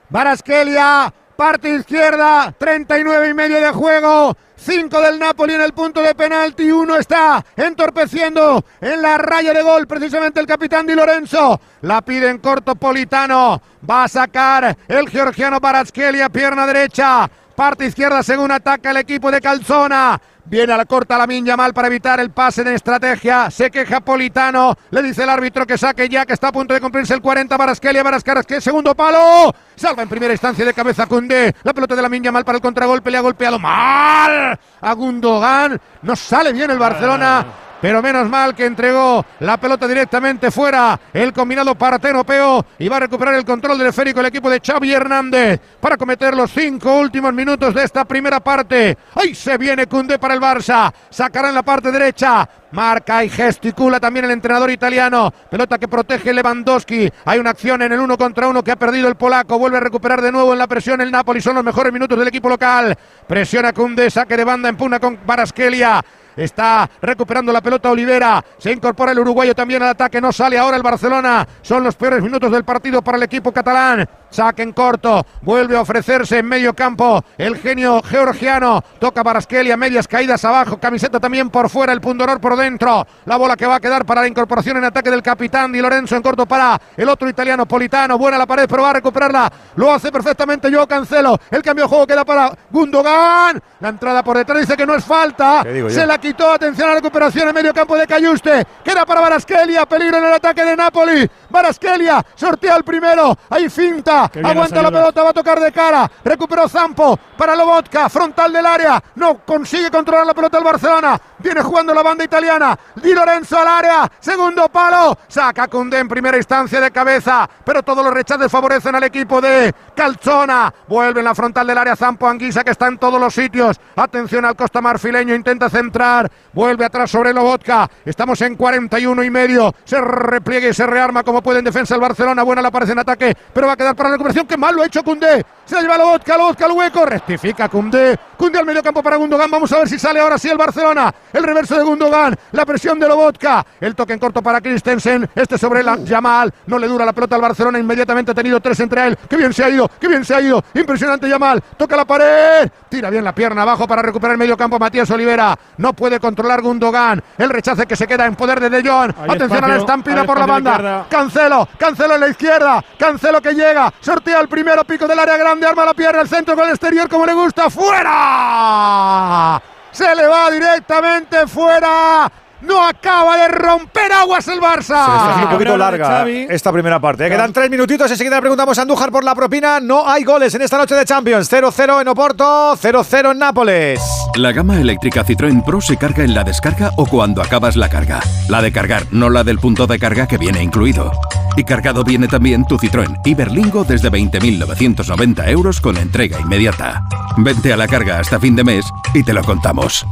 [0.10, 4.36] Barasquelia, parte izquierda, 39 y medio de juego.
[4.58, 6.70] 5 del Napoli en el punto de penalti.
[6.72, 11.62] Uno está entorpeciendo en la raya de gol, precisamente el capitán Di Lorenzo.
[11.82, 13.62] La pide en corto Politano.
[13.90, 17.30] Va a sacar el georgiano Barasquelia, pierna derecha.
[17.58, 20.22] Parte izquierda según ataca el equipo de Calzona.
[20.45, 23.49] Viene a la corta la Yamal para evitar el pase de estrategia.
[23.49, 24.76] Se queja Politano.
[24.91, 27.58] Le dice el árbitro que saque ya, que está a punto de cumplirse el 40.
[27.58, 29.55] Barasquelia, Barasquelia, segundo palo.
[29.76, 31.55] Salva en primera instancia de cabeza Cundé.
[31.64, 33.10] La pelota de la Yamal para el contragolpe.
[33.10, 35.82] Le ha golpeado mal a Gundogan.
[36.03, 37.43] No sale bien el Barcelona.
[37.82, 40.99] Pero menos mal que entregó la pelota directamente fuera.
[41.13, 44.93] El combinado partenopeo y va a recuperar el control del esférico el equipo de Xavi
[44.93, 48.97] Hernández para cometer los cinco últimos minutos de esta primera parte.
[49.15, 50.91] Ahí se viene Cundé para el Barça.
[51.09, 52.47] Sacará en la parte derecha.
[52.71, 55.32] Marca y gesticula también el entrenador italiano.
[55.49, 57.09] Pelota que protege Lewandowski.
[57.25, 59.57] Hay una acción en el uno contra uno que ha perdido el polaco.
[59.57, 61.39] Vuelve a recuperar de nuevo en la presión el Napoli.
[61.41, 62.97] Son los mejores minutos del equipo local.
[63.28, 66.03] Presiona Cundé, saque de banda, empuna con Barasquelia.
[66.38, 68.44] Está recuperando la pelota Olivera.
[68.58, 70.22] Se incorpora el uruguayo también al ataque.
[70.22, 71.48] No sale ahora el Barcelona.
[71.64, 74.08] Son los peores minutos del partido para el equipo catalán.
[74.30, 75.26] Saque en corto.
[75.42, 77.24] Vuelve a ofrecerse en medio campo.
[77.38, 78.84] El genio georgiano.
[79.00, 79.76] Toca Barasquelia.
[79.76, 80.80] Medias caídas abajo.
[80.80, 81.92] Camiseta también por fuera.
[81.92, 83.08] El pundonor por dentro.
[83.26, 86.16] La bola que va a quedar para la incorporación en ataque del capitán Di Lorenzo
[86.16, 88.18] en corto para el otro italiano Politano.
[88.18, 89.52] Buena la pared, pero va a recuperarla.
[89.76, 91.40] Lo hace perfectamente yo Cancelo.
[91.50, 93.62] El cambio de juego queda para Gundogan.
[93.80, 95.64] La entrada por detrás dice que no es falta.
[95.90, 96.51] Se la quitó.
[96.51, 98.65] Atención a la recuperación en medio campo de Cayuste.
[98.84, 99.86] Queda para Barasquelia.
[99.86, 101.30] Peligro en el ataque de Napoli.
[101.49, 103.38] Barasquelia sortea el primero.
[103.49, 104.30] Ahí finta.
[104.43, 105.23] Aguanta la pelota.
[105.23, 106.09] Va a tocar de cara.
[106.23, 108.09] Recuperó Zampo para Lobotka.
[108.09, 109.01] Frontal del área.
[109.15, 111.19] No consigue controlar la pelota el Barcelona.
[111.39, 112.78] Viene jugando la banda italiana.
[112.95, 114.11] Di Lorenzo al área.
[114.19, 115.17] Segundo palo.
[115.28, 117.49] Saca Cundé en primera instancia de cabeza.
[117.63, 120.73] Pero todos los rechaces favorecen al equipo de Calzona.
[120.88, 123.80] Vuelve en la frontal del área Zampo Anguisa que está en todos los sitios.
[123.95, 125.34] Atención al Costa Marfileño.
[125.34, 126.16] Intenta centrar.
[126.53, 127.89] Vuelve atrás sobre Lobotka.
[128.05, 129.74] Estamos en 41 y medio.
[129.84, 132.43] Se repliega y se rearma como puede en defensa el Barcelona.
[132.43, 133.36] Buena la aparece en ataque.
[133.53, 134.47] Pero va a quedar para la recuperación.
[134.47, 135.45] Qué mal lo ha hecho Cundé.
[135.65, 136.38] Se la lleva Lobotka.
[136.38, 137.05] Lobotka al hueco.
[137.05, 138.18] Rectifica Cundé.
[138.38, 139.51] Cundé al medio campo para Gundogan.
[139.51, 141.13] Vamos a ver si sale ahora sí el Barcelona.
[141.34, 142.36] El reverso de Gundogan.
[142.51, 143.65] La presión de Lobotka.
[143.80, 145.30] El toque en corto para Christensen.
[145.36, 146.53] Este sobre la Yamal.
[146.68, 147.80] No le dura la pelota al Barcelona.
[147.80, 149.18] Inmediatamente ha tenido tres entre él.
[149.30, 149.89] Qué bien se ha ido.
[149.99, 150.63] Qué bien se ha ido.
[150.74, 151.61] Impresionante Yamal.
[151.78, 152.70] Toca la pared.
[152.89, 155.57] Tira bien la pierna abajo para recuperar el medio campo Matías Olivera.
[155.78, 157.24] No puede controlar Gundogan.
[157.38, 159.14] El rechace que se queda en poder de De Jong.
[159.22, 161.05] Hay Atención a la estampida por la banda.
[161.10, 161.68] Cancelo.
[161.78, 162.84] Cancelo en la izquierda.
[162.97, 163.93] Cancelo que llega.
[163.99, 164.84] Sortea el primero.
[164.84, 165.68] Pico del área grande.
[165.68, 166.22] Arma la pierna.
[166.22, 167.70] El centro con el exterior como le gusta.
[167.70, 169.62] ¡Fuera!
[169.91, 172.32] Se le va directamente fuera.
[172.62, 175.30] No acaba de romper aguas el Se le está Barça.
[175.30, 177.28] haciendo un poquito larga esta primera parte.
[177.28, 177.30] ¿eh?
[177.30, 178.10] Quedan tres minutitos.
[178.10, 179.80] Enseguida le preguntamos a Andújar por la propina.
[179.80, 181.51] No hay goles en esta noche de Champions.
[181.51, 184.01] 0-0 en Oporto, 0-0 en Nápoles.
[184.36, 188.20] La gama eléctrica Citroën Pro se carga en la descarga o cuando acabas la carga.
[188.49, 191.12] La de cargar, no la del punto de carga que viene incluido.
[191.55, 197.03] Y cargado viene también tu Citroën Iberlingo desde 20.990 euros con entrega inmediata.
[197.38, 200.05] Vente a la carga hasta fin de mes y te lo contamos.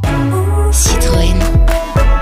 [0.72, 1.45] Citroën.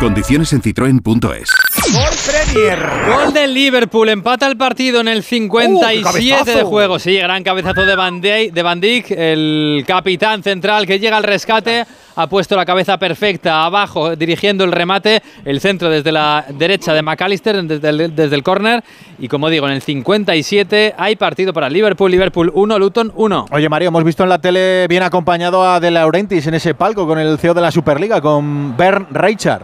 [0.03, 1.49] Condiciones en citroen.es.
[1.93, 2.89] Gol Premier.
[3.07, 6.67] Gol del Liverpool, empata el partido en el 57 de cabezazo!
[6.67, 6.99] juego.
[6.99, 11.23] Sí, gran cabezazo de Van, Dijk, de Van Dijk, el capitán central que llega al
[11.23, 11.85] rescate.
[12.17, 17.01] Ha puesto la cabeza perfecta abajo, dirigiendo el remate, el centro desde la derecha de
[17.01, 18.83] McAllister, desde el, desde el córner.
[19.19, 22.11] Y como digo, en el 57 hay partido para el Liverpool.
[22.11, 23.45] Liverpool 1, Luton 1.
[23.51, 27.07] Oye, Mario, hemos visto en la tele bien acompañado a De Laurentiis en ese palco
[27.07, 29.63] con el CEO de la Superliga, con Bernd Reichard.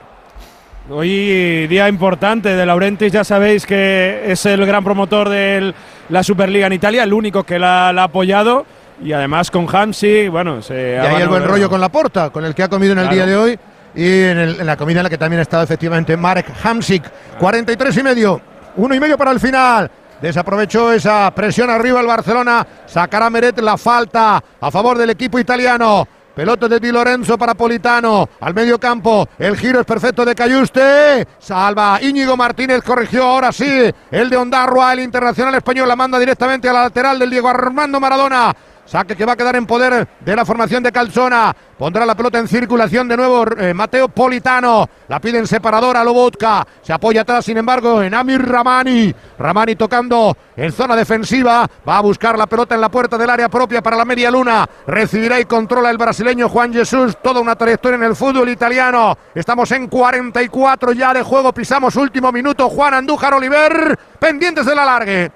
[0.87, 5.73] Hoy día importante de Laurentis, ya sabéis que es el gran promotor de
[6.09, 8.65] la Superliga en Italia, el único que la, la ha apoyado
[9.03, 12.43] y además con Hamsi, bueno, se Y ahí el buen rollo con la porta, con
[12.43, 13.15] el que ha comido en el Claro.
[13.15, 13.59] día de hoy
[13.93, 17.03] y en, el- en la comida en la que también ha estado efectivamente Marek Hamsik.
[17.37, 18.41] 43 y medio,
[18.77, 19.91] uno y medio para el final.
[20.19, 22.65] Desaprovechó esa presión arriba el Barcelona.
[22.87, 26.05] Sacará Meret la falta a favor del equipo italiano.
[26.39, 28.29] Pelota de Di Lorenzo para Politano.
[28.39, 29.27] Al medio campo.
[29.37, 31.27] El giro es perfecto de Cayuste.
[31.37, 31.99] Salva.
[32.01, 33.91] Íñigo Martínez corrigió ahora sí.
[34.09, 37.99] El de Ondarroa, el internacional español, la manda directamente a la lateral del Diego Armando
[37.99, 38.55] Maradona.
[38.89, 41.55] Saque que va a quedar en poder de la formación de Calzona.
[41.77, 44.89] Pondrá la pelota en circulación de nuevo eh, Mateo Politano.
[45.07, 46.65] La pide en separador a Lobotka.
[46.81, 49.13] Se apoya atrás, sin embargo, en Amir Ramani.
[49.37, 51.69] Ramani tocando en zona defensiva.
[51.87, 54.67] Va a buscar la pelota en la puerta del área propia para la media luna.
[54.87, 57.15] Recibirá y controla el brasileño Juan Jesús.
[57.21, 59.15] Toda una trayectoria en el fútbol italiano.
[59.35, 61.53] Estamos en 44 ya de juego.
[61.53, 62.67] Pisamos último minuto.
[62.67, 63.99] Juan Andújar Oliver.
[64.19, 65.31] Pendientes del alargue.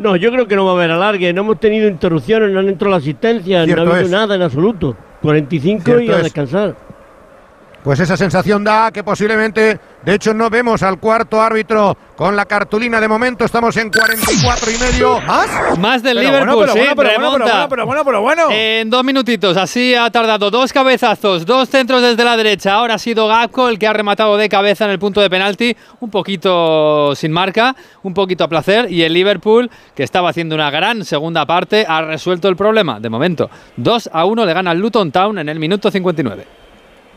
[0.00, 1.32] No, yo creo que no va a haber alargue.
[1.32, 4.10] No hemos tenido interrupciones, no han entrado las asistencias, Cierto no ha habido es.
[4.12, 4.96] nada en absoluto.
[5.22, 6.22] 45 y Cierto a es.
[6.24, 6.74] descansar.
[7.82, 12.44] Pues esa sensación da que posiblemente, de hecho no vemos al cuarto árbitro con la
[12.44, 15.18] cartulina de momento, estamos en 44 y medio.
[15.22, 15.78] ¿Más?
[15.78, 17.68] Más del Pero Liverpool, bueno, pero sí, bueno, pero bueno, remonta.
[17.70, 18.54] pero bueno, pero bueno, pero bueno.
[18.54, 22.74] En dos minutitos, así ha tardado dos cabezazos, dos centros desde la derecha.
[22.74, 25.74] Ahora ha sido Gakpo el que ha rematado de cabeza en el punto de penalti,
[26.00, 28.92] un poquito sin marca, un poquito a placer.
[28.92, 33.00] Y el Liverpool, que estaba haciendo una gran segunda parte, ha resuelto el problema.
[33.00, 33.48] De momento,
[33.78, 36.60] 2 a 1 le gana Luton Town en el minuto 59.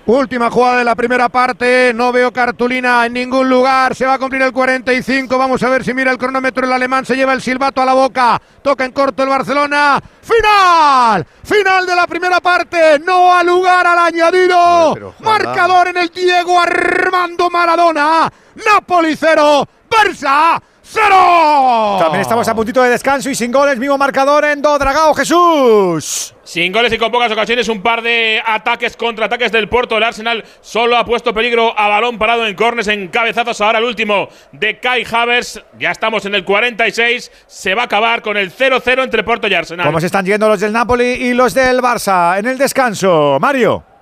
[0.05, 4.19] Última jugada de la primera parte, no veo cartulina en ningún lugar, se va a
[4.19, 7.41] cumplir el 45, vamos a ver si mira el cronómetro, el alemán se lleva el
[7.41, 12.99] silbato a la boca, toca en corto el Barcelona, final, final de la primera parte,
[12.99, 20.61] no ha lugar al añadido, marcador en el Diego Armando Maradona, Napoli 0, Barça
[20.93, 21.97] 0.
[21.99, 26.35] También estamos a puntito de descanso y sin goles, mismo marcador en Dodragao, Jesús.
[26.43, 29.97] Sin goles y con pocas ocasiones, un par de ataques, contraataques del Porto.
[29.97, 33.59] El Arsenal solo ha puesto peligro a balón parado en cornes, en cabezazos.
[33.61, 35.63] Ahora el último de Kai Havers.
[35.79, 37.31] Ya estamos en el 46.
[37.47, 39.85] Se va a acabar con el 0-0 entre Porto y Arsenal.
[39.85, 43.37] ¿Cómo se están yendo los del Napoli y los del Barça en el descanso?
[43.39, 43.92] Mario.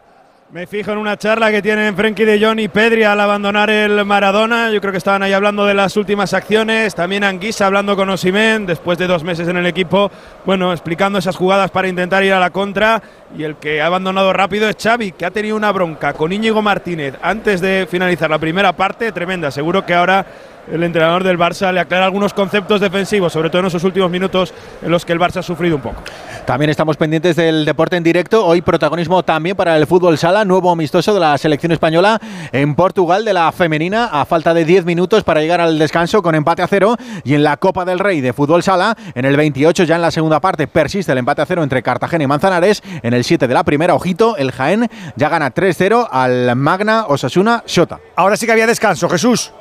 [0.53, 4.03] Me fijo en una charla que tienen Frenkie de Jong y Pedri al abandonar el
[4.03, 4.69] Maradona.
[4.69, 6.94] Yo creo que estaban ahí hablando de las últimas acciones.
[6.94, 10.11] También Anguisa hablando con Osimen después de dos meses en el equipo.
[10.45, 13.02] Bueno, explicando esas jugadas para intentar ir a la contra.
[13.38, 16.62] Y el que ha abandonado rápido es Xavi, que ha tenido una bronca con Íñigo
[16.62, 19.12] Martínez antes de finalizar la primera parte.
[19.12, 19.52] Tremenda.
[19.52, 20.26] Seguro que ahora
[20.72, 24.53] el entrenador del Barça le aclara algunos conceptos defensivos, sobre todo en esos últimos minutos
[24.82, 26.02] en los que el Barça ha sufrido un poco.
[26.45, 28.45] También estamos pendientes del deporte en directo.
[28.45, 32.20] Hoy protagonismo también para el fútbol sala, nuevo amistoso de la selección española
[32.52, 36.36] en Portugal de la femenina, a falta de 10 minutos para llegar al descanso con
[36.36, 36.95] empate a cero.
[37.24, 40.12] Y en la Copa del Rey de fútbol sala, en el 28 ya en la
[40.12, 42.82] segunda parte, persiste el empate a cero entre Cartagena y Manzanares.
[43.03, 47.64] En el 7 de la primera, ojito, el Jaén ya gana 3-0 al Magna Osasuna
[47.65, 47.99] Shota.
[48.15, 49.52] Ahora sí que había descanso, Jesús.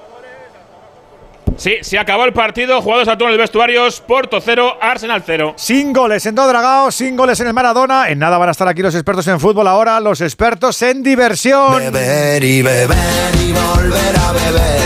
[1.56, 2.80] Sí, se acabó el partido.
[2.80, 4.00] Jugados a todos los vestuarios.
[4.00, 5.54] Porto 0, Arsenal 0.
[5.56, 8.08] Sin goles en Dodragao, sin goles en el Maradona.
[8.08, 9.68] En nada van a estar aquí los expertos en fútbol.
[9.68, 11.78] Ahora los expertos en diversión.
[11.78, 12.96] Beber y beber
[13.46, 14.80] y volver a beber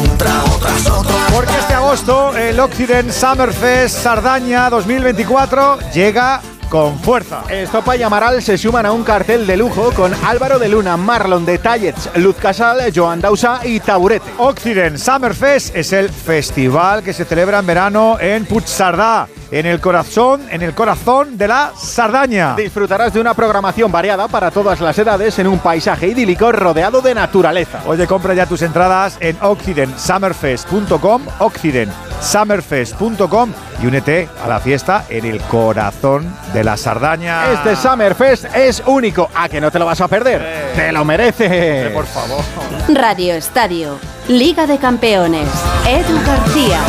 [0.00, 1.16] un trago tras otro.
[1.32, 7.42] Porque este agosto el Occident Summerfest Sardaña 2024 llega con fuerza.
[7.48, 11.44] Estopa y Amaral se suman a un cartel de lujo con Álvaro de Luna, Marlon
[11.44, 14.30] de Tallets, Luz Casal, Joan Dausa y Taburete.
[14.38, 20.42] Occident Summerfest es el festival que se celebra en verano en Puigcerdá, en el corazón,
[20.50, 22.54] en el corazón de la Sardaña.
[22.56, 27.14] Disfrutarás de una programación variada para todas las edades en un paisaje idílico rodeado de
[27.14, 27.80] naturaleza.
[27.86, 33.52] Oye, compra ya tus entradas en occidentsummerfest.com, occidentsummerfest.com
[33.82, 37.52] y únete a la fiesta en el corazón de la Sardaña.
[37.52, 40.72] Este Summerfest es único, a que no te lo vas a perder.
[40.74, 41.92] Te lo mereces.
[41.92, 42.42] por favor.
[42.88, 43.98] Radio Estadio,
[44.28, 45.48] Liga de Campeones,
[45.86, 46.80] Edu García.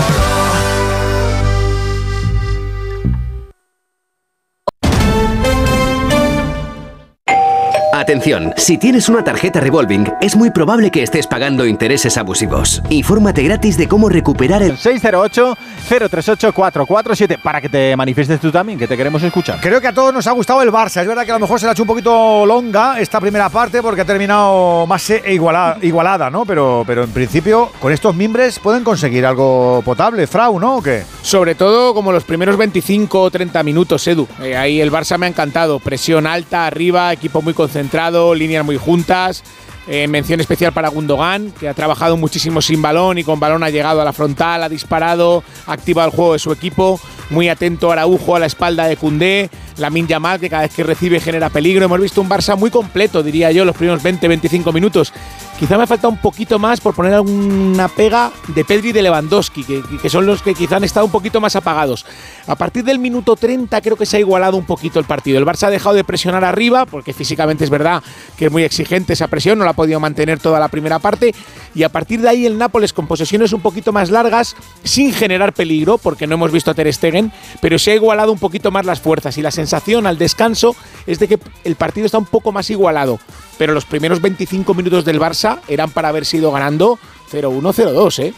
[7.98, 12.84] Atención, si tienes una tarjeta revolving, es muy probable que estés pagando intereses abusivos.
[12.92, 18.96] Infórmate gratis de cómo recuperar el 608-038-447 para que te manifiestes tú también, que te
[18.96, 19.60] queremos escuchar.
[19.62, 21.02] Creo que a todos nos ha gustado el Barça.
[21.02, 23.50] Es verdad que a lo mejor se le ha hecho un poquito longa esta primera
[23.50, 26.46] parte porque ha terminado más e- igualada, igualada ¿no?
[26.46, 30.76] Pero, pero en principio, con estos mimbres pueden conseguir algo potable, Frau, ¿no?
[30.78, 31.02] ¿O qué?
[31.24, 34.28] Sobre todo como los primeros 25 o 30 minutos, Edu.
[34.44, 35.80] Eh, ahí el Barça me ha encantado.
[35.80, 37.87] Presión alta, arriba, equipo muy concentrado,
[38.36, 39.44] líneas muy juntas.
[39.90, 43.70] Eh, mención especial para Gundogan, que ha trabajado muchísimo sin balón y con balón ha
[43.70, 47.00] llegado a la frontal, ha disparado, ha activado el juego de su equipo.
[47.30, 49.50] Muy atento Araujo a la espalda de Cundé.
[49.78, 51.86] Lamin Yamal, que cada vez que recibe genera peligro.
[51.86, 55.14] Hemos visto un Barça muy completo, diría yo, los primeros 20-25 minutos.
[55.60, 59.64] Quizá me falta un poquito más por poner alguna pega de Pedri y de Lewandowski,
[59.64, 62.06] que, son los que quizá han estado un poquito más apagados.
[62.46, 65.40] A partir del minuto 30 creo que se ha igualado un poquito el partido.
[65.40, 68.04] El Barça ha dejado de presionar arriba, porque físicamente es verdad
[68.38, 71.34] que es muy exigente esa presión, no la ha podido mantener toda la primera parte.
[71.74, 75.54] Y a partir de ahí el Nápoles con posesiones un poquito más largas, sin generar
[75.54, 77.32] peligro, porque no hemos visto a Ter Stegen,
[77.62, 79.38] pero se ha igualado un poquito más las fuerzas.
[79.40, 80.76] Y la sensación al descanso
[81.06, 83.20] es de que el partido está un poco más igualado.
[83.58, 86.98] Pero los primeros 25 minutos del Barça eran para haber sido ganando
[87.32, 88.34] 0-1, 0-2, ¿eh?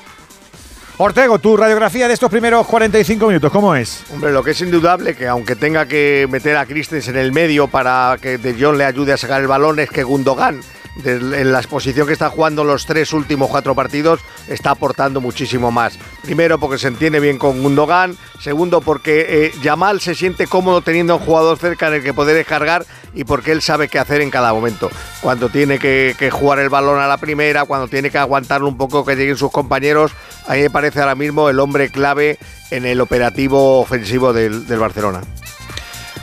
[0.98, 4.04] Ortego, tu radiografía de estos primeros 45 minutos, ¿cómo es?
[4.12, 7.68] Hombre, lo que es indudable que aunque tenga que meter a Christensen en el medio
[7.68, 10.62] para que De Jong le ayude a sacar el balón es que Gundogan
[11.04, 15.98] en la exposición que está jugando los tres últimos cuatro partidos está aportando muchísimo más.
[16.24, 21.16] Primero porque se entiende bien con Gundogan, segundo porque eh, Yamal se siente cómodo teniendo
[21.16, 24.30] un jugador cerca en el que poder descargar y porque él sabe qué hacer en
[24.30, 24.90] cada momento.
[25.22, 28.78] Cuando tiene que, que jugar el balón a la primera, cuando tiene que aguantarlo un
[28.78, 30.12] poco que lleguen sus compañeros,
[30.48, 32.38] a mí me parece ahora mismo el hombre clave
[32.72, 35.22] en el operativo ofensivo del, del Barcelona.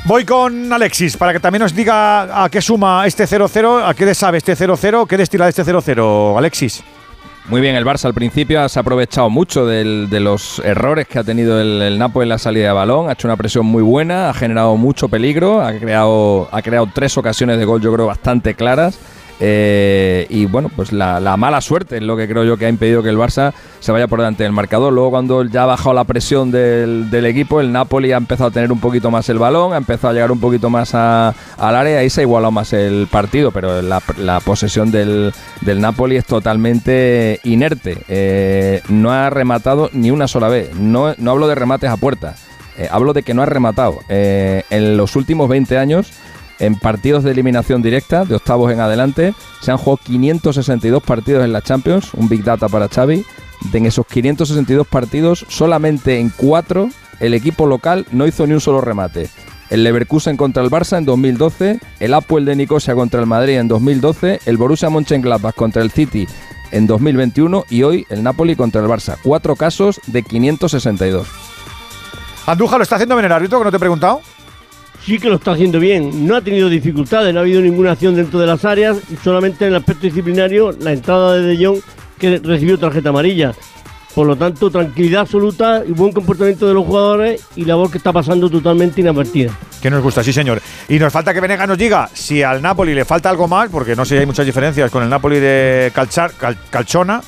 [0.07, 4.07] Voy con Alexis para que también nos diga a qué suma este 0-0, a qué
[4.07, 6.85] le sabe este 0-0, qué destila de este 0-0, Alexis.
[7.49, 11.25] Muy bien, el Barça al principio se ha aprovechado mucho de los errores que ha
[11.25, 14.35] tenido el, el en la salida de balón, ha hecho una presión muy buena, ha
[14.35, 19.01] generado mucho peligro, ha creado, ha creado tres ocasiones de gol yo creo bastante claras.
[19.41, 22.69] Eh, y bueno, pues la, la mala suerte es lo que creo yo que ha
[22.69, 24.93] impedido que el Barça se vaya por delante del marcador.
[24.93, 28.53] Luego cuando ya ha bajado la presión del, del equipo, el Napoli ha empezado a
[28.53, 31.77] tener un poquito más el balón, ha empezado a llegar un poquito más a- al
[31.77, 34.01] área y se ha igualado más el partido, pero la,
[34.41, 35.33] posesión del,
[35.63, 37.99] Napoli es totalmente inerte.
[38.09, 40.75] Eh, no ha rematado ni una sola vez.
[40.75, 42.35] No, no hablo de remates a puerta,
[42.79, 43.99] eh, hablo de que no ha rematado.
[44.09, 46.11] En los últimos 20 años,
[46.59, 51.53] en partidos de eliminación directa, de octavos en adelante, se han jugado 562 partidos en
[51.53, 53.25] la Champions, un Big Data para Xavi.
[53.73, 58.61] De en esos 562 partidos, solamente en cuatro el equipo local no hizo ni un
[58.61, 59.29] solo remate.
[59.71, 63.69] El Leverkusen contra el Barça en 2012, el Apoel de Nicosia contra el Madrid en
[63.69, 66.29] 2012, el Borussia Mönchengladbach contra el City
[66.71, 69.17] en 2021 y hoy el Napoli contra el Barça.
[69.23, 71.27] Cuatro casos de 562.
[72.47, 74.21] Andújar lo está haciendo bien el árbitro, que no te he preguntado.
[75.07, 76.27] Sí que lo está haciendo bien.
[76.27, 78.99] No ha tenido dificultades, no ha habido ninguna acción dentro de las áreas.
[79.11, 81.79] y Solamente en el aspecto disciplinario, la entrada de De Jong
[82.19, 83.53] que recibió tarjeta amarilla.
[84.17, 87.99] Por lo tanto, tranquilidad absoluta y buen comportamiento de los jugadores y la voz que
[87.99, 89.53] está pasando totalmente inadvertida.
[89.83, 90.61] Que nos gusta, sí señor.
[90.89, 93.95] Y nos falta que Venega nos diga si al Napoli le falta algo más, porque
[93.95, 97.21] no sé si hay muchas diferencias con el Napoli de Calchar, Cal- Calchona,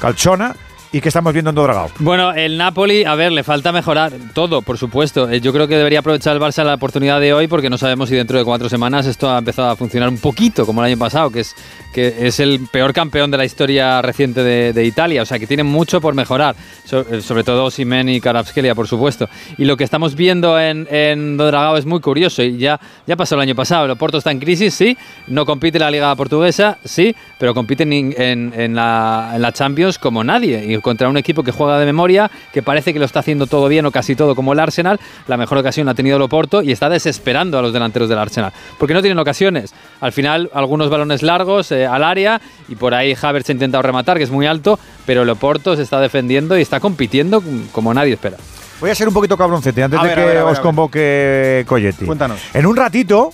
[0.00, 0.56] Calchona,
[0.92, 1.90] y que estamos viendo en Dodragao.
[2.00, 5.30] Bueno, el Napoli, a ver, le falta mejorar todo, por supuesto.
[5.30, 8.08] Eh, Yo creo que debería aprovechar el Barça la oportunidad de hoy porque no sabemos
[8.10, 10.98] si dentro de cuatro semanas esto ha empezado a funcionar un poquito como el año
[10.98, 11.54] pasado, que es,
[11.94, 15.22] que es el peor campeón de la historia reciente de, de Italia.
[15.22, 16.54] O sea, que tiene mucho por mejorar,
[16.84, 19.28] So- eh, sobre todo Simen y Karabskelia, por supuesto.
[19.56, 23.34] Y lo que estamos viendo en, en Dodragao es muy curioso y ya, ya pasó
[23.36, 23.86] el año pasado.
[23.86, 24.96] El Oporto está en crisis, sí,
[25.26, 29.98] no compite la Liga Portuguesa, sí, pero compite en, en- en la, en la Champions
[29.98, 30.64] como nadie.
[30.64, 33.66] Y contra un equipo que juega de memoria, que parece que lo está haciendo todo
[33.66, 35.00] bien o casi todo como el Arsenal.
[35.26, 38.18] La mejor ocasión la ha tenido el Oporto y está desesperando a los delanteros del
[38.18, 38.52] Arsenal.
[38.78, 39.74] Porque no tienen ocasiones.
[40.00, 44.18] Al final, algunos balones largos eh, al área y por ahí Havertz ha intentado rematar,
[44.18, 47.42] que es muy alto, pero el Oporto se está defendiendo y está compitiendo
[47.72, 48.36] como nadie espera.
[48.80, 50.60] Voy a ser un poquito cabroncete antes A de ver, que ver, os ver.
[50.60, 52.04] convoque Coyetti.
[52.04, 52.40] Cuéntanos.
[52.54, 53.32] En un ratito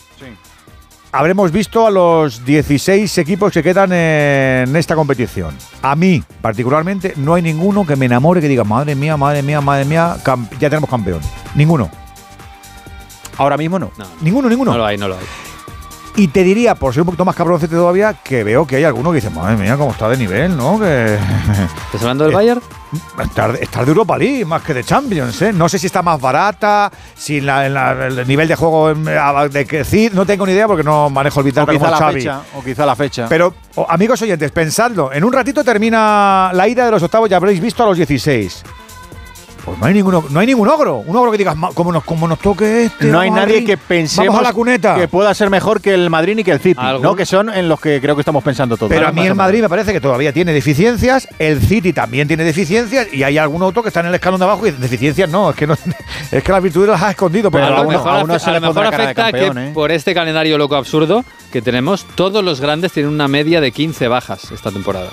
[1.13, 5.55] habremos visto a los 16 equipos que quedan en esta competición.
[5.83, 9.61] A mí, particularmente, no hay ninguno que me enamore que diga, madre mía, madre mía,
[9.61, 10.17] madre mía,
[10.59, 11.21] ya tenemos campeón.
[11.55, 11.91] Ninguno.
[13.37, 13.93] Ahora mismo no.
[14.21, 14.73] Ninguno, ninguno.
[14.73, 15.25] No lo hay, no lo hay.
[16.19, 19.11] Y te diría, por ser un poquito más cabroncete todavía, que veo que hay alguno
[19.11, 20.77] que dice, madre mía, cómo está de nivel, ¿no?
[20.79, 21.15] Que...
[21.87, 22.61] ¿Estás hablando del Bayern?
[23.23, 25.53] Estar, estar de Europa League más que de Champions, ¿eh?
[25.53, 29.47] No sé si está más barata, si la- la- el nivel de juego em, a-
[29.47, 31.99] de que sí, no tengo ni idea porque no manejo el vital quizá como la
[31.99, 32.15] Xavi.
[32.15, 32.41] fecha.
[32.57, 33.27] O quizá la fecha.
[33.29, 33.55] Pero,
[33.89, 35.13] amigos oyentes, pensadlo.
[35.13, 38.65] En un ratito termina la ida de los octavos, ya habréis visto a los 16.
[39.65, 40.97] Pues no hay ninguno, no hay ningún ogro.
[40.99, 43.07] Un ogro que digas, "Ma- como nos, como nos toque este.
[43.07, 44.95] no hay nadie que pensemos a la cuneta.
[44.95, 47.15] que pueda ser mejor que el Madrid ni que el City, ¿no?
[47.17, 48.91] Que son en los que creo que estamos pensando todos.
[48.91, 49.35] Pero a mí el.
[49.35, 53.63] Madrid me parece que todavía tiene deficiencias, el City también tiene deficiencias y hay algún
[53.63, 55.75] otro que está en el escalón de abajo y deficiencias no, es que no
[56.33, 57.49] es que las virtudes las ha escondido.
[57.53, 59.55] a lo mejor, a uno afe- se a le lo mejor cara de afecta campeón,
[59.57, 59.71] que ¿eh?
[59.75, 64.09] por este calendario loco absurdo que tenemos, todos los grandes tienen una media de 15
[64.09, 65.09] bajas esta temporada.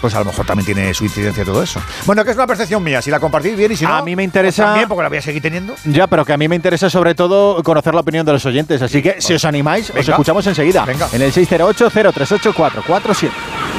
[0.00, 1.80] Pues a lo mejor también tiene su incidencia todo eso.
[2.04, 4.14] Bueno, que es una percepción mía, si la compartís bien y si no, A mí
[4.16, 5.74] me interesa- pues también porque la voy a seguir teniendo.
[5.84, 8.82] Ya, pero que a mí me interesa sobre todo conocer la opinión de los oyentes.
[8.82, 10.84] Así que si os animáis, os escuchamos enseguida.
[10.84, 11.08] Venga.
[11.12, 13.30] En el 608-038-447.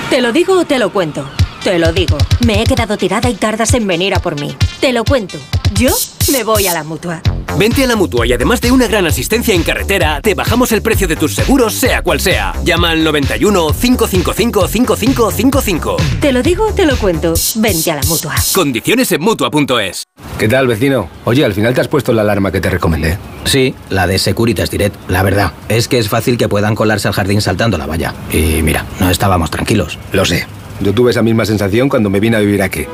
[0.09, 1.25] ¿Te lo digo o te lo cuento?
[1.63, 2.17] Te lo digo.
[2.45, 4.55] Me he quedado tirada y tardas en venir a por mí.
[4.79, 5.37] Te lo cuento.
[5.73, 5.89] Yo
[6.31, 7.21] me voy a la mutua.
[7.57, 10.81] Vente a la mutua y además de una gran asistencia en carretera, te bajamos el
[10.81, 12.53] precio de tus seguros, sea cual sea.
[12.65, 15.97] Llama al 91 555 5555.
[16.19, 17.33] Te lo digo o te lo cuento.
[17.55, 18.35] Vente a la mutua.
[18.53, 20.03] Condiciones en mutua.es.
[20.37, 21.07] ¿Qué tal, vecino?
[21.23, 23.17] Oye, al final te has puesto la alarma que te recomendé.
[23.45, 24.95] Sí, la de Securitas Direct.
[25.09, 28.13] La verdad, es que es fácil que puedan colarse al jardín saltando la valla.
[28.33, 29.97] Y mira, no estábamos tranquilos.
[30.11, 30.45] Lo sé.
[30.81, 32.85] Yo tuve esa misma sensación cuando me vine a vivir aquí.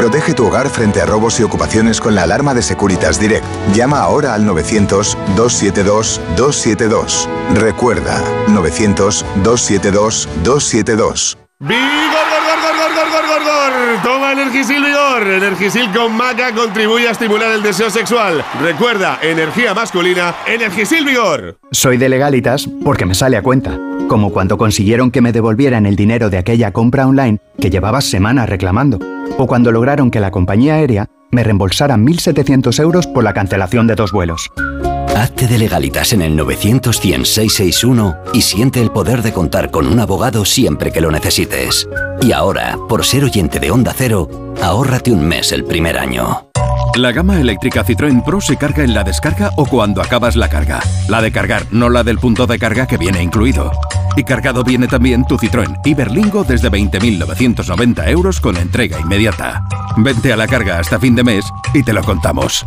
[0.00, 3.44] Protege tu hogar frente a robos y ocupaciones con la alarma de Securitas Direct.
[3.74, 7.28] Llama ahora al 900-272-272.
[7.54, 11.36] Recuerda, 900-272-272.
[11.58, 13.72] ¡Vigor, gor, gor, gor, gor, gor,
[14.02, 15.22] Toma Energisil Vigor.
[15.22, 18.42] Energisil con maca contribuye a estimular el deseo sexual.
[18.62, 21.58] Recuerda, energía masculina, Energisil Vigor.
[21.72, 23.78] Soy de legalitas porque me sale a cuenta.
[24.10, 28.48] Como cuando consiguieron que me devolvieran el dinero de aquella compra online que llevaba semanas
[28.48, 28.98] reclamando.
[29.38, 33.94] O cuando lograron que la compañía aérea me reembolsara 1.700 euros por la cancelación de
[33.94, 34.50] dos vuelos.
[35.20, 40.00] Hazte de legalitas en el 900 661 y siente el poder de contar con un
[40.00, 41.86] abogado siempre que lo necesites.
[42.22, 46.48] Y ahora, por ser oyente de Onda Cero, ahórrate un mes el primer año.
[46.94, 50.80] La gama eléctrica Citroën Pro se carga en la descarga o cuando acabas la carga.
[51.06, 53.72] La de cargar, no la del punto de carga que viene incluido.
[54.16, 59.66] Y cargado viene también tu Citroën Iberlingo desde 20.990 euros con entrega inmediata.
[59.98, 61.44] Vente a la carga hasta fin de mes
[61.74, 62.64] y te lo contamos.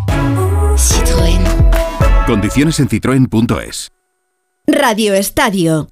[0.76, 1.63] Citroën.
[2.28, 3.92] Condiciones en citroen.es.
[4.66, 5.90] Radio Estadio.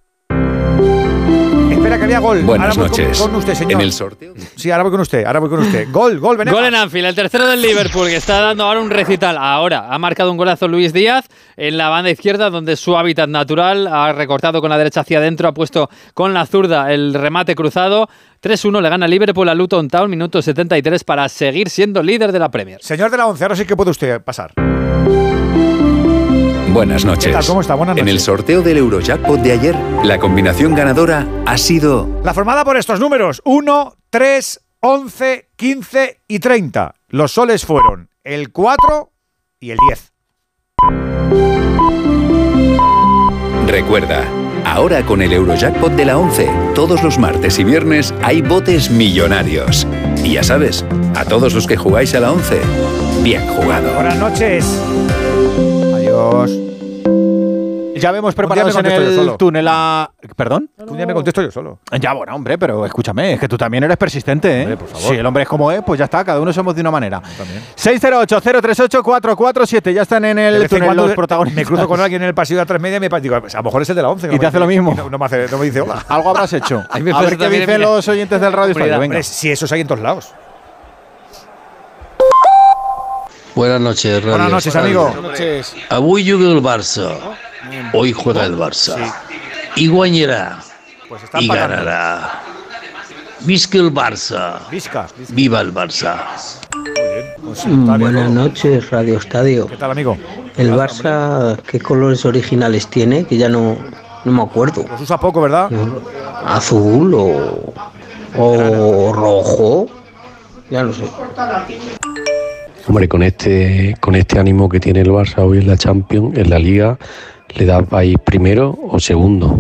[1.70, 2.42] Espera que había gol.
[2.44, 3.20] Buenas Ahora voy con- noches.
[3.20, 3.74] Con, usted, señor.
[3.74, 4.34] En el sorteo.
[4.56, 5.88] Sí, ahora voy con usted, ahora voy con usted.
[5.92, 6.58] Gol, gol, Venegas.
[6.58, 9.38] Gol en Anfield, el tercero del Liverpool, que está dando ahora un recital.
[9.38, 11.26] Ahora ha marcado un golazo Luis Díaz
[11.58, 15.50] en la banda izquierda, donde su hábitat natural ha recortado con la derecha hacia adentro,
[15.50, 18.08] ha puesto con la zurda el remate cruzado.
[18.42, 22.50] 3-1 le gana Liverpool a Luton Town, minuto 73, para seguir siendo líder de la
[22.50, 22.80] Premier.
[22.82, 24.54] Señor de la 11, ahora sí que puede usted pasar.
[26.74, 27.26] Buenas noches.
[27.28, 27.46] ¿Qué tal?
[27.46, 27.76] ¿Cómo está?
[27.76, 28.24] Buenas En el noches.
[28.24, 33.42] sorteo del Eurojackpot de ayer, la combinación ganadora ha sido La formada por estos números:
[33.44, 36.96] 1, 3, 11, 15 y 30.
[37.10, 39.12] Los soles fueron el 4
[39.60, 40.14] y el 10.
[43.68, 44.24] Recuerda,
[44.66, 49.86] ahora con el Eurojackpot de la 11, todos los martes y viernes hay botes millonarios.
[50.24, 50.86] Y ya sabes,
[51.16, 52.60] a todos los que jugáis a la 11,
[53.24, 53.94] bien jugado.
[53.94, 54.66] Buenas noches.
[55.96, 56.52] Adiós.
[58.02, 59.38] Ya vemos preparados en el solo.
[59.38, 60.12] túnel a...
[60.36, 60.70] ¿Perdón?
[60.88, 61.80] Un día me contesto yo solo.
[62.00, 64.78] Ya, bueno, hombre, pero escúchame, es que tú también eres persistente, ¿eh?
[64.96, 67.22] Si el hombre es como es, pues ya está, cada uno somos de una manera.
[67.78, 71.56] 608-038-447, ya están en el túnel los protagonistas.
[71.62, 73.60] Me cruzo con alguien en el pasillo de atrás media y me digo, pues a
[73.60, 74.34] lo mejor es el de la 11.
[74.34, 74.96] Y te hace lo mismo.
[75.12, 76.06] No, me hace- no me dice hola.
[76.08, 76.84] Algo habrás hecho.
[76.92, 78.98] Ahí a ver qué dicen los oyentes del Radio venga.
[78.98, 80.34] Hombre, si esos hay en todos lados.
[83.56, 85.14] Buenas noches, Radio Buenas noches, amigo.
[85.90, 87.18] Avui juga el Barça.
[87.94, 88.96] Hoy juega el Barça.
[89.76, 90.60] Y guanyará.
[91.40, 91.54] y empatando.
[91.54, 92.42] ganará.
[93.42, 94.60] Visca el Barça.
[94.70, 95.08] Visca.
[95.30, 96.16] Viva el Barça.
[97.66, 99.68] Mm, Buenas noches, Radio Estadio.
[99.68, 100.18] ¿Qué tal, amigo?
[100.58, 103.26] ¿El Barça qué colores originales tiene?
[103.26, 103.78] Que ya no,
[104.26, 104.86] no me acuerdo.
[104.90, 105.70] Los usa poco, ¿verdad?
[106.46, 107.74] ¿Azul o,
[108.38, 109.88] o rojo?
[110.70, 111.04] Ya no sé.
[112.88, 116.50] Hombre, con este, con este ánimo que tiene el Barça hoy en la Champions, en
[116.50, 116.98] la Liga,
[117.56, 119.60] le da país primero o segundo.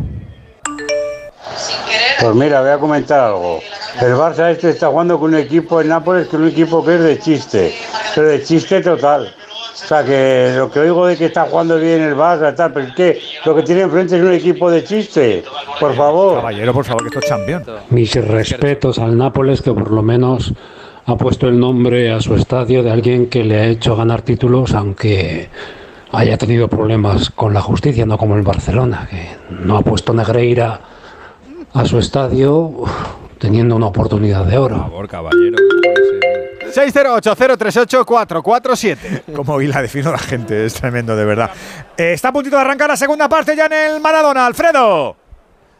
[2.19, 3.59] Pues mira, voy a comentar algo.
[3.99, 6.95] El Barça este está jugando con un equipo en Nápoles que es un equipo que
[6.95, 7.73] es de chiste,
[8.13, 9.33] pero de chiste total.
[9.73, 12.87] O sea que lo que oigo de que está jugando bien el Barça, tal, pero
[12.87, 15.43] es que lo que tiene enfrente es un equipo de chiste.
[15.79, 16.35] Por favor.
[16.35, 17.63] Caballero, por favor, que esto es champion.
[17.89, 20.53] Mis respetos al Nápoles que por lo menos
[21.05, 24.73] ha puesto el nombre a su estadio de alguien que le ha hecho ganar títulos,
[24.73, 25.49] aunque
[26.11, 30.81] haya tenido problemas con la justicia, no como el Barcelona, que no ha puesto Negreira
[31.73, 32.83] a su estadio
[33.37, 34.75] teniendo una oportunidad de oro.
[34.75, 35.57] Por favor, caballero.
[36.71, 39.23] 608-038-447.
[39.35, 41.51] Como la defino la gente, es tremendo, de verdad.
[41.97, 45.17] Eh, está a puntito de arrancar la segunda parte ya en el Maradona, Alfredo.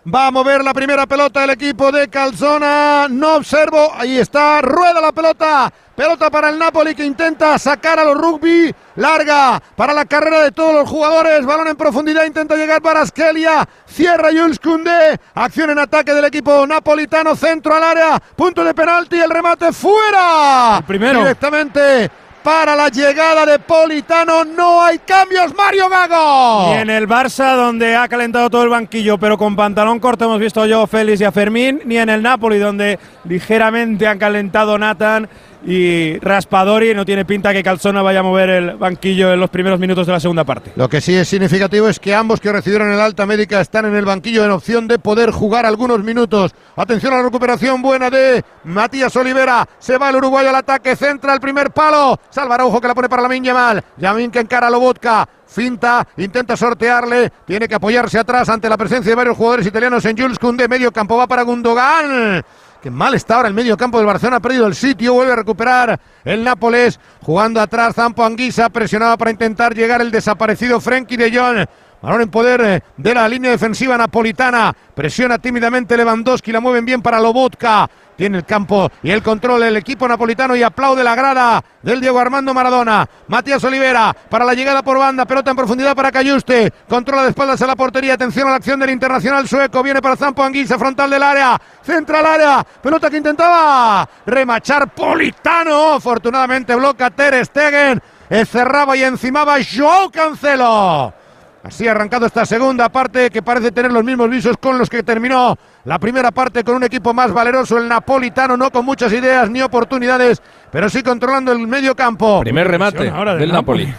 [0.03, 3.07] Va a mover la primera pelota el equipo de Calzona.
[3.07, 3.91] No observo.
[3.93, 4.59] Ahí está.
[4.59, 5.71] Rueda la pelota.
[5.95, 8.73] Pelota para el Napoli que intenta sacar a los rugby.
[8.95, 11.45] Larga para la carrera de todos los jugadores.
[11.45, 12.25] Balón en profundidad.
[12.25, 13.69] Intenta llegar para Askelia.
[13.85, 15.19] Cierra Jules Koundé.
[15.35, 17.35] Acción en ataque del equipo napolitano.
[17.35, 18.19] Centro al área.
[18.35, 19.19] Punto de penalti.
[19.19, 20.83] El remate fuera.
[20.87, 21.19] primero.
[21.19, 22.09] Directamente
[22.43, 24.45] para la llegada de Politano.
[24.45, 26.73] No hay cambios, Mario Gago.
[26.73, 30.39] Y en el Barça, donde ha calentado todo el banquillo, pero con pantalón corto hemos
[30.39, 31.81] visto yo, Félix y a Fermín.
[31.85, 35.29] Ni en el Napoli, donde ligeramente han calentado Nathan
[35.65, 36.93] y Raspadori.
[36.93, 40.13] No tiene pinta que Calzona vaya a mover el banquillo en los primeros minutos de
[40.13, 40.71] la segunda parte.
[40.75, 43.95] Lo que sí es significativo es que ambos que recibieron el alta médica están en
[43.95, 46.53] el banquillo en opción de poder jugar algunos minutos.
[46.75, 49.67] Atención a la recuperación buena de Matías Olivera.
[49.79, 52.19] Se va el uruguayo al ataque, centra el primer palo.
[52.29, 53.83] Salva Araujo que la pone para la mal.
[53.97, 55.27] Yamin que encara a Lobotka.
[55.51, 60.17] Finta, intenta sortearle, tiene que apoyarse atrás ante la presencia de varios jugadores italianos en
[60.17, 62.41] Jules Koundé, medio campo va para Gundogan.
[62.81, 65.35] Qué mal está ahora el medio campo del Barcelona, ha perdido el sitio, vuelve a
[65.35, 71.31] recuperar el Nápoles, jugando atrás Zampo Anguisa, presionado para intentar llegar el desaparecido Frenkie de
[71.31, 71.67] Jong.
[72.01, 74.75] Balón en poder eh, de la línea defensiva napolitana.
[74.95, 77.87] Presiona tímidamente Lewandowski, la mueven bien para Lobotka.
[78.21, 82.19] Tiene el campo y el control el equipo napolitano y aplaude la grada del Diego
[82.19, 83.09] Armando Maradona.
[83.27, 86.71] Matías Olivera para la llegada por banda, pelota en profundidad para Cayuste.
[86.87, 88.13] Controla de espaldas a la portería.
[88.13, 89.81] Atención a la acción del internacional sueco.
[89.81, 91.59] Viene para Zampo Anguisa, frontal del área.
[91.81, 92.63] Central área.
[92.63, 95.93] Pelota que intentaba remachar Politano.
[95.93, 97.99] Afortunadamente bloca Ter Stegen.
[98.45, 101.20] Cerraba y encimaba Joao Cancelo.
[101.63, 105.03] Así ha arrancado esta segunda parte que parece tener los mismos visos con los que
[105.03, 105.55] terminó
[105.85, 109.61] la primera parte con un equipo más valeroso, el napolitano, no con muchas ideas ni
[109.61, 112.39] oportunidades, pero sí controlando el medio campo.
[112.41, 113.93] Primer remate del, Napoli.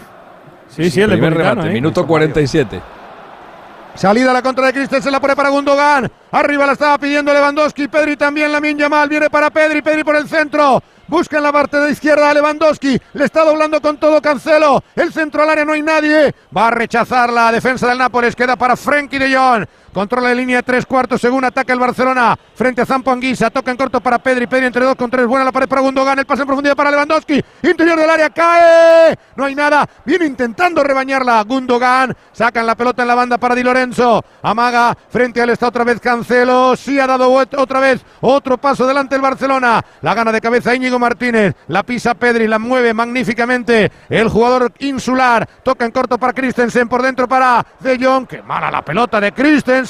[0.67, 1.73] Sí, sí, el primer remate, ¿eh?
[1.73, 2.81] minuto 47.
[3.95, 6.11] Salida a la contra de Christensen, la pone para Gundogan.
[6.31, 7.87] Arriba la estaba pidiendo Lewandowski.
[7.87, 8.59] Pedri también, la
[8.89, 10.81] mal Viene para Pedri, Pedri por el centro.
[11.07, 12.99] Busca en la parte de izquierda a Lewandowski.
[13.13, 14.83] Le está doblando con todo Cancelo.
[14.95, 16.33] El centro al área no hay nadie.
[16.55, 18.35] Va a rechazar la defensa del Nápoles.
[18.35, 19.65] Queda para Frenkie de Jong.
[19.93, 22.35] Controla la línea tres cuartos según ataca el Barcelona.
[22.55, 23.51] Frente a Zampo Anguisa.
[23.51, 24.47] Toca en corto para Pedri.
[24.47, 25.27] Pedri entre dos con tres.
[25.27, 26.17] Buena la pared para Gundogan.
[26.17, 27.43] El pase en profundidad para Lewandowski.
[27.61, 28.31] Interior del área.
[28.31, 29.15] Cae.
[29.35, 29.87] No hay nada.
[30.03, 31.43] Viene intentando rebañarla.
[31.43, 32.15] Gundogan.
[32.31, 34.25] Sacan la pelota en la banda para Di Lorenzo.
[34.41, 34.97] Amaga.
[35.09, 36.75] Frente a él está otra vez Cancelo.
[36.75, 38.03] Sí ha dado otra vez.
[38.21, 39.79] Otro paso delante el Barcelona.
[40.01, 41.53] La gana de cabeza Íñigo Martínez.
[41.67, 42.47] La pisa Pedri.
[42.47, 43.91] La mueve magníficamente.
[44.09, 45.47] El jugador insular.
[45.61, 46.89] Toca en corto para Christensen.
[46.89, 48.25] Por dentro para De Jong.
[48.25, 49.82] Qué mala la pelota de Christensen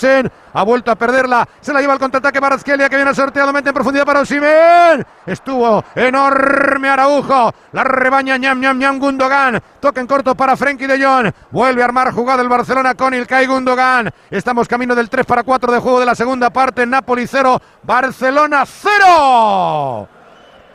[0.53, 3.73] ha vuelto a perderla, se la lleva al contraataque para Askelia que viene sorteadamente en
[3.73, 5.05] profundidad para Osimen.
[5.25, 11.03] Estuvo enorme Araujo, la rebaña ñam ñam ñam Gundogan, toca en corto para Frenkie de
[11.03, 14.11] Jong, vuelve a armar jugada el Barcelona con Ilkay Gundogan.
[14.29, 18.63] Estamos camino del 3 para 4 de juego de la segunda parte, Napoli 0, Barcelona
[18.65, 20.09] 0.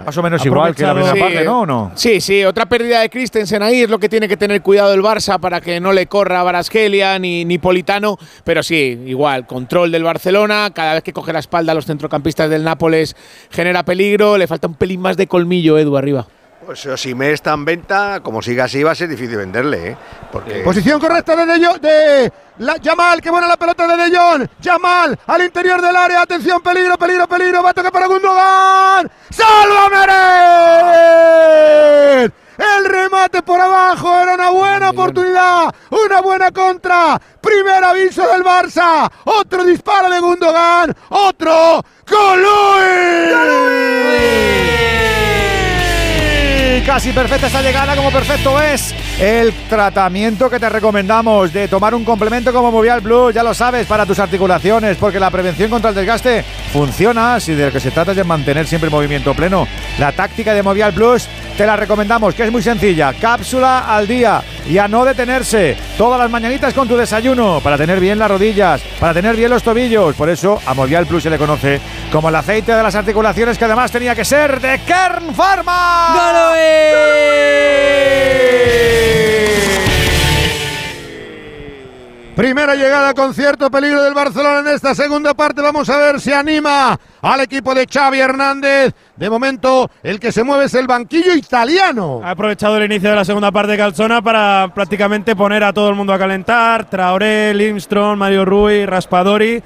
[0.04, 1.66] Más o menos igual que la primera parte, ¿no?
[1.66, 1.92] no?
[1.94, 5.02] Sí, sí, otra pérdida de Christensen ahí es lo que tiene que tener cuidado el
[5.02, 9.90] Barça para que no le corra a Baraskelia ni, ni Politano, pero sí, igual, control
[9.90, 13.16] del Barcelona, cada vez que coge la espalda a los centrocampistas del Nápoles
[13.50, 16.26] genera peligro, le falta un pelín más de colmillo, Edu, arriba.
[16.68, 19.96] Pues si me está en venta, como siga así, va a ser difícil venderle, ¿eh?
[20.30, 20.56] Porque...
[20.56, 24.46] Posición correcta de, de, de la, Yamal, que buena la pelota de De Jong.
[24.60, 26.20] Yamal al interior del área.
[26.20, 27.62] Atención, peligro, peligro, peligro.
[27.62, 29.10] Va a tocar para Gundogan.
[29.30, 29.88] ¡Salva
[32.58, 37.18] El remate por abajo era una buena oportunidad, una buena contra.
[37.40, 39.10] Primer aviso del Barça.
[39.24, 40.94] Otro disparo de Gundogan.
[41.08, 41.82] Otro.
[42.06, 43.38] ¡Golui!
[46.88, 52.04] Casi perfecta esa llegada, como perfecto es el tratamiento que te recomendamos de tomar un
[52.04, 55.96] complemento como Movial Plus, ya lo sabes, para tus articulaciones, porque la prevención contra el
[55.96, 59.66] desgaste funciona si de lo que se trata es de mantener siempre el movimiento pleno.
[59.98, 64.40] La táctica de Movial Plus te la recomendamos, que es muy sencilla, cápsula al día
[64.68, 68.80] y a no detenerse todas las mañanitas con tu desayuno para tener bien las rodillas,
[69.00, 70.14] para tener bien los tobillos.
[70.14, 71.80] Por eso a Movial Plus se le conoce
[72.12, 76.14] como el aceite de las articulaciones que además tenía que ser de Kern Pharma.
[82.38, 85.60] Primera llegada con cierto peligro del Barcelona en esta segunda parte.
[85.60, 88.94] Vamos a ver si anima al equipo de Xavi Hernández.
[89.16, 92.20] De momento, el que se mueve es el banquillo italiano.
[92.22, 95.88] Ha aprovechado el inicio de la segunda parte de Calzona para prácticamente poner a todo
[95.88, 96.88] el mundo a calentar.
[96.88, 99.60] Traoré, Lindstrom, Mario Rui, Raspadori.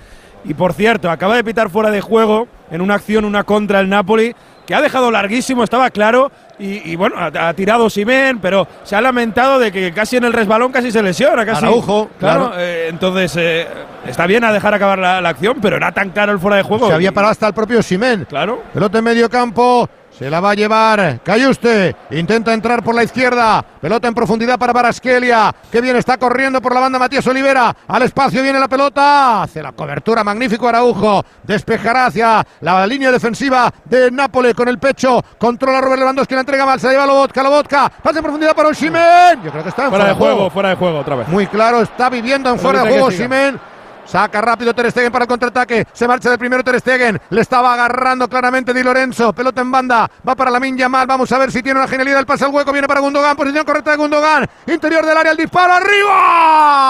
[0.46, 3.90] Y por cierto, acaba de pitar fuera de juego en una acción, una contra el
[3.90, 4.34] Napoli,
[4.66, 6.30] que ha dejado larguísimo, estaba claro.
[6.58, 10.24] Y, y bueno, ha, ha tirado Simen, pero se ha lamentado de que casi en
[10.24, 11.44] el resbalón casi se lesiona.
[11.44, 12.48] Casi, Araujo, claro.
[12.50, 12.60] claro.
[12.62, 13.66] eh, entonces, eh,
[14.06, 16.62] está bien a dejar acabar la, la acción, pero era tan claro el fuera de
[16.62, 16.86] juego.
[16.86, 18.26] Se había parado hasta el propio Simen.
[18.26, 18.62] Claro.
[18.72, 19.88] Pelota en medio campo.
[20.18, 21.96] Se la va a llevar Cayuste.
[22.10, 23.64] Intenta entrar por la izquierda.
[23.80, 25.54] Pelota en profundidad para Barasquelia.
[25.70, 27.74] Que bien está corriendo por la banda Matías Olivera.
[27.88, 29.42] Al espacio viene la pelota.
[29.42, 30.22] Hace la cobertura.
[30.22, 31.24] Magnífico Araujo.
[31.42, 35.22] Despejará hacia la línea defensiva de Nápoles con el pecho.
[35.38, 36.34] Controla Robert Lewandowski.
[36.34, 36.78] La entrega mal.
[36.78, 37.42] Se la lleva Lobotka.
[37.42, 37.92] Lobotka.
[38.02, 39.42] Pasa en profundidad para Oshimen.
[39.42, 41.28] Yo creo que está en Fuera de juego, fuera de juego otra vez.
[41.28, 41.80] Muy claro.
[41.80, 43.28] Está viviendo en Pero fuera de juego siga.
[44.04, 45.86] Saca rápido Ter Stegen para el contraataque.
[45.92, 47.20] Se marcha del primero Ter Stegen.
[47.30, 49.32] Le estaba agarrando claramente Di Lorenzo.
[49.32, 50.10] Pelota en banda.
[50.26, 51.06] Va para la Yamal.
[51.06, 52.20] Vamos a ver si tiene una genialidad.
[52.20, 52.72] El pase al hueco.
[52.72, 53.36] Viene para Gundogan.
[53.36, 54.48] Posición correcta de Gundogan.
[54.66, 55.32] Interior del área.
[55.32, 55.72] El disparo.
[55.74, 56.82] ¡Arriba!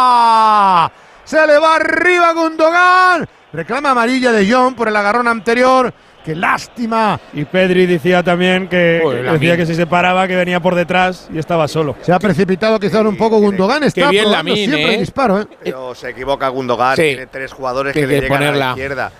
[1.24, 3.28] Se le va arriba Gundogan.
[3.52, 5.92] Reclama amarilla de John por el agarrón anterior.
[6.24, 7.18] Qué lástima.
[7.32, 11.28] Y Pedri decía también que Joder, decía que si se paraba que venía por detrás
[11.34, 11.96] y estaba solo.
[12.02, 13.82] Se ha precipitado quizás un poco Gundogan.
[13.82, 14.94] Está bien probando Lamine, siempre ¿eh?
[14.94, 15.40] el disparo.
[15.40, 15.46] ¿eh?
[15.64, 17.02] Pero se equivoca Gundogan, Sí.
[17.02, 19.12] tiene tres jugadores Que que, le llegan a la izquierda.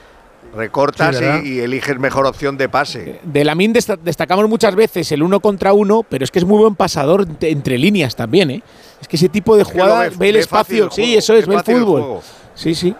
[0.55, 3.21] Recortas y, y eliges mejor opción de pase.
[3.23, 6.59] De Lamin desta- destacamos muchas veces el uno contra uno, pero es que es muy
[6.59, 8.63] buen pasador ent- entre líneas también, ¿eh?
[9.01, 10.85] Es que ese tipo de que lo jugada ve- ve, el espacio.
[10.85, 12.21] el Sí, eso es, ve el fútbol.
[12.55, 12.95] Sí, sí.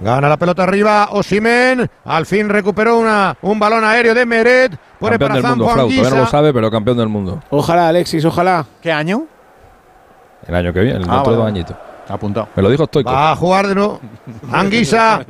[0.00, 1.88] Gana la pelota arriba, Osimen.
[2.04, 4.78] Al fin recuperó una, un balón aéreo de Meret.
[4.98, 5.76] Pone Campeón para del mundo, Frau.
[5.88, 7.42] Todavía no lo sabe, pero campeón del mundo.
[7.50, 8.64] Ojalá, Alexis, ojalá.
[8.80, 9.26] ¿Qué año?
[10.46, 11.48] El año que viene, el Ah, dos vale.
[11.50, 11.76] añitos.
[12.08, 12.48] Apuntado.
[12.56, 13.10] Me lo dijo Stoico.
[13.12, 14.00] Va a jugar de nuevo.
[14.52, 15.24] Anguisa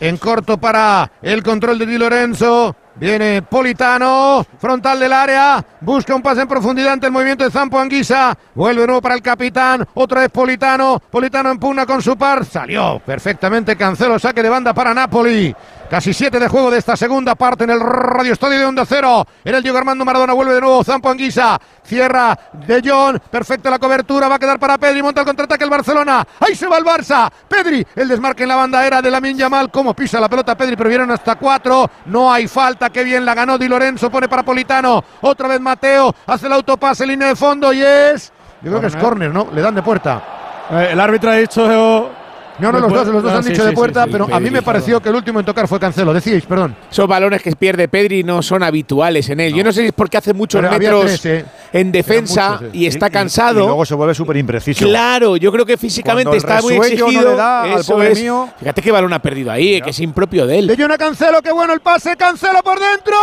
[0.00, 2.74] en corto para el control de Di Lorenzo.
[2.94, 7.78] Viene Politano, frontal del área, busca un pase en profundidad ante el movimiento de Zampo
[7.78, 13.00] Anguisa, vuelve nuevo para el capitán, otra vez Politano, Politano empugna con su par, salió
[13.04, 15.54] perfectamente Cancelo, saque de banda para Napoli.
[15.92, 19.26] Casi siete de juego de esta segunda parte en el Radio Estadio de Onda Cero.
[19.44, 21.60] En el Diego Armando Maradona vuelve de nuevo Zampo Anguisa.
[21.84, 22.34] Cierra
[22.66, 23.18] De Jong.
[23.30, 24.26] Perfecta la cobertura.
[24.26, 25.02] Va a quedar para Pedri.
[25.02, 26.26] Monta el contraataque el Barcelona.
[26.40, 27.30] Ahí se va el Barça.
[27.46, 27.86] Pedri.
[27.94, 29.70] El desmarque en la banda era de la Yamal.
[29.70, 30.76] Cómo pisa la pelota Pedri.
[30.76, 31.90] Pero vieron hasta cuatro.
[32.06, 32.88] No hay falta.
[32.88, 34.10] Qué bien la ganó Di Lorenzo.
[34.10, 35.04] Pone para Politano.
[35.20, 36.14] Otra vez Mateo.
[36.26, 37.04] Hace el autopase.
[37.04, 37.70] Línea de fondo.
[37.70, 38.32] Y es.
[38.62, 39.48] Yo creo que es córner, ¿no?
[39.52, 40.22] Le dan de puerta.
[40.70, 42.21] Eh, el árbitro ha dicho.
[42.58, 44.28] No, no, los dos, los dos Ah, han sí, dicho sí, de puerta, sí, pero
[44.32, 46.12] a mí me pareció que el último en tocar fue Cancelo.
[46.12, 46.76] Decíais, perdón.
[46.90, 49.54] Esos balones que pierde Pedri no son habituales en él.
[49.54, 51.44] Yo no sé si es porque hace muchos Pero metros tres, ¿eh?
[51.72, 53.60] en defensa muchos, y está Y- y- cansado.
[53.60, 54.84] Y, luego se vuelve súper impreciso.
[54.86, 57.30] Claro, yo creo que físicamente está muy resuello no exigido.
[57.30, 58.20] le da al Eso pobre es.
[58.20, 58.48] mío.
[58.58, 60.66] Fíjate qué balón ha perdido ahí, eh, que es impropio de él.
[60.66, 63.14] De Jonah Cancelo, qué bueno el pase, Cancelo por dentro.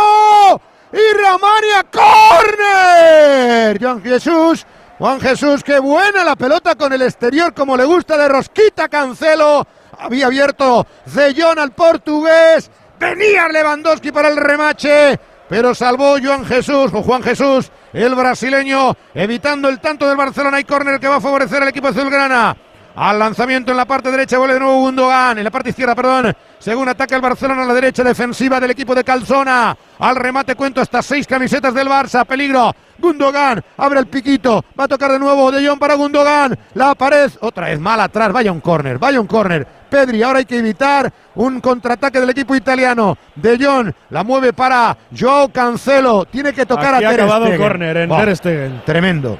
[0.92, 3.78] Y Ramania, córner.
[3.80, 4.66] Juan Jesús,
[5.00, 9.66] Juan Jesús, qué buena la pelota con el exterior, como le gusta de rosquita Cancelo.
[9.98, 12.70] Había abierto De Jong al portugués.
[12.98, 15.18] Venía Lewandowski para el remache.
[15.48, 20.64] Pero salvó Juan Jesús, o Juan Jesús, el brasileño, evitando el tanto del Barcelona y
[20.64, 22.54] córner que va a favorecer al equipo azulgrana.
[23.02, 25.38] Al lanzamiento en la parte derecha vuelve de nuevo Gundogan.
[25.38, 26.34] En la parte izquierda, perdón.
[26.58, 29.74] Según ataca el Barcelona a la derecha defensiva del equipo de Calzona.
[30.00, 32.26] Al remate cuento hasta seis camisetas del Barça.
[32.26, 32.74] Peligro.
[32.98, 34.62] Gundogan abre el piquito.
[34.78, 36.58] Va a tocar de nuevo De Jong para Gundogan.
[36.74, 37.30] La pared.
[37.40, 38.32] Otra vez mal atrás.
[38.34, 38.98] Vaya un córner.
[38.98, 39.66] Vaya un córner.
[39.88, 43.16] Pedri, ahora hay que evitar un contraataque del equipo italiano.
[43.34, 46.26] De Jong la mueve para Joao Cancelo.
[46.26, 47.60] Tiene que tocar Aquí a Ter acabado Stegen.
[47.62, 48.82] córner en Ter Stegen.
[48.84, 49.38] Tremendo.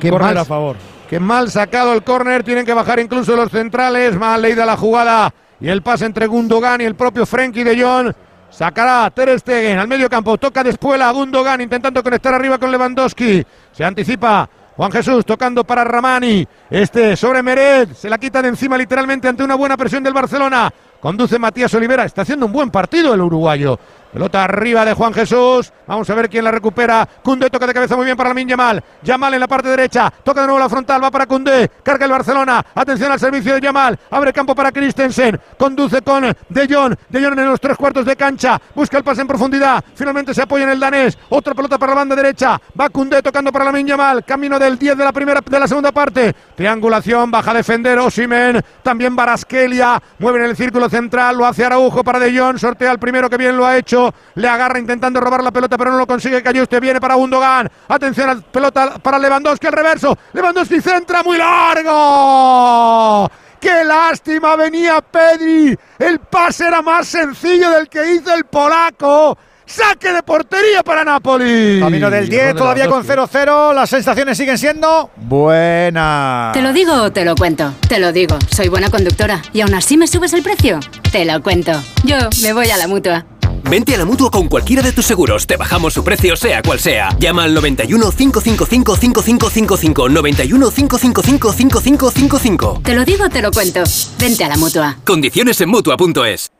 [0.00, 0.76] Qué mal- a favor.
[1.08, 5.32] Qué mal sacado el córner, tienen que bajar incluso los centrales, mal leída la jugada
[5.58, 8.12] y el pase entre Gundogan y el propio Frenkie de Jong.
[8.50, 13.42] Sacará Ter Stegen al medio campo, toca después a Gundogan intentando conectar arriba con Lewandowski.
[13.72, 16.46] Se anticipa Juan Jesús tocando para Ramani.
[16.68, 20.70] Este sobre Meret, se la quita de encima literalmente ante una buena presión del Barcelona.
[21.00, 23.78] Conduce Matías Olivera, está haciendo un buen partido el uruguayo.
[24.12, 25.70] Pelota arriba de Juan Jesús.
[25.86, 27.06] Vamos a ver quién la recupera.
[27.22, 28.82] Cundé toca de cabeza muy bien para Lamin Yamal.
[29.02, 30.10] Yamal en la parte derecha.
[30.22, 31.02] Toca de nuevo la frontal.
[31.02, 31.70] Va para Cundé.
[31.82, 32.64] Carga el Barcelona.
[32.74, 33.98] Atención al servicio de Yamal.
[34.10, 35.38] Abre campo para Christensen.
[35.58, 36.94] Conduce con De Jong.
[37.08, 38.60] De Jong en los tres cuartos de cancha.
[38.74, 39.84] Busca el pase en profundidad.
[39.94, 41.18] Finalmente se apoya en el danés.
[41.28, 42.60] Otra pelota para la banda derecha.
[42.78, 44.24] Va Cundé tocando para Lamin Yamal.
[44.24, 46.34] Camino del 10 de la primera de la segunda parte.
[46.56, 47.30] Triangulación.
[47.30, 48.62] Baja a defender Osimen.
[48.82, 50.02] También Barasquelia.
[50.18, 51.36] Mueve en el círculo central.
[51.36, 52.58] Lo hace Araujo para De Jong.
[52.58, 53.97] Sortea el primero que bien lo ha hecho.
[54.34, 56.42] Le agarra intentando robar la pelota, pero no lo consigue.
[56.42, 57.70] Cayó usted, viene para Gundogan.
[57.88, 60.16] Atención al pelota para Lewandowski, al reverso.
[60.32, 63.30] Lewandowski centra muy largo.
[63.60, 64.54] ¡Qué lástima!
[64.56, 65.76] Venía Pedri.
[65.98, 69.36] El pase era más sencillo del que hizo el polaco.
[69.68, 71.78] Saque de portería para Napoli.
[71.78, 73.74] Camino del 10, todavía con 0-0.
[73.74, 76.54] Las sensaciones siguen siendo buenas.
[76.54, 77.74] ¿Te lo digo o te lo cuento?
[77.86, 78.38] Te lo digo.
[78.50, 79.42] Soy buena conductora.
[79.52, 80.80] ¿Y aún así me subes el precio?
[81.12, 81.72] Te lo cuento.
[82.04, 83.26] Yo me voy a la mutua.
[83.70, 85.46] Vente a la mutua con cualquiera de tus seguros.
[85.46, 87.10] Te bajamos su precio, sea cual sea.
[87.18, 90.08] Llama al 91 555 5555.
[90.08, 92.80] 91 555 5555.
[92.82, 93.82] Te lo digo o te lo cuento.
[94.18, 94.96] Vente a la mutua.
[95.04, 96.50] Condiciones en mutua.es.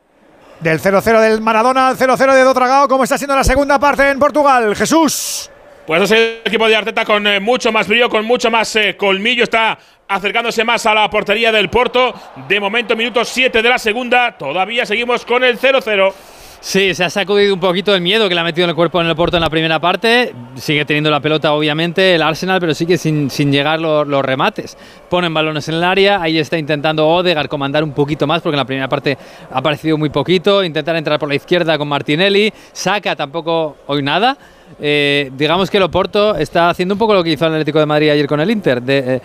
[0.59, 4.19] Del 0-0 del Maradona al 0-0 de Dotragao, ¿cómo está siendo la segunda parte en
[4.19, 4.75] Portugal?
[4.75, 5.49] Jesús.
[5.87, 8.95] Pues es el equipo de Arteta con eh, mucho más brillo, con mucho más eh,
[8.95, 9.45] colmillo.
[9.45, 12.13] Está acercándose más a la portería del Porto.
[12.47, 14.37] De momento, minuto 7 de la segunda.
[14.37, 16.13] Todavía seguimos con el 0-0.
[16.61, 18.99] Sí, se ha sacudido un poquito el miedo que le ha metido en el cuerpo
[18.99, 20.35] en el Porto en la primera parte.
[20.55, 24.77] Sigue teniendo la pelota, obviamente, el Arsenal, pero sigue sin, sin llegar los, remates.
[25.09, 28.59] Ponen balones en el área, ahí está intentando Odegaard comandar un poquito más, porque en
[28.59, 29.17] la primera parte
[29.49, 30.61] ha aparecido muy poquito.
[30.61, 32.51] Intentar entrar por la izquierda con Martinelli.
[32.73, 34.37] Saca tampoco hoy nada.
[34.81, 37.85] Eh, digamos que el Oporto está haciendo un poco lo que hizo el Atlético de
[37.85, 39.21] Madrid ayer con el Inter, de, eh,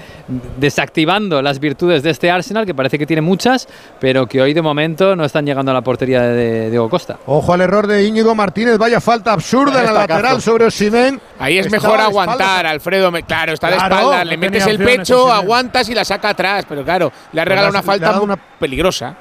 [0.56, 3.68] desactivando las virtudes de este Arsenal, que parece que tiene muchas,
[4.01, 7.18] pero que hoy de momento no están llegando a la portería de, de Diego Costa.
[7.26, 11.20] Ojo al error de Íñigo Martínez, vaya falta absurda en la lateral sobre Osimhen.
[11.39, 12.66] Ahí es mejor aguantar.
[12.66, 13.10] Alfredo.
[13.10, 16.31] me- Claro, está de Claro, espaldas, no le metes el pecho, aguantas y la saca
[16.31, 16.64] atrás.
[16.68, 19.14] Pero claro, le ha regalado una falta muy una- peligrosa.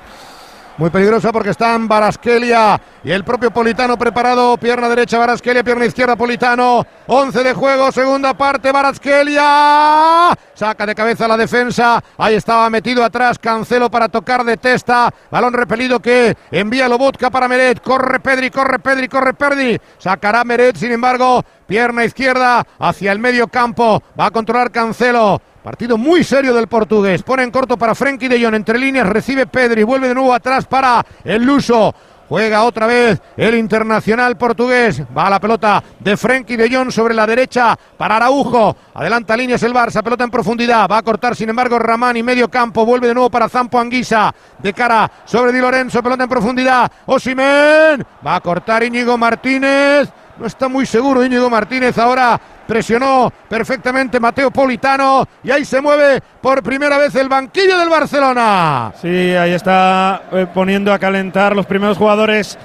[0.76, 4.58] Muy peligrosa porque están Barasquelia y el propio Politano preparado.
[4.58, 6.84] Pierna derecha Barasquelia, pierna izquierda Politano.
[7.06, 10.36] 11 de juego, segunda parte Barasquelia.
[10.56, 12.04] Saca de cabeza la defensa.
[12.18, 15.14] Ahí estaba metido atrás Cancelo para tocar de testa.
[15.30, 17.80] Balón repelido que envía Lobotka para Meret.
[17.80, 19.80] Corre Pedri, corre Pedri, corre Pedri.
[20.00, 24.02] Sacará Meret, sin embargo, pierna izquierda hacia el medio campo.
[24.20, 25.40] Va a controlar Cancelo.
[25.64, 27.24] Partido muy serio del portugués.
[27.24, 28.54] Pone en corto para Frenkie de Jong.
[28.54, 29.84] Entre líneas recibe Pedri.
[29.84, 31.96] Vuelve de nuevo atrás para el Luso.
[32.28, 35.02] Juega otra vez el internacional portugués.
[35.16, 38.76] Va a la pelota de Frenkie de Jong sobre la derecha para Araujo.
[38.94, 40.04] Adelanta líneas el Barça.
[40.04, 40.86] Pelota en profundidad.
[40.92, 42.24] Va a cortar sin embargo Ramani.
[42.24, 42.86] Medio campo.
[42.86, 44.36] Vuelve de nuevo para Zampo Anguisa.
[44.60, 46.04] De cara sobre Di Lorenzo.
[46.04, 46.92] Pelota en profundidad.
[47.06, 48.06] Osimen.
[48.26, 50.10] Va a cortar Íñigo Martínez.
[50.38, 52.40] No está muy seguro Íñigo Martínez ahora.
[52.68, 58.94] Presionó perfectamente Mateo Politano y ahí se mueve por primera vez el banquillo del Barcelona.
[59.02, 62.58] Sí, ahí está eh, poniendo a calentar los primeros jugadores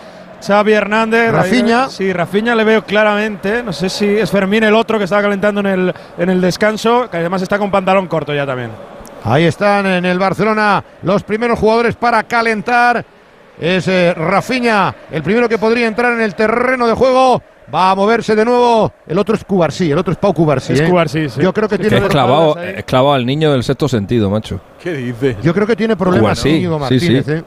[0.47, 1.33] Xavi Hernández.
[1.33, 1.85] Rafinha.
[1.85, 3.63] Ahí, sí, Rafinha le veo claramente.
[3.63, 7.09] No sé si es Fermín el otro que estaba calentando en el, en el descanso,
[7.11, 8.71] que además está con pantalón corto ya también.
[9.25, 13.05] Ahí están en el Barcelona los primeros jugadores para calentar.
[13.61, 17.43] Es eh, Rafinha, el primero que podría entrar en el terreno de juego.
[17.73, 18.93] Va a moverse de nuevo.
[19.07, 20.73] El otro es Cubarsí, el otro es Pau Cubarsí.
[20.73, 20.89] Es ¿eh?
[20.89, 21.41] Cubarsí, sí.
[21.43, 24.61] Yo creo que Sí, tiene Es clavado, es clavado al niño del sexto sentido, macho.
[24.83, 25.37] ¿Qué dice?
[25.43, 27.27] Yo creo que tiene problemas Cubarsí, Íñigo sí, Martínez.
[27.27, 27.33] sí.
[27.33, 27.45] ¿eh?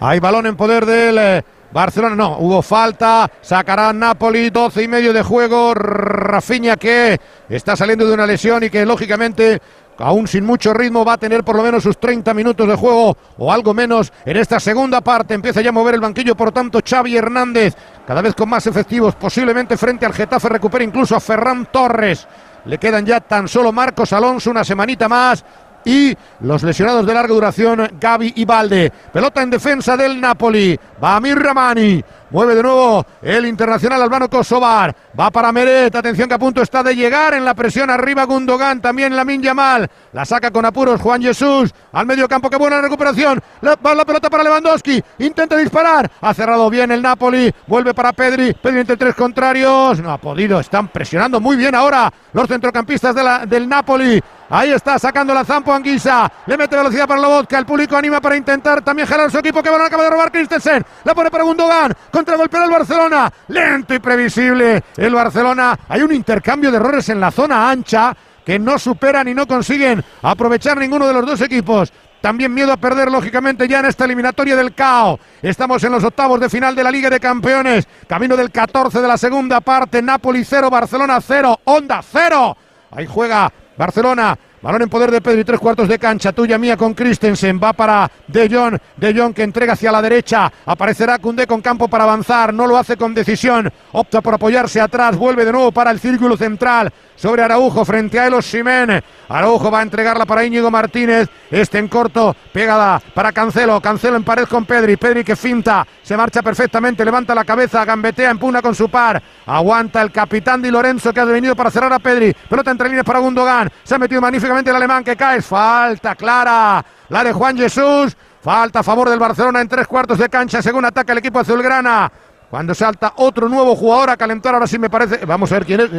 [0.00, 1.42] Hay balón en poder del eh,
[1.72, 2.14] Barcelona.
[2.14, 3.30] No, hubo falta.
[3.40, 4.50] Sacará Napoli.
[4.50, 5.74] 12 y medio de juego.
[5.74, 7.18] Rafinha que
[7.48, 9.60] está saliendo de una lesión y que lógicamente.
[9.98, 13.16] Aún sin mucho ritmo va a tener por lo menos sus 30 minutos de juego
[13.38, 15.34] o algo menos en esta segunda parte.
[15.34, 17.74] Empieza ya a mover el banquillo, por tanto, Xavi Hernández,
[18.06, 22.26] cada vez con más efectivos, posiblemente frente al Getafe recupera incluso a Ferran Torres.
[22.66, 25.44] Le quedan ya tan solo Marcos Alonso una semanita más
[25.86, 28.92] y los lesionados de larga duración, Gaby y Valde.
[29.12, 30.78] Pelota en defensa del Napoli.
[31.02, 32.04] Va Amir Ramani.
[32.28, 34.94] Mueve de nuevo el internacional Albano Kosovar.
[35.18, 35.94] Va para Meret.
[35.94, 38.82] Atención que a punto está de llegar en la presión arriba Gundogan.
[38.82, 39.88] También Lamin Yamal.
[40.12, 41.72] La saca con apuros Juan Jesús.
[41.92, 42.50] Al medio campo.
[42.50, 43.40] Qué buena recuperación.
[43.60, 45.00] La, va la pelota para Lewandowski.
[45.20, 46.10] Intenta disparar.
[46.20, 47.52] Ha cerrado bien el Napoli.
[47.68, 48.52] Vuelve para Pedri.
[48.54, 50.00] Pedri entre tres contrarios.
[50.00, 50.58] No ha podido.
[50.58, 54.20] Están presionando muy bien ahora los centrocampistas de la- del Napoli.
[54.48, 56.30] Ahí está sacando la Zampo Anguisa.
[56.46, 57.58] Le mete velocidad para Lobotka.
[57.58, 59.62] El público anima para intentar también jalar su equipo.
[59.62, 60.84] Que balón acaba de robar Christensen.
[61.04, 61.92] La pone para Gundogan.
[62.12, 63.32] Contragolpea el Barcelona.
[63.48, 64.84] Lento y previsible.
[64.96, 65.76] El Barcelona.
[65.88, 70.04] Hay un intercambio de errores en la zona ancha que no superan y no consiguen
[70.22, 71.92] aprovechar ninguno de los dos equipos.
[72.20, 75.18] También miedo a perder, lógicamente, ya en esta eliminatoria del CAO.
[75.42, 77.86] Estamos en los octavos de final de la Liga de Campeones.
[78.08, 80.00] Camino del 14 de la segunda parte.
[80.00, 82.56] Napoli 0, Barcelona 0, Onda 0.
[82.92, 86.92] Ahí juega Barcelona Balón en poder de Pedri, tres cuartos de cancha, tuya mía con
[86.92, 91.60] Christensen, va para De Jong, De Jong que entrega hacia la derecha, aparecerá Cundé con
[91.60, 95.70] campo para avanzar, no lo hace con decisión, opta por apoyarse atrás, vuelve de nuevo
[95.70, 99.02] para el círculo central, sobre Araujo frente a Elos Simen.
[99.28, 101.28] Araujo va a entregarla para Íñigo Martínez.
[101.50, 103.80] Este en corto, pegada para Cancelo.
[103.80, 104.96] Cancelo en pared con Pedri.
[104.96, 109.20] Pedri que finta, se marcha perfectamente, levanta la cabeza, gambetea, empuna con su par.
[109.46, 112.34] Aguanta el capitán Di Lorenzo que ha venido para cerrar a Pedri.
[112.48, 113.70] Pelota entre líneas para Gundogan.
[113.82, 115.42] Se ha metido magníficamente el alemán que cae.
[115.42, 116.84] Falta clara.
[117.08, 118.16] La de Juan Jesús.
[118.42, 122.12] Falta a favor del Barcelona en tres cuartos de cancha según ataca el equipo azulgrana.
[122.48, 125.26] Cuando salta otro nuevo jugador a calentar, ahora sí me parece.
[125.26, 125.90] Vamos a ver quién es.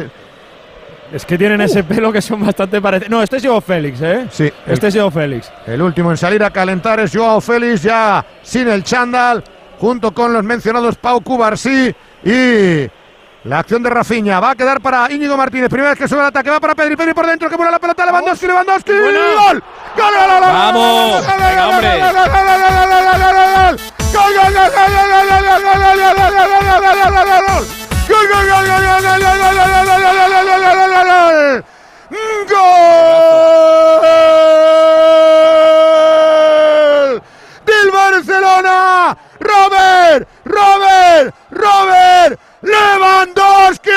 [1.12, 3.10] Es que tienen ese pelo que son bastante parecidos.
[3.10, 4.26] No, este es Joao Félix, ¿eh?
[4.30, 4.52] Sí.
[4.66, 5.50] Este es Joao Félix.
[5.66, 9.42] El último en salir a calentar es Joao Félix, ya sin el chándal,
[9.78, 11.94] junto con los mencionados Pau Cubarsí
[12.24, 12.86] y
[13.44, 14.38] la acción de Rafinha.
[14.38, 15.70] Va a quedar para Íñigo Martínez.
[15.70, 16.94] Primera vez que sube el ataque, va para Pedri.
[16.94, 18.04] Pedri por dentro, que muere la pelota.
[18.04, 18.92] Lewandowski, Lewandowski.
[18.92, 19.14] ¡Gol!
[19.14, 19.62] ¡Gol!
[19.96, 20.12] ¡Gol!
[20.28, 20.40] ¡Gol!
[20.42, 21.26] ¡Vamos!
[21.26, 22.00] ¡Venga, hombre!
[22.00, 22.14] ¡Gol!
[24.34, 24.52] ¡Gol!
[24.52, 24.76] ¡Gol!
[27.14, 27.28] ¡Gol!
[27.48, 27.87] ¡Gol!
[37.64, 39.16] ¡Del Barcelona!
[39.40, 40.28] ¡Robert!
[40.44, 41.34] ¡Robert!
[41.50, 42.40] ¡Robert!
[42.62, 43.90] ¡Lewandowski!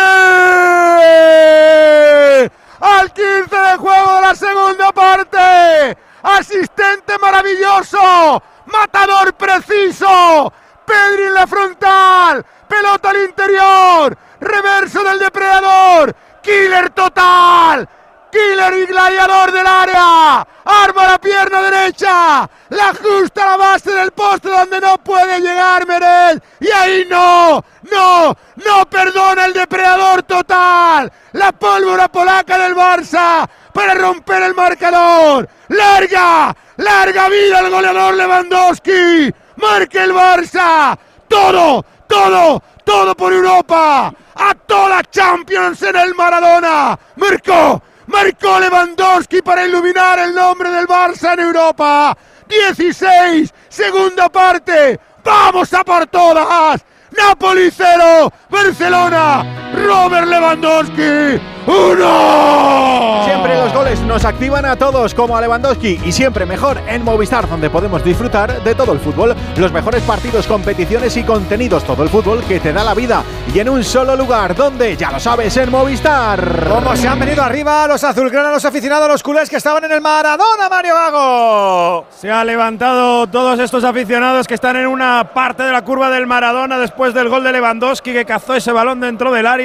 [2.82, 5.98] Al 15 de juego de la segunda parte.
[6.24, 8.44] Asistente maravilloso.
[8.66, 10.52] Matador preciso.
[10.86, 12.46] Pedri en la frontal.
[12.72, 14.18] Pelota al interior.
[14.40, 16.16] Reverso del depredador.
[16.42, 17.88] Killer total.
[18.32, 20.48] Killer y gladiador del área.
[20.64, 22.50] Arma la pierna derecha.
[22.70, 26.42] La ajusta a la base del poste donde no puede llegar Meret.
[26.62, 27.62] Y ahí no.
[27.92, 28.38] No.
[28.56, 31.12] No perdona el depredador total.
[31.34, 35.50] La pólvora polaca del Barça para romper el marcador.
[35.68, 36.56] Larga.
[36.78, 39.30] Larga vida el goleador Lewandowski.
[39.58, 40.98] Marca el Barça.
[41.28, 41.86] Todo.
[42.12, 42.62] Todo.
[42.84, 44.14] Todo por Europa.
[44.36, 47.00] A toda Champions en el Maradona.
[47.16, 47.82] Marcó.
[48.08, 52.18] Marcó Lewandowski para iluminar el nombre del Barça en Europa.
[52.50, 55.00] 16, segunda parte.
[55.24, 56.84] Vamos a por todas.
[57.12, 63.24] Napoli 0, Barcelona, Robert Lewandowski 1.
[63.26, 67.48] Siempre los goles nos activan a todos como a Lewandowski y siempre mejor en Movistar
[67.48, 72.10] donde podemos disfrutar de todo el fútbol, los mejores partidos, competiciones y contenidos, todo el
[72.10, 73.24] fútbol que te da la vida
[73.54, 76.68] y en un solo lugar donde ya lo sabes en Movistar.
[76.68, 80.02] ¿Cómo se han venido arriba los azulgranas, los aficionados, los culés que estaban en el
[80.02, 82.08] Maradona, Mario Gago?
[82.10, 86.26] Se ha levantado todos estos aficionados que están en una parte de la curva del
[86.26, 89.61] Maradona después del gol de Lewandowski que cazó ese balón dentro del área,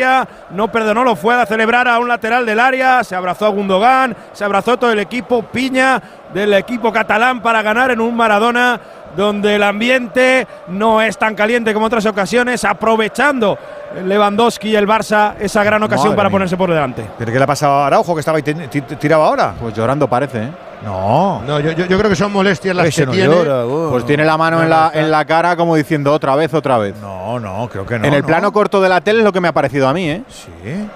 [0.51, 4.17] no perdonó, lo fue a celebrar a un lateral del área, se abrazó a Gundogan,
[4.33, 6.01] se abrazó todo el equipo Piña
[6.35, 8.81] del equipo catalán para ganar en un Maradona
[9.17, 13.57] donde el ambiente no es tan caliente como otras ocasiones, aprovechando
[14.05, 16.35] Lewandowski y el Barça esa gran ocasión Madre para mía.
[16.35, 17.07] ponerse por delante.
[17.17, 19.55] ¿Pero qué le ha pasado a Araujo que estaba ahí ti- ti- tirado ahora?
[19.59, 20.51] Pues llorando parece, ¿eh?
[20.87, 21.43] No.
[21.47, 23.35] No, yo, yo- yo creo que son molestias las Ese que no tiene.
[23.35, 23.91] llora.
[23.91, 26.95] Pues tiene la mano en la, en la cara como diciendo otra vez, otra vez.
[27.03, 28.07] No, no, creo que no.
[28.07, 28.27] en el no.
[28.29, 30.23] plano corto de la tele es lo que me ha parecido a mí, ¿eh?
[30.29, 30.87] Sí.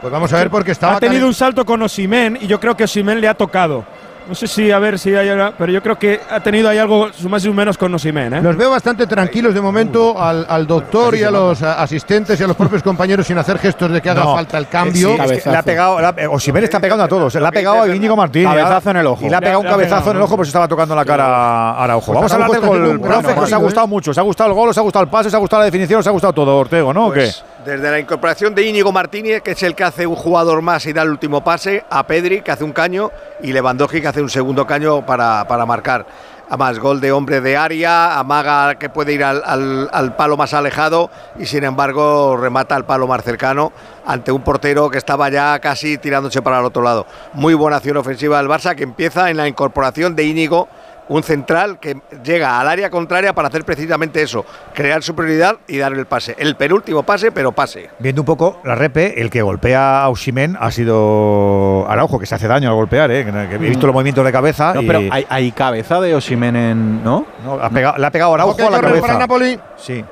[0.00, 2.74] Pues vamos a ver porque estaba ha tenido un salto con Osimen y yo creo
[2.76, 3.84] que Osimen le ha tocado.
[4.30, 6.78] No sé si, a ver si hay ahora, pero yo creo que ha tenido ahí
[6.78, 8.32] algo más y menos con Osimen.
[8.34, 8.40] ¿eh?
[8.40, 12.46] Los veo bastante tranquilos de momento al, al doctor y a los asistentes y a
[12.46, 14.36] los propios compañeros sin hacer gestos de que haga No.
[14.36, 15.08] falta el Eh, cambio.
[15.08, 17.34] sí, es que le ha pegado, le ha- eh, Osimhen está pegando a todos.
[17.34, 18.46] Le ha pegado a Íñigo Martínez.
[18.54, 19.26] Cabezazo en el ojo.
[19.26, 21.24] Y le ha pegado un cabezazo en el ojo porque se estaba tocando la cara
[21.26, 22.06] a Araujo.
[22.12, 23.88] Pues Vamos a hablar del gol, profe, que os ha partido, gustado ¿eh?
[23.90, 24.10] mucho.
[24.12, 25.98] Os ha gustado el gol, os ha gustado el pase, os ha gustado la definición,
[25.98, 27.08] os ha gustado todo, Ortego, ¿no?
[27.08, 27.20] ¿O qué?
[27.22, 30.86] Pues, desde la incorporación de Íñigo Martínez, que es el que hace un jugador más
[30.86, 33.10] y da el último pase, a Pedri, que hace un caño,
[33.42, 36.06] y Lewandowski, que hace un segundo caño para, para marcar.
[36.48, 40.52] Además, gol de hombre de área, amaga que puede ir al, al- al palo más
[40.52, 43.72] alejado y sin embargo remata al palo más cercano
[44.04, 47.06] ante un portero que estaba ya casi tirándose para el otro lado.
[47.34, 50.68] Muy buena acción ofensiva del Barça que empieza en la incorporación de Íñigo
[51.10, 55.92] un central que llega al área contraria para hacer precisamente eso, crear superioridad y dar
[55.92, 56.36] el pase.
[56.38, 57.90] El penúltimo pase, pero pase.
[57.98, 62.36] Viendo un poco la repe, el que golpea a Osimhen ha sido Araujo, que se
[62.36, 63.24] hace daño al golpear, ¿eh?
[63.24, 64.72] que, he visto los movimientos de cabeza.
[64.72, 67.02] No, y- pero hay, hay cabeza de Osimen en.
[67.04, 67.26] ¿No?
[67.44, 69.06] no, ha pegado- le ha pegado Araujo Ojo a la cabeza.
[69.06, 69.58] para Napoli.
[69.76, 70.04] Sí.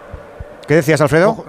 [0.67, 1.31] ¿Qué decías, Alfredo?
[1.31, 1.45] Ojo,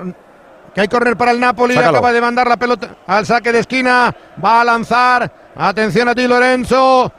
[0.75, 1.73] Que hay correr para el Napoli.
[1.73, 1.97] Sácalo.
[1.97, 4.15] Acaba de mandar la pelota al saque de esquina.
[4.43, 5.31] Va a lanzar.
[5.55, 7.11] Atención a ti, Lorenzo.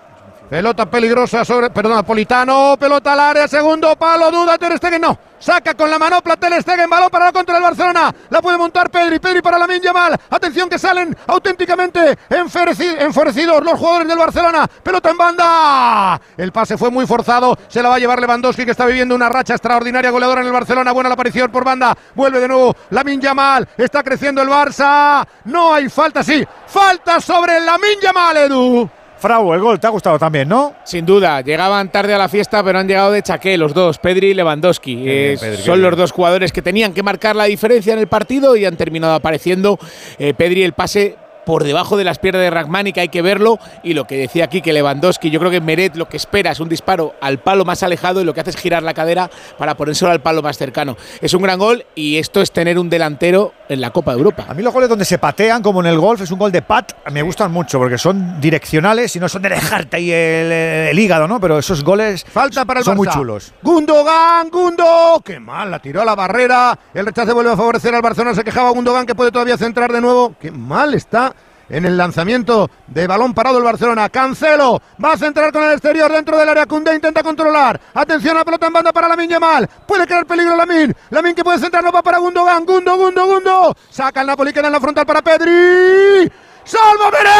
[0.51, 5.17] Pelota peligrosa sobre, perdón, Napolitano, pelota al área, segundo palo, duda Ter Stegen, no.
[5.39, 8.13] Saca con la manopla Ter Stegen, balón para la contra el Barcelona.
[8.31, 10.19] La puede montar Pedri, Pedri para la Yamal.
[10.29, 14.67] Atención que salen auténticamente enfurecidos los jugadores del Barcelona.
[14.83, 16.21] Pelota en banda.
[16.37, 19.29] El pase fue muy forzado, se la va a llevar Lewandowski que está viviendo una
[19.29, 20.91] racha extraordinaria goleadora en el Barcelona.
[20.91, 21.97] Buena la aparición por banda.
[22.17, 23.69] Vuelve de nuevo la Yamal.
[23.79, 25.25] Está creciendo el Barça.
[25.45, 26.45] No hay falta, sí.
[26.67, 28.91] Falta sobre la Yamal, Edu.
[29.21, 30.75] Frau, el gol te ha gustado también, ¿no?
[30.83, 34.29] Sin duda, llegaban tarde a la fiesta, pero han llegado de chaqué los dos, Pedri
[34.29, 35.05] y Lewandowski.
[35.07, 38.65] Eh, son los dos jugadores que tenían que marcar la diferencia en el partido y
[38.65, 39.79] han terminado apareciendo.
[40.19, 43.59] Eh, Pedri el pase por debajo de las piernas de Ragmani, que hay que verlo.
[43.83, 46.61] Y lo que decía aquí, que Lewandowski, yo creo que Meret lo que espera es
[46.61, 49.77] un disparo al palo más alejado y lo que hace es girar la cadera para
[49.77, 50.97] ponérselo al palo más cercano.
[51.21, 54.47] Es un gran gol y esto es tener un delantero en la Copa de Europa.
[54.49, 56.61] A mí los goles donde se patean, como en el golf, es un gol de
[56.61, 61.29] pat, me gustan mucho porque son direccionales y no son de dejarte ahí el, hígado,
[61.29, 61.41] ¿no?
[61.41, 63.55] Pero esos goles Falta para el son muy chulos.
[63.63, 66.77] Gundogan, Gundo, qué mal, la tiró a la barrera.
[66.93, 68.35] El rechazo vuelve a favorecer al Barcelona.
[68.35, 70.35] Se quejaba Gundogan que puede todavía centrar de nuevo.
[70.41, 71.33] Qué mal está
[71.71, 74.09] en el lanzamiento de balón parado el Barcelona.
[74.09, 76.67] Cancelo va a centrar con el exterior dentro del área.
[76.67, 77.81] Cundé intenta controlar.
[77.95, 79.69] Atención a la pelota en banda para Lamin Yamal.
[79.87, 80.95] Puede crear peligro Lamin.
[81.11, 82.67] Lamin que puede centrar, no va para Gundogan.
[82.67, 83.75] Gundo, Gundo, Gundo.
[83.89, 86.31] Saca el Napoli, queda en la frontal para Pedri.
[86.65, 87.31] ¡Salva Meret!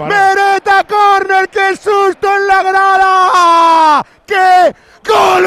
[0.00, 1.48] ¡Meret a córner!
[1.48, 4.04] ¡Qué susto en la grada!
[4.26, 4.74] ¡Qué
[5.08, 5.44] gol!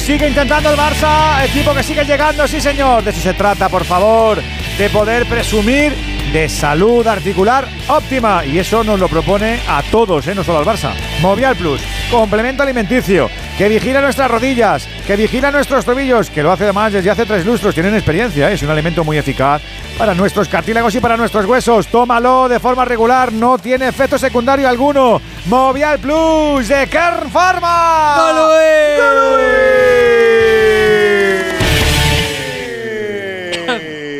[0.00, 3.02] Sigue intentando el Barça, equipo que sigue llegando, sí señor.
[3.02, 4.42] De eso se trata, por favor,
[4.78, 8.44] de poder presumir de salud articular óptima.
[8.44, 10.34] Y eso nos lo propone a todos, ¿eh?
[10.34, 10.92] no solo al Barça.
[11.20, 11.80] Movial Plus,
[12.10, 17.10] complemento alimenticio, que vigila nuestras rodillas, que vigila nuestros tobillos, que lo hace además desde
[17.10, 17.74] hace tres lustros.
[17.74, 18.54] Tienen experiencia, ¿eh?
[18.54, 19.62] es un alimento muy eficaz
[19.98, 21.86] para nuestros cartílagos y para nuestros huesos.
[21.88, 25.20] Tómalo de forma regular, no tiene efecto secundario alguno.
[25.46, 28.14] Movial Plus de Kern Pharma.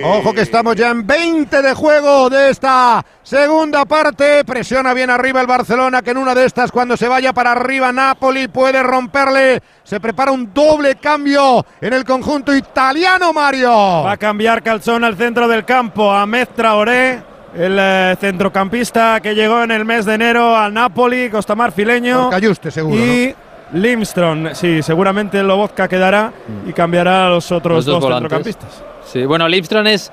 [0.04, 4.44] Ojo que estamos ya en 20 de juego de esta segunda parte.
[4.44, 7.92] Presiona bien arriba el Barcelona, que en una de estas, cuando se vaya para arriba
[7.92, 9.62] Napoli, puede romperle.
[9.84, 13.70] Se prepara un doble cambio en el conjunto italiano, Mario.
[13.70, 16.12] Va a cambiar Calzón al centro del campo.
[16.12, 17.22] Ahmed Traoré,
[17.54, 22.28] el eh, centrocampista que llegó en el mes de enero al Napoli, Costa Marfileño.
[22.28, 22.96] Cayuste, seguro.
[22.96, 23.34] Y
[23.72, 26.32] Limstrom, sí, seguramente Lobotka quedará
[26.66, 28.91] y cambiará a los otros dos centrocampistas.
[29.12, 30.10] Sí, bueno, Lipstrom es,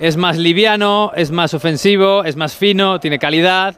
[0.00, 3.74] es más liviano, es más ofensivo, es más fino, tiene calidad.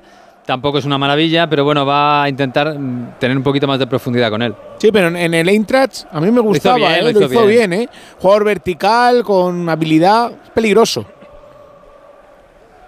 [0.47, 3.89] Tampoco es una maravilla, pero bueno, va a intentar mm, tener un poquito más de
[3.89, 4.55] profundidad con él.
[4.79, 7.73] Sí, pero en el Eintracht a mí me gustaba, lo hizo bien, lo hizo bien.
[7.73, 7.89] ¿eh?
[8.21, 11.05] Jugador vertical, con habilidad, peligroso.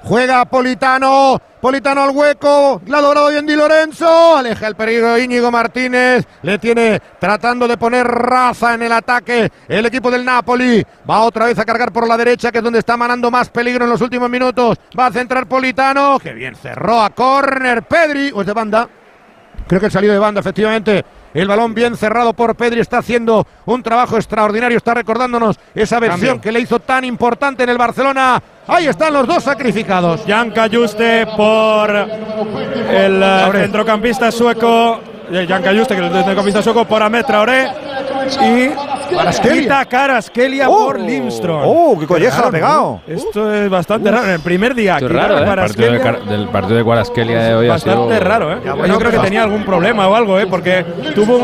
[0.04, 5.48] Juega Politano, Politano al hueco, la ha logrado bien Di Lorenzo, aleja el peligro Íñigo
[5.52, 11.20] Martínez, le tiene tratando de poner raza en el ataque el equipo del Napoli, va
[11.20, 13.90] otra vez a cargar por la derecha que es donde está manando más peligro en
[13.90, 18.46] los últimos minutos, va a centrar Politano, que bien cerró a córner Pedri, o es
[18.48, 18.88] de banda,
[19.68, 21.04] creo que el salido de banda efectivamente,
[21.34, 24.76] el balón bien cerrado por Pedri está haciendo un trabajo extraordinario.
[24.76, 28.42] Está recordándonos esa versión que le hizo tan importante en el Barcelona.
[28.66, 30.22] Ahí están los dos sacrificados.
[30.26, 35.00] Jan Cayuste por el eh, centrocampista sueco.
[35.30, 37.68] Eh, Jan Cayuste, que es el centrocampista sueco, por Ahmed Traoré.
[38.42, 38.70] Y
[39.42, 41.62] Quita Caraskelia oh, por Lindstrom.
[41.64, 43.00] ¡Oh, qué colleja ha pegado!
[43.06, 44.24] Esto es bastante raro.
[44.24, 45.46] En el primer día, Esto es raro, ¿eh?
[45.46, 48.58] partido de del partido de Caraskelia de hoy Bastante raro, ¿eh?
[48.64, 50.46] Yo creo que tenía algún problema o algo, ¿eh?
[50.46, 50.84] Porque
[51.14, 51.38] tuvo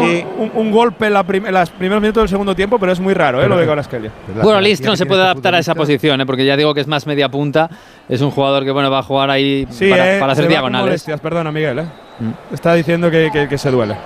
[0.54, 1.22] un, golpe en, la
[1.60, 3.48] los primeros minutos del segundo tiempo, pero es muy raro, ¿eh?
[3.48, 4.10] Lo de Caraskelia.
[4.42, 6.26] Bueno, Lindstrom se puede adaptar a esa posición, ¿eh?
[6.26, 7.68] Porque ya digo que es más media punta.
[8.08, 11.04] Es un jugador que, bueno, va a jugar ahí para, eh, para, hacer diagonales.
[11.20, 11.84] Perdona, Miguel, ¿eh?
[12.20, 12.54] Mm.
[12.54, 13.96] Está diciendo que, que, se duele.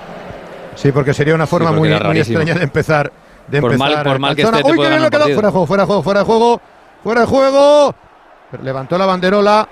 [0.75, 3.11] Sí, porque sería una forma muy, muy extraña de empezar
[3.59, 6.25] por mal, por mal que esté, Uy, fuera de juego, fuera de juego, fuera de
[6.25, 6.61] juego,
[7.03, 7.95] fuera de juego.
[8.61, 9.67] levantó la banderola.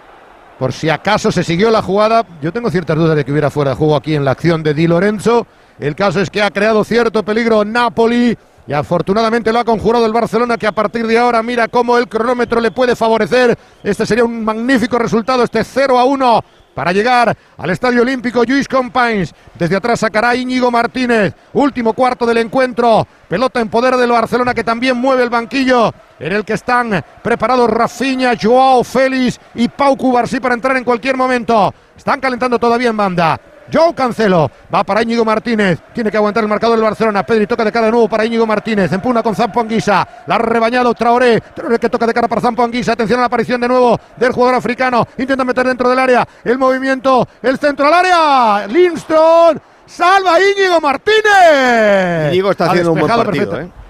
[0.60, 2.24] Por si acaso se siguió la jugada.
[2.42, 4.76] Yo tengo ciertas dudas de que hubiera fuera de juego aquí en la acción de
[4.76, 5.48] Di Lorenzo.
[5.80, 8.38] El caso es que ha creado cierto peligro Napoli.
[8.68, 12.08] Y afortunadamente lo ha conjurado el Barcelona que a partir de ahora mira cómo el
[12.08, 13.58] cronómetro le puede favorecer.
[13.84, 16.44] Este sería un magnífico resultado, este 0 a 1
[16.74, 19.34] para llegar al Estadio Olímpico Luis Companys.
[19.58, 21.34] Desde atrás sacará Íñigo Martínez.
[21.54, 23.08] Último cuarto del encuentro.
[23.28, 27.70] Pelota en poder del Barcelona que también mueve el banquillo en el que están preparados
[27.70, 31.74] Rafinha, Joao Félix y Pau Cubarsí para entrar en cualquier momento.
[31.98, 33.40] Están calentando todavía en banda.
[33.72, 34.50] Joe Cancelo.
[34.74, 35.80] Va para Íñigo Martínez.
[35.94, 37.26] Tiene que aguantar el marcador del Barcelona.
[37.26, 38.92] Pedri toca de cara de nuevo para Íñigo Martínez.
[38.92, 40.08] Empuna con Zampo Anguisa.
[40.28, 41.40] La ha rebañado Traoré.
[41.42, 42.94] Traoré que toca de cara para Zampo Anguisa.
[42.94, 45.08] Atención a la aparición de nuevo del jugador africano.
[45.18, 46.28] Intenta meter dentro del área.
[46.44, 47.28] El movimiento.
[47.42, 48.68] El centro al área.
[48.68, 49.58] Lindstrom.
[49.86, 52.32] Salva Íñigo Martínez.
[52.32, 53.60] Íñigo está Ha haciendo un buen partido, perfecto.
[53.78, 53.81] ¿eh?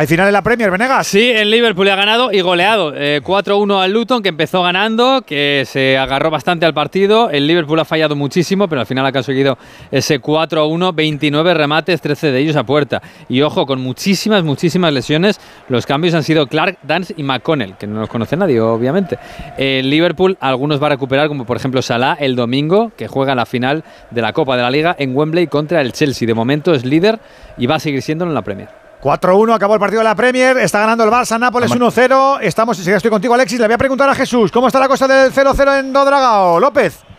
[0.00, 1.08] Hay final en la Premier, Venegas.
[1.08, 2.94] Sí, el Liverpool ha ganado y goleado.
[2.96, 7.28] Eh, 4-1 al Luton, que empezó ganando, que se agarró bastante al partido.
[7.28, 9.58] El Liverpool ha fallado muchísimo, pero al final ha conseguido
[9.90, 13.02] ese 4-1, 29 remates, 13 de ellos a puerta.
[13.28, 15.38] Y ojo, con muchísimas, muchísimas lesiones.
[15.68, 19.18] Los cambios han sido Clark, Dance y McConnell, que no los conoce nadie, obviamente.
[19.58, 23.44] El Liverpool, algunos va a recuperar, como por ejemplo Salah el domingo, que juega la
[23.44, 26.26] final de la Copa de la Liga en Wembley contra el Chelsea.
[26.26, 27.20] De momento es líder
[27.58, 28.79] y va a seguir siéndolo en la Premier.
[29.00, 32.38] 4-1, acabó el partido de la Premier, está ganando el Barça, Nápoles 1-0.
[32.42, 33.58] Estamos, enseguida estoy contigo, Alexis.
[33.58, 36.60] Le voy a preguntar a Jesús, ¿cómo está la cosa del 0-0 en Dodragao?
[36.60, 37.09] López.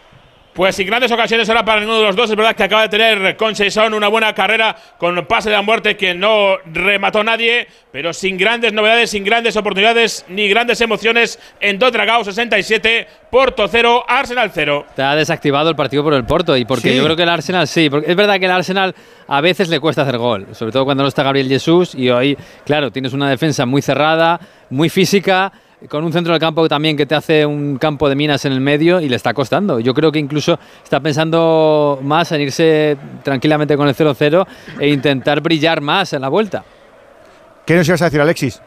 [0.53, 2.29] Pues sin grandes ocasiones ahora para ninguno de los dos.
[2.29, 5.61] Es verdad que acaba de tener con Saison una buena carrera con pase de la
[5.61, 11.39] muerte que no remató nadie, pero sin grandes novedades, sin grandes oportunidades ni grandes emociones
[11.61, 14.85] en Dodragao 67, Porto 0, Arsenal 0.
[14.89, 16.97] Está desactivado el partido por el Porto y porque Sí.
[16.97, 18.93] yo creo que el Arsenal sí, porque es verdad que el Arsenal
[19.29, 22.37] a veces le cuesta hacer gol, sobre todo cuando no está Gabriel Jesús y hoy,
[22.65, 24.37] claro, tienes una defensa muy cerrada,
[24.69, 25.53] muy física,
[25.89, 28.61] con un centro del campo también que te hace un campo de minas en el
[28.61, 29.79] medio y le está costando.
[29.79, 34.45] Yo creo que incluso está pensando más en irse tranquilamente con el 0-0
[34.79, 36.63] e intentar brillar más en la vuelta.
[37.65, 38.61] ¿Qué nos ibas a decir, Alexis?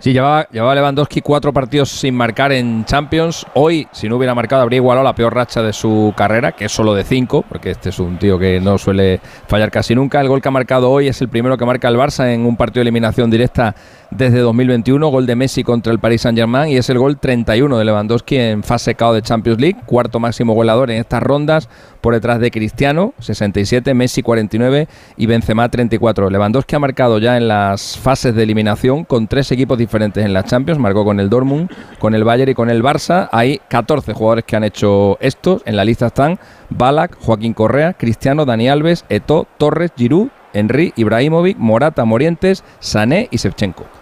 [0.00, 3.44] Sí, llevaba, llevaba Lewandowski cuatro partidos sin marcar en Champions.
[3.54, 6.72] Hoy, si no hubiera marcado, habría igualado la peor racha de su carrera, que es
[6.72, 10.20] solo de cinco, porque este es un tío que no suele fallar casi nunca.
[10.20, 12.56] El gol que ha marcado hoy es el primero que marca el Barça en un
[12.56, 13.74] partido de eliminación directa
[14.12, 15.08] desde 2021.
[15.08, 18.62] Gol de Messi contra el Paris Saint-Germain y es el gol 31 de Lewandowski en
[18.62, 21.68] fase KO de Champions League, cuarto máximo goleador en estas rondas,
[22.00, 26.30] por detrás de Cristiano, 67, Messi 49 y Benzema 34.
[26.30, 30.44] Lewandowski ha marcado ya en las fases de eliminación con tres equipos diferentes en la
[30.44, 33.28] Champions, marcó con el Dortmund, con el Bayern y con el Barça.
[33.32, 35.60] Hay 14 jugadores que han hecho esto.
[35.64, 36.38] En la lista están
[36.70, 43.36] Balak, Joaquín Correa, Cristiano, Dani Alves, Eto, Torres, Giroud, Henry, Ibrahimovic, Morata, Morientes, Sané y
[43.36, 43.97] Shevchenko.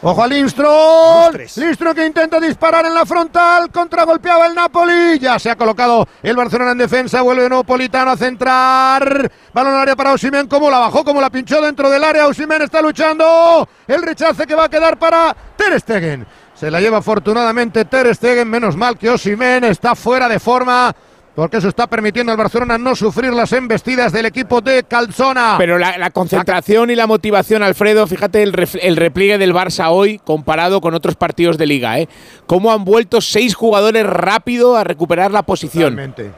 [0.00, 1.34] Ojo a Lindstrom.
[1.56, 3.68] Lindstrom que intenta disparar en la frontal.
[3.72, 5.18] Contragolpeaba el Napoli.
[5.18, 7.20] Ya se ha colocado el Barcelona en defensa.
[7.20, 9.30] Vuelve de nuevo Politano a centrar.
[9.52, 10.46] Balón al área para Osimen.
[10.46, 11.04] ¿Cómo la bajó?
[11.04, 12.28] ¿Cómo la pinchó dentro del área?
[12.28, 13.68] Osimen está luchando.
[13.88, 16.24] El rechace que va a quedar para Ter Stegen.
[16.54, 18.48] Se la lleva afortunadamente Ter Stegen.
[18.48, 20.94] Menos mal que Osimen está fuera de forma.
[21.38, 25.54] Porque eso está permitiendo al Barcelona no sufrir las embestidas del equipo de Calzona.
[25.56, 29.86] Pero la, la concentración y la motivación, Alfredo, fíjate el, ref- el repliegue del Barça
[29.88, 32.08] hoy comparado con otros partidos de liga, ¿eh?
[32.46, 35.90] Cómo han vuelto seis jugadores rápido a recuperar la posición.
[35.94, 36.32] Totalmente.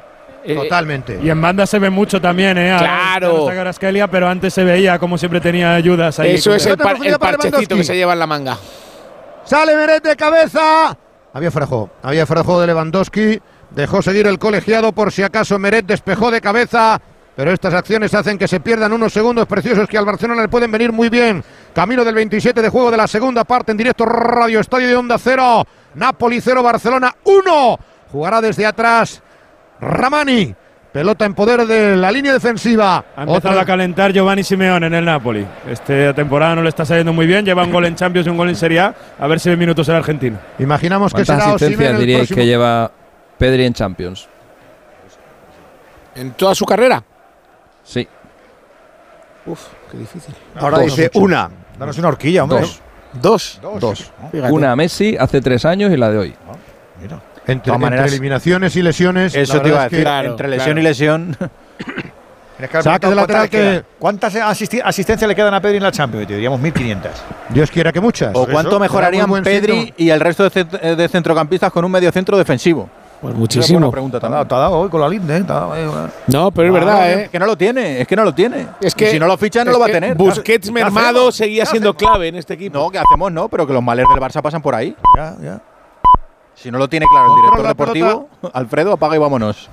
[0.44, 1.18] Eh, Totalmente.
[1.22, 2.70] Y en banda se ve mucho también, ¿eh?
[2.70, 3.46] Ahora Claro.
[3.46, 6.34] Kvaratskhelia, pero antes se veía como siempre tenía ayudas ahí.
[6.34, 8.58] Eso es el, par- el parchecito que se lleva en la manga.
[9.44, 10.94] Sale Meret de cabeza.
[11.32, 11.88] Había frajo.
[12.02, 13.40] Había frajo de Lewandowski.
[13.74, 17.00] Dejó seguir el colegiado por si acaso Meret despejó de cabeza.
[17.36, 20.70] Pero estas acciones hacen que se pierdan unos segundos preciosos que al Barcelona le pueden
[20.70, 21.42] venir muy bien.
[21.74, 25.16] Camino del 27 de juego de la segunda parte en directo Radio Estadio de Onda
[25.16, 25.64] 0.
[25.94, 27.78] Napoli 0, Barcelona 1.
[28.12, 29.22] Jugará desde atrás
[29.80, 30.54] Ramani.
[30.92, 33.04] Pelota en poder de la línea defensiva.
[33.16, 35.46] Ha empezado a calentar Giovanni Simeone en el Napoli.
[35.68, 37.44] Esta temporada no le está saliendo muy bien.
[37.44, 38.94] Lleva un gol en Champions y un gol en Serie A.
[39.20, 40.36] A ver si ve minutos el argentino.
[40.58, 42.90] Imaginamos que ¿Cuántas será Osimhen el diríais próximo- que lleva
[43.40, 44.28] Pedri en Champions?
[46.14, 47.02] ¿En toda su carrera?
[47.82, 48.06] Sí.
[49.46, 49.60] Uf,
[49.90, 50.34] qué difícil.
[50.56, 50.94] Ahora Dos.
[50.94, 51.50] dice una.
[51.78, 52.60] Danos una horquilla, hombre.
[52.60, 52.82] Dos.
[53.14, 53.60] Dos.
[53.80, 54.12] Dos.
[54.30, 54.52] Fíjate.
[54.52, 56.34] Una a Messi hace tres años y la de hoy.
[57.46, 59.34] Entre, todas maneras- entre eliminaciones y lesiones.
[59.34, 60.04] Eso te iba a verdad es que- decir.
[60.04, 60.80] Claro, entre lesión claro.
[60.80, 61.36] y lesión.
[62.82, 63.82] Saque lateral que-.
[63.98, 66.26] ¿Cuántas asisti- asistencias le quedan a Pedri en la Champions?
[66.26, 67.08] Te diríamos 1.500.
[67.48, 68.32] Dios quiera que muchas.
[68.34, 72.36] ¿O cuánto mejorarían Pedri y el resto de, cent- de centrocampistas con un medio centro
[72.36, 72.90] defensivo?
[73.20, 73.90] Pues es muchísimo.
[73.90, 75.44] pregunta Te ha dado, te ha dado hoy con la linde, ¿eh?
[75.44, 77.28] Te ha dado, eh, No, pero es Claro, verdad, que- ¿eh?
[77.30, 78.66] Que no lo tiene, es que no lo tiene.
[78.80, 80.16] Es Y que si no lo ficha, no es lo va a que tener.
[80.16, 81.34] Busquets ¿Qué mermado hacemos?
[81.36, 82.78] seguía ¿Qué siendo clave en este equipo.
[82.78, 83.30] No, ¿qué hacemos?
[83.30, 84.96] No, pero que los malers del Barça pasan por ahí.
[85.16, 85.60] Ya, ya.
[86.54, 89.68] Si no lo tiene claro el director deportivo, Alfredo, apaga y vámonos.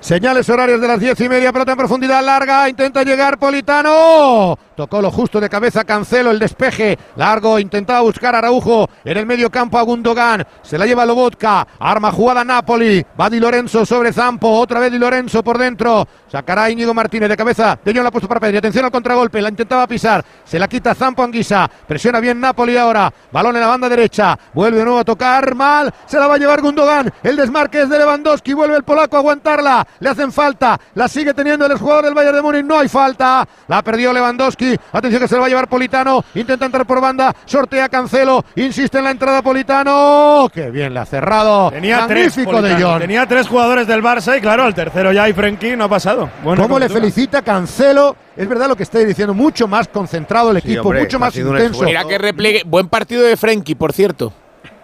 [0.00, 4.58] Señales horarios de las diez y media, pelota en profundidad larga, intenta llegar Politano.
[4.76, 9.26] Tocó lo justo de cabeza, Cancelo, el despeje largo, intentaba buscar a Araujo en el
[9.26, 10.46] medio campo a Gundogan.
[10.62, 13.04] Se la lleva Lobotka, arma jugada Napoli.
[13.20, 16.06] Va Di Lorenzo sobre Zampo, otra vez Di Lorenzo por dentro.
[16.30, 17.78] Sacará Íñigo Martínez de cabeza.
[17.84, 18.58] De la ha puesto para Pedri.
[18.58, 20.24] Atención al contragolpe, la intentaba pisar.
[20.44, 21.68] Se la quita Zampo Anguisa.
[21.86, 23.12] Presiona bien Napoli ahora.
[23.32, 24.38] Balón en la banda derecha.
[24.52, 25.92] Vuelve de nuevo a tocar mal.
[26.06, 27.12] Se la va a llevar Gundogan.
[27.22, 28.52] El desmarque es de Lewandowski.
[28.52, 29.86] Vuelve el polaco a aguantarla.
[30.00, 30.78] Le hacen falta.
[30.94, 32.64] La sigue teniendo el jugador del Bayern de Múnich.
[32.64, 33.46] No hay falta.
[33.66, 34.76] La perdió Lewandowski.
[34.92, 36.24] Atención que se lo va a llevar Politano.
[36.34, 37.34] Intenta entrar por banda.
[37.44, 38.44] Sortea Cancelo.
[38.56, 40.48] Insiste en la entrada Politano.
[40.52, 41.70] Qué bien le ha cerrado.
[41.70, 42.90] Tenía tres, Magnífico de Politano.
[42.92, 43.00] Jong.
[43.00, 46.30] Tenía tres jugadores del Barça y claro, al tercero ya y Frenkie no ha pasado.
[46.42, 48.16] Buena ¿Cómo le felicita Cancelo?
[48.36, 49.34] Es verdad lo que estáis diciendo.
[49.34, 50.82] Mucho más concentrado el equipo.
[50.82, 51.84] hombre, mucho más intenso.
[51.84, 52.62] Mira que repliegue.
[52.64, 54.32] Buen partido de Frenkie, por cierto.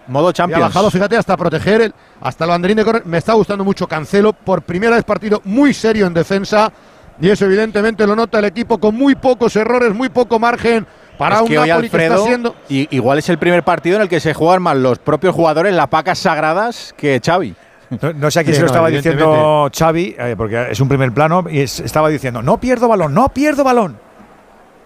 [0.07, 3.05] Modo Y ha bajado, fíjate, hasta proteger, el, hasta el banderín de correr.
[3.05, 4.33] Me está gustando mucho Cancelo.
[4.33, 6.71] Por primera vez partido muy serio en defensa.
[7.19, 10.85] Y eso evidentemente lo nota el equipo con muy pocos errores, muy poco margen
[11.17, 12.55] para es un que hoy Napoli que Alfredo, está siendo...
[12.67, 15.73] y- igual es el primer partido en el que se juegan más los propios jugadores
[15.73, 17.55] las pacas sagradas que Xavi.
[18.01, 20.79] No, no sé a quién Sí, se lo no, estaba diciendo Xavi, eh, porque es
[20.81, 23.97] un primer plano, y es- estaba diciendo, no pierdo balón, no pierdo balón.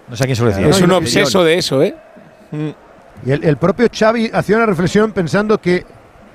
[0.07, 0.67] No sé a quién se lo decía.
[0.67, 1.95] Es un obseso de eso, ¿eh?
[3.25, 5.85] Y el, el propio Xavi hacía una reflexión pensando que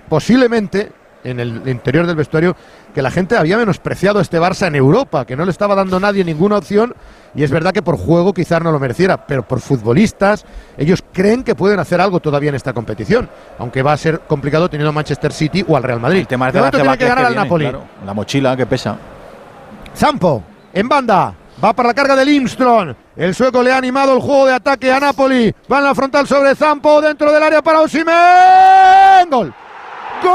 [0.09, 0.93] posiblemente
[1.25, 2.55] en el interior del vestuario
[2.95, 5.99] que la gente había menospreciado a este Barça en Europa, que no le estaba dando
[5.99, 6.95] nadie ninguna opción
[7.35, 10.45] y es verdad que por juego quizás no lo mereciera, pero por futbolistas
[10.77, 13.29] ellos creen que pueden hacer algo todavía en esta competición,
[13.59, 16.21] aunque va a ser complicado teniendo a Manchester City o al Real Madrid.
[16.21, 16.61] El tema es De
[16.99, 17.65] que ganar al Napoli.
[17.65, 17.85] claro.
[18.05, 18.97] La mochila que pesa.
[19.97, 20.43] Zampo,
[20.73, 21.35] en banda.
[21.63, 22.97] Va para la carga de Limstron.
[23.17, 25.55] El sueco le ha animado el juego de ataque a Napoli.
[25.71, 27.01] Va en la frontal sobre Zampo.
[27.01, 29.31] Dentro del área para Osimhen.
[29.31, 29.55] Gol.
[30.23, 30.35] ¡Gol!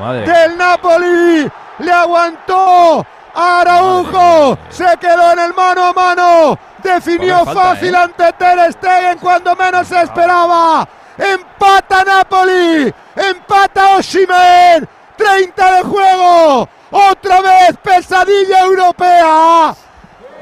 [0.00, 0.26] Madre.
[0.26, 1.50] Del Napoli.
[1.78, 3.06] Le aguantó.
[3.34, 6.58] Araujo se quedó en el mano a mano.
[6.82, 7.98] Definió falta, fácil ¿eh?
[7.98, 10.86] ante Ter Stegen cuando menos se esperaba.
[11.16, 12.92] Empata Napoli.
[13.16, 14.88] Empata Osimhen.
[15.22, 16.68] 30 de juego.
[16.90, 19.74] Otra vez pesadilla europea.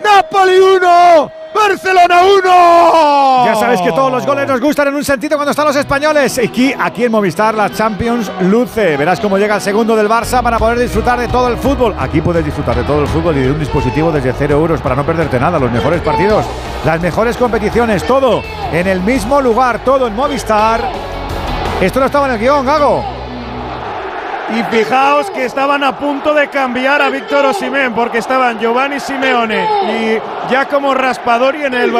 [0.02, 1.32] Napoli 1.
[1.54, 3.44] Barcelona 1.
[3.44, 6.38] Ya sabes que todos los goles nos gustan en un sentido cuando están los españoles.
[6.38, 8.96] Aquí, aquí en Movistar, la Champions luce.
[8.96, 11.94] Verás cómo llega el segundo del Barça para poder disfrutar de todo el fútbol.
[11.98, 14.94] Aquí puedes disfrutar de todo el fútbol y de un dispositivo desde 0 euros para
[14.94, 15.58] no perderte nada.
[15.58, 16.46] Los mejores partidos,
[16.84, 18.42] las mejores competiciones, todo
[18.72, 20.88] en el mismo lugar, todo en Movistar.
[21.80, 23.19] Esto no estaba en el guion, Gago.
[24.52, 29.64] Y fijaos que estaban a punto de cambiar a Víctor Osimhen porque estaban Giovanni Simeone
[29.88, 31.94] y Giacomo Raspadori en, el,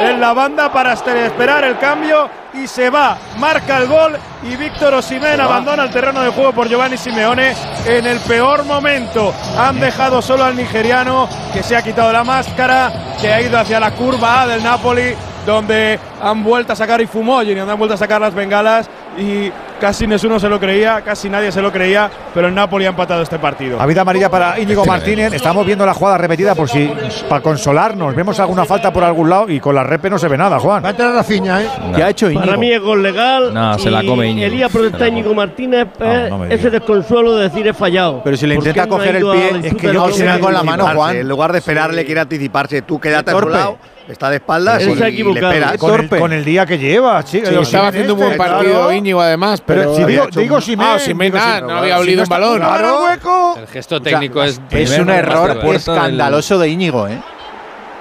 [0.00, 4.54] en la banda para hasta esperar el cambio y se va, marca el gol y
[4.56, 7.54] Víctor Osimhen abandona el terreno de juego por Giovanni Simeone
[7.84, 9.34] en el peor momento.
[9.58, 13.80] Han dejado solo al nigeriano que se ha quitado la máscara, que ha ido hacia
[13.80, 15.14] la curva A del Napoli
[15.46, 19.50] donde han vuelto a sacar y fumó y han vuelto a sacar las bengalas y
[19.80, 23.22] casi Nesuno se lo creía, casi nadie se lo creía, pero el Napoli ha empatado
[23.22, 23.80] este partido.
[23.80, 25.32] Habida amarilla para Íñigo Martínez.
[25.32, 26.90] Estamos viendo la jugada repetida por si
[27.28, 28.14] para consolarnos.
[28.14, 30.82] Vemos alguna falta por algún lado y con la repe no se ve nada, Juan.
[30.84, 31.68] Va a entrar Rafinha, ¿eh?
[31.94, 32.44] ¿Qué ha hecho Íñigo?
[32.44, 33.52] Para mí es gol legal.
[33.52, 34.46] No, se la come Íñigo.
[34.46, 38.22] Elías protesta a Íñigo Martínez eh, no ese desconsuelo de decir he fallado.
[38.24, 40.52] Pero si le ¿Por qué intenta no coger el pie, es que yo quisiera con
[40.52, 41.16] la mano, Juan.
[41.16, 42.82] En lugar de esperarle, quiere anticiparse.
[42.82, 43.78] Tú quédate a lado,
[44.08, 45.40] está de espaldas y, se ha y le.
[45.40, 46.18] Con el, torpe.
[46.18, 47.42] con el día que lleva, sí.
[47.44, 49.60] Sí, estaba haciendo un buen partido Íñigo, además.
[49.66, 52.58] Pero Pero, si digo, digo Simen, Ah, ah, Simen, no había si olido un balón.
[52.58, 53.56] Claro, hueco.
[53.58, 54.60] El gesto técnico es.
[54.70, 57.20] Es un error escandaloso de Íñigo, ¿eh?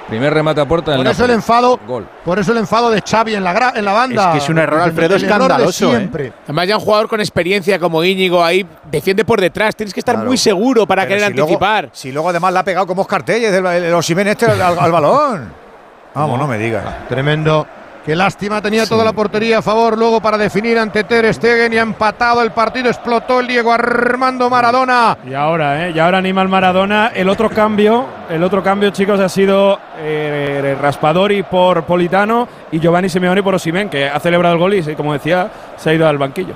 [0.08, 2.08] Primer remate a puerta del Por eso el enfado, Gol.
[2.24, 4.26] por eso el enfado de Xavi en la, gra- en la banda.
[4.28, 5.98] Es que es un error, Alfredo, El error de escandaloso, ¿eh?
[5.98, 6.34] siempre.
[6.44, 9.76] Además, ya un jugador con experiencia como Íñigo ahí defiende por detrás.
[9.76, 10.28] Tienes que estar Claro.
[10.28, 11.90] muy seguro para Pero querer si luego- anticipar.
[11.92, 14.92] si luego además la ha pegado como Oscar Telles, el, el, el este al, al
[14.92, 15.52] balón.
[16.14, 16.84] Vamos, no me digas.
[17.10, 17.66] Tremendo.
[18.06, 21.78] Qué lástima, tenía toda la portería a favor luego para definir ante Ter Stegen y
[21.78, 22.88] ha empatado el partido.
[22.88, 25.18] Explotó el Diego Armando Maradona.
[25.28, 25.92] Y ahora, ¿eh?
[25.96, 27.08] Y ahora anima el Maradona.
[27.16, 33.10] El otro cambio, el otro cambio, chicos, ha sido eh, Raspadori por Politano y Giovanni
[33.10, 36.20] Simeone por Osimhen, que ha celebrado el gol y, como decía, se ha ido al
[36.20, 36.54] banquillo.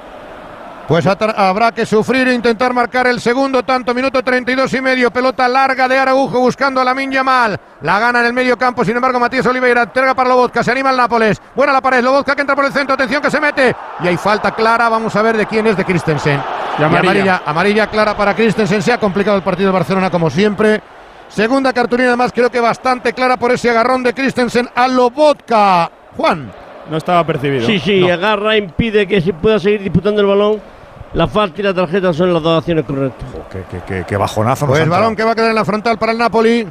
[0.90, 5.48] Pues habrá que sufrir e intentar marcar el segundo tanto, minuto 32 y medio, pelota
[5.48, 9.20] larga de Araujo buscando a la Yamal, la gana en el medio campo, sin embargo
[9.20, 12.56] Matías Oliveira entrega para Lobotka, se anima el Nápoles, buena la pared, Lobotka que entra
[12.56, 15.46] por el centro, atención que se mete, y hay falta clara, vamos a ver de
[15.46, 16.42] quién es, de Christensen.
[16.80, 17.00] Y amarilla.
[17.12, 20.82] amarilla, amarilla clara para Christensen, se ha complicado el partido de Barcelona como siempre.
[21.28, 25.92] Segunda cartulina además creo que bastante clara por ese agarrón de Christensen a Lobotka.
[26.18, 26.52] Juan.
[26.90, 27.68] No estaba percibido.
[27.68, 28.12] Sí, sí, No.
[28.12, 30.79] agarra, impide que se pueda seguir disputando el balón.
[31.14, 33.28] La falta y la tarjeta son las dos acciones correctas.
[33.52, 34.68] Qué, qué- qué- qué bajonazo.
[34.68, 36.68] Pues el balón que va a quedar en la frontal para el Napoli.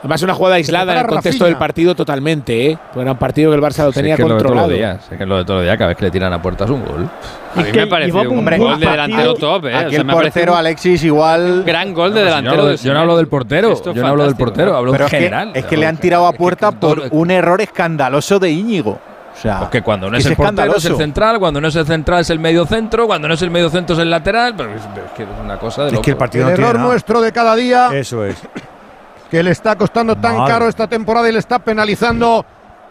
[0.00, 1.46] Además, una jugada aislada en el contexto Rafinha.
[1.46, 2.78] del partido totalmente, ¿eh?
[2.88, 4.70] Porque Era un partido que el Barça lo Sí, tenía es que es todos controlado.
[4.70, 5.76] Es que es lo de todos los días.
[5.78, 7.08] Cada vez que le tiran a puerta es un gol.
[7.56, 9.74] A mí me pareció un Hombre, gol de delantero top, ¿eh?
[9.74, 11.62] O Aquí sea, el me portero un Alexis igual.
[11.64, 12.66] gran gol de no delantero.
[12.66, 13.72] de yo no hablo del portero.
[13.72, 14.76] Esto Yo no hablo del portero.
[14.76, 15.50] Hablo Pero en es que, general.
[15.54, 19.00] es que le han tirado a puerta por un error escandaloso de Íñigo.
[19.36, 21.76] O sea, Porque cuando no que es el portero es el central, cuando no es
[21.76, 24.54] el central es el medio centro, cuando no es el medio centro es el lateral.
[24.56, 26.18] Pero es, es que es una cosa de Es que el loco.
[26.18, 28.36] partido El no error nuestro de cada día Eso es.
[29.30, 30.52] que le está costando tan Madre.
[30.52, 32.44] caro esta temporada y le está penalizando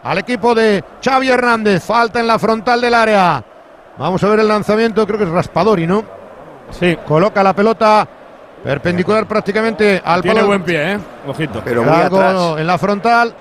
[0.03, 1.84] al equipo de Xavi Hernández.
[1.84, 3.43] Falta en la frontal del área.
[3.97, 6.03] Vamos a ver el lanzamiento, creo que es Raspadori, ¿no?
[6.69, 6.95] Sí.
[7.07, 8.07] Coloca la pelota
[8.63, 10.47] perpendicular prácticamente al Tiene palo.
[10.47, 10.99] buen pie, ¿eh?
[11.27, 11.61] Ojito.
[11.63, 12.35] Pero muy atrás.
[12.59, 13.34] en la frontal.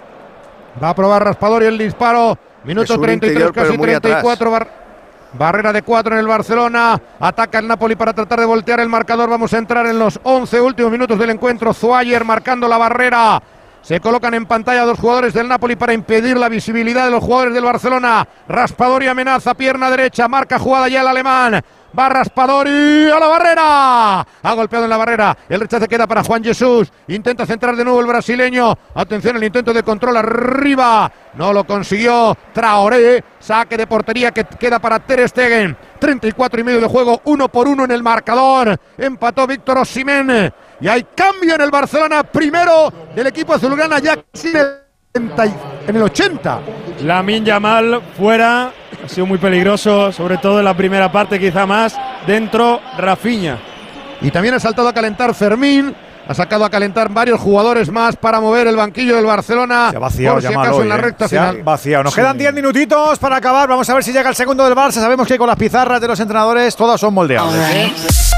[0.83, 2.39] Va a probar Raspadori el disparo.
[2.65, 4.51] Minuto Es un 33, interior, pero casi muy 34.
[4.51, 4.69] Bar-
[5.37, 7.01] barrera de 4 en el Barcelona.
[7.21, 9.29] Ataca el Napoli para tratar de voltear el marcador.
[9.29, 11.75] Vamos a entrar en los 11 últimos minutos del encuentro.
[11.75, 13.43] Zuayer marcando la barrera.
[13.83, 17.53] Se colocan en pantalla dos jugadores del Napoli para impedir la visibilidad de los jugadores
[17.53, 18.27] del Barcelona.
[18.49, 21.63] Raspadori amenaza, pierna derecha, marca jugada ya el alemán.
[21.97, 24.21] Va Raspadori a la barrera.
[24.43, 25.37] Ha golpeado en la barrera.
[25.49, 26.91] El rechace queda para Juan Jesús.
[27.09, 28.77] Intenta centrar de nuevo el brasileño.
[28.95, 31.11] Atención el intento de control arriba.
[31.35, 33.23] No lo consiguió Traoré.
[33.39, 35.77] Saque de portería que queda para Ter Stegen.
[36.01, 38.77] 34 y medio de juego, uno por uno en el marcador.
[38.99, 40.53] Empató Víctor Osimhen.
[40.81, 42.25] Y hay cambio en el Barcelona.
[42.25, 44.84] Primero del equipo azulgrana ya casi en el 70 y-
[45.17, 46.61] en el 80.
[47.05, 48.73] Lamin Yamal fuera,
[49.05, 51.97] ha sido muy peligroso, sobre todo en la primera parte, quizá más.
[52.27, 53.57] Dentro, Rafinha.
[54.21, 55.95] Y también ha saltado a calentar Fermín.
[56.27, 59.89] Ha sacado a calentar varios jugadores más para mover el banquillo del Barcelona.
[59.91, 60.99] Se ha vaciado por si acaso hoy, en la ¿eh?
[60.99, 61.63] recta Se ha final.
[61.65, 62.05] vaciado.
[62.05, 62.21] Nos Sí.
[62.21, 63.69] quedan 10 minutitos para acabar.
[63.69, 64.93] Vamos a ver si llega el segundo del Barça.
[64.93, 67.55] Sabemos que con las pizarras de los entrenadores todas son moldeables.
[67.75, 67.93] ¿eh?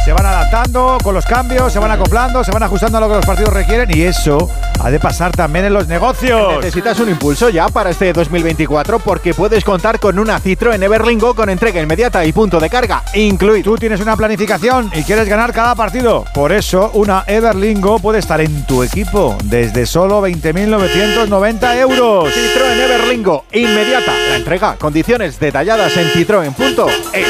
[0.04, 3.14] Se van adaptando con los cambios, se van acoplando, se van ajustando a lo que
[3.16, 4.48] los partidos requieren y eso
[4.82, 6.56] ha de pasar también en los negocios.
[6.56, 11.50] Necesitas un impulso ya para este 2024 porque puedes contar con una Citroën Everlingo con
[11.50, 13.64] entrega inmediata y punto de carga incluido.
[13.64, 16.24] Tú tienes una planificación y quieres ganar cada partido.
[16.32, 22.32] Por eso, una Everlingo puede estar en tu equipo desde solo 20.990 euros.
[22.32, 24.12] Citroën Everlingo inmediata.
[24.30, 27.26] La entrega, condiciones detalladas en citroen.es.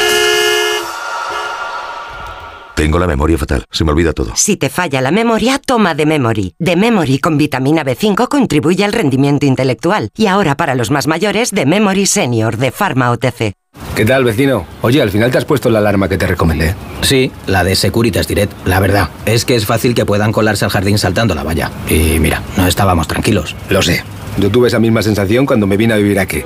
[2.75, 4.35] Tengo la memoria fatal, se me olvida todo.
[4.35, 6.53] Si te falla la memoria, toma de Memory.
[6.59, 10.09] De Memory con vitamina B5 contribuye al rendimiento intelectual.
[10.15, 13.56] Y ahora para los más mayores, de Memory Senior de Pharma OTC.
[13.95, 14.65] ¿Qué tal, vecino?
[14.81, 16.75] Oye, al final te has puesto la alarma que te recomendé.
[17.01, 18.53] Sí, la de Securitas Direct.
[18.65, 21.71] La verdad, es que es fácil que puedan colarse al jardín saltando la valla.
[21.89, 23.55] Y mira, no estábamos tranquilos.
[23.69, 24.03] Lo sé.
[24.37, 26.43] Yo tuve esa misma sensación cuando me vine a vivir aquí.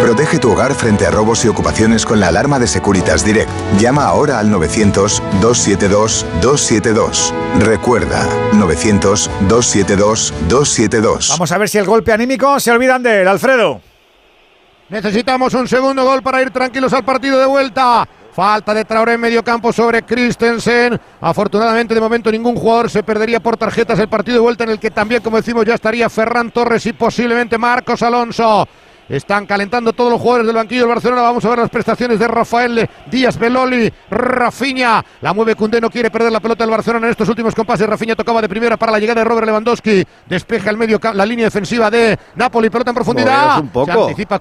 [0.00, 3.50] Protege tu hogar frente a robos y ocupaciones con la alarma de Securitas Direct.
[3.78, 7.34] Llama ahora al 900-272-272.
[7.58, 11.28] Recuerda, 900-272-272.
[11.28, 13.82] Vamos a ver si el golpe anímico se olvidan de él, Alfredo.
[14.90, 18.08] Necesitamos un segundo gol para ir tranquilos al partido de vuelta.
[18.32, 21.00] Falta de Traoré en medio campo sobre Christensen.
[21.20, 24.80] Afortunadamente, de momento, ningún jugador se perdería por tarjetas el partido de vuelta en el
[24.80, 28.66] que también, como decimos, ya estaría Ferran Torres y posiblemente Marcos Alonso.
[29.08, 31.22] Están calentando todos los jugadores del banquillo del Barcelona.
[31.22, 33.92] Vamos a ver las prestaciones de Rafael Díaz Beloli.
[34.08, 35.04] Rafinha.
[35.20, 35.80] La mueve Cundé.
[35.80, 37.88] No quiere perder la pelota del Barcelona en estos últimos compases.
[37.88, 40.04] Rafinha tocaba de primera para la llegada de Robert Lewandowski.
[40.26, 42.70] Despeja el medio la línea defensiva de Napoli.
[42.70, 43.60] Pelota en profundidad.
[43.60, 43.92] Un poco.
[43.92, 44.40] Se anticipa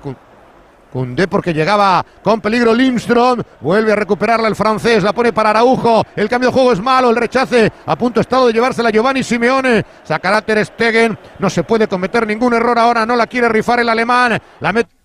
[0.92, 3.42] Cundé porque llegaba con peligro Lindstrom.
[3.62, 5.04] Vuelve a recuperarla el francés.
[5.04, 6.04] La pone para Araujo.
[6.16, 7.10] El cambio de juego es malo.
[7.10, 9.86] El rechace a punto estado de llevársela Giovanni Simeone.
[10.04, 11.18] Sacará Ter Stegen.
[11.40, 13.06] No se puede cometer ningún error ahora.
[13.06, 14.40] No la quiere rifar el alemán.
[14.60, 14.99] La mete.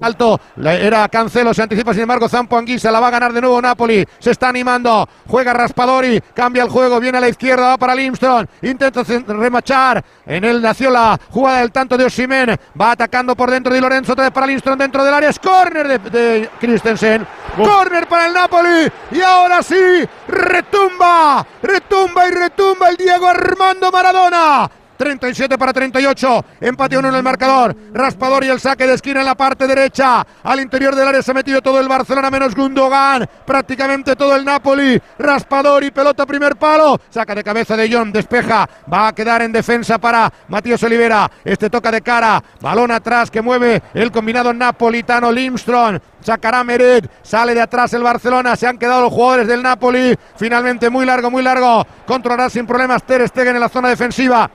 [0.00, 3.62] Alto, era Cancelo, se anticipa sin embargo Zampo Anguisa, la va a ganar de nuevo
[3.62, 7.94] Napoli, se está animando, juega Raspadori, cambia el juego, viene a la izquierda, va para
[7.94, 13.52] Limstrom, intenta remachar, en él nació la jugada del tanto de Osimen, va atacando por
[13.52, 17.24] dentro de Lorenzo, otra vez para Limstrom dentro del área, es córner de, de Christensen,
[17.56, 24.68] córner para el Napoli, y ahora sí, retumba, retumba y retumba el Diego Armando Maradona,
[24.96, 26.44] 37 para 38.
[26.60, 27.76] Empate 1 en el marcador.
[27.92, 30.26] Raspador y el saque de esquina en la parte derecha.
[30.42, 33.28] Al interior del área se ha metido todo el Barcelona menos Gundogan.
[33.46, 35.00] Prácticamente todo el Napoli.
[35.18, 37.00] Raspador y pelota primer palo.
[37.10, 38.12] Saca de cabeza de John.
[38.12, 38.68] Despeja.
[38.92, 41.30] Va a quedar en defensa para Matías Olivera.
[41.44, 42.42] Este toca de cara.
[42.60, 45.98] Balón atrás que mueve el combinado napolitano Limstrom.
[46.20, 47.10] Sacará Meret.
[47.22, 48.56] Sale de atrás el Barcelona.
[48.56, 50.16] Se han quedado los jugadores del Napoli.
[50.36, 51.86] Finalmente muy largo, muy largo.
[52.06, 54.50] Controlará sin problemas Ter Stegen en la zona defensiva.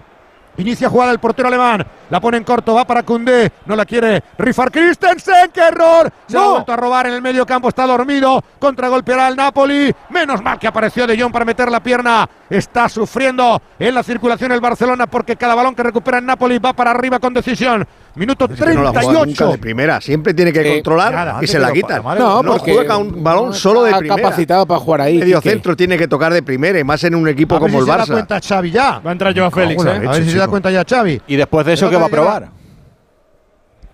[0.59, 1.85] Inicia jugada el portero alemán.
[2.09, 3.51] La pone en corto, va para Cundé.
[3.65, 5.51] No la quiere rifar Christensen.
[5.53, 6.11] ¡Qué error!
[6.27, 7.69] Se ha vuelto a robar en el medio campo.
[7.69, 8.43] Está dormido.
[8.59, 9.93] Contragolpeará el Napoli.
[10.09, 12.27] Menos mal que apareció De Jong para meter la pierna.
[12.49, 16.73] Está sufriendo en la circulación el Barcelona porque cada balón que recupera el Napoli va
[16.73, 17.85] para arriba con decisión.
[18.15, 19.51] Minuto Es que no 38.
[19.51, 22.01] de primera, siempre tiene que Eh, controlar nada, y se la quitan.
[22.17, 24.21] No, porque juega un balón no solo de está primera.
[24.23, 25.51] capacitado para jugar ahí, Medio Quique.
[25.51, 27.85] centro tiene que tocar de primera y más en un equipo A como si el
[27.85, 28.11] se da Barça.
[28.11, 28.99] cuenta Xavi ya.
[28.99, 30.07] Va a entrar Joao Félix, Joder, ¿eh?
[30.07, 31.21] A ver si se da cuenta ya Xavi.
[31.27, 32.49] Y después de eso, ¿qué va a probar?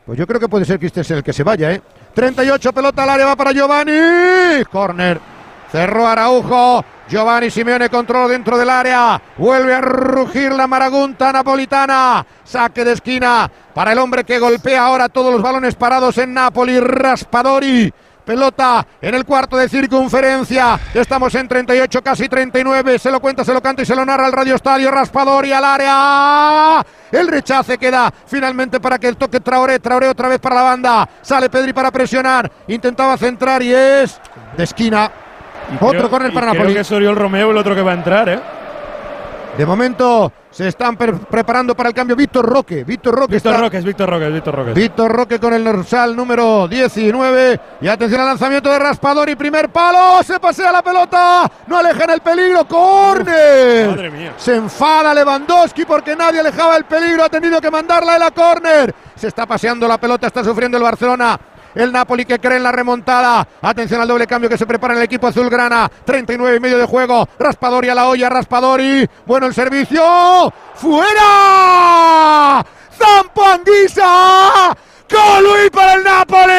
[0.05, 1.81] Pues yo creo que puede ser Christensen el que se vaya, ¿eh?
[2.13, 4.63] 38 pelota al área, va para Giovanni.
[4.71, 5.19] Corner.
[5.71, 6.85] Cerró Araujo.
[7.07, 9.21] Giovanni Simeone control dentro del área.
[9.37, 12.25] Vuelve a rugir la maragunta napolitana.
[12.43, 16.79] Saque de esquina para el hombre que golpea ahora todos los balones parados en Napoli.
[16.79, 17.93] Raspadori.
[18.25, 20.79] Pelota en el cuarto de circunferencia.
[20.93, 22.97] Estamos en 38, casi 39.
[22.99, 24.89] Se lo cuenta, se lo canta y se lo narra el Radio Estadio.
[24.91, 26.85] Raspadori al área.
[27.11, 29.79] El rechace queda finalmente para que el toque Traoré.
[29.79, 31.09] Traoré otra vez para la banda.
[31.21, 32.51] Sale Pedri para presionar.
[32.67, 34.19] Intentaba centrar y es
[34.57, 35.11] de esquina.
[35.75, 36.73] Otro Creo- córner y para creo Napoli.
[36.75, 38.39] que es Oriol Romeo el otro que va a entrar, ¿eh?
[39.57, 42.15] De momento se están pre- preparando para el cambio.
[42.15, 42.83] Víctor Roque.
[42.83, 44.73] Víctor Roque Víctor está- Roque, Víctor Roque, Víctor Roque.
[44.73, 47.59] Víctor Roque con el dorsal número 19.
[47.81, 49.35] Y atención al lanzamiento de Raspadori.
[49.35, 50.21] Primer palo.
[50.23, 51.49] Se pasea la pelota.
[51.67, 52.65] No alejan el peligro.
[52.67, 53.89] ¡Córner!
[53.89, 54.33] Madre mía.
[54.37, 57.23] Se enfada Lewandowski porque nadie alejaba el peligro.
[57.23, 58.93] Ha tenido que mandarla a córner.
[59.15, 60.27] Se está paseando la pelota.
[60.27, 61.39] Está sufriendo el Barcelona.
[61.75, 63.47] El Napoli que cree en la remontada.
[63.61, 65.91] Atención al doble cambio que se prepara en el equipo azulgrana.
[66.05, 67.27] 39 y medio de juego.
[67.37, 68.29] Raspadori a la olla.
[68.29, 69.07] Raspadori.
[69.25, 70.01] Bueno el servicio.
[70.75, 72.65] ¡Fuera!
[72.97, 74.75] ¡Zampo Anguisa!
[75.09, 76.53] ¡Colui para el Napoli!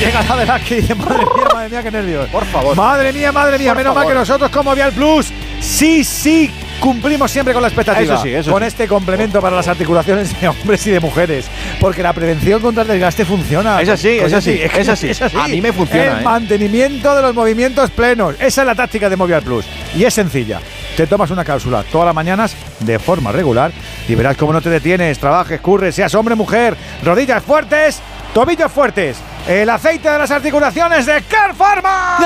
[0.00, 2.28] Llega la de Laki y dice, madre mía, madre mía, qué nervios.
[2.28, 2.76] Por favor.
[2.76, 3.70] Madre mía, madre mía.
[3.70, 8.14] Por Menos mal que nosotros como Vial Plus, sí, sí, cumplimos siempre con la expectativa.
[8.14, 8.68] Eso sí, eso Con sí.
[8.68, 11.46] este complemento para las articulaciones de hombres y de mujeres.
[11.80, 13.80] Porque la prevención contra el desgaste funciona.
[13.82, 15.36] Es así, es así, es así.
[15.36, 16.24] A mí me funciona, El ¿eh?
[16.24, 18.34] mantenimiento de los movimientos plenos.
[18.38, 19.64] Esa es la táctica de Movial Plus.
[19.94, 20.60] Y es sencilla.
[20.96, 23.70] Te tomas una cápsula todas las mañanas de forma regular
[24.08, 26.74] y verás cómo no te detienes, trabajes, curres, seas hombre, mujer,
[27.04, 28.00] rodillas fuertes,
[28.32, 29.18] tobillos fuertes.
[29.46, 32.16] El aceite de las articulaciones de Care Pharma.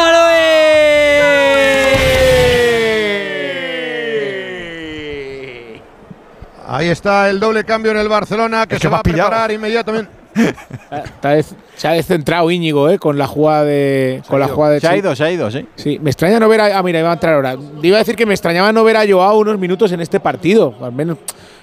[6.72, 9.50] Ahí está el doble cambio en el Barcelona que Es se que va a preparar
[9.50, 10.08] inmediatamente.
[11.74, 13.00] Se ha descentrado Íñigo, ¿eh?
[13.00, 14.22] Con la jugada de.
[14.28, 15.66] Con la jugada de Se ha ido, se ha ido, sí.
[15.74, 16.78] Sí, me extraña no ver a.
[16.78, 17.56] Ah, mira, iba a entrar ahora.
[17.82, 20.72] Iba a decir que me extrañaba no ver a Joao unos minutos en este partido.
[20.80, 21.18] Al menos.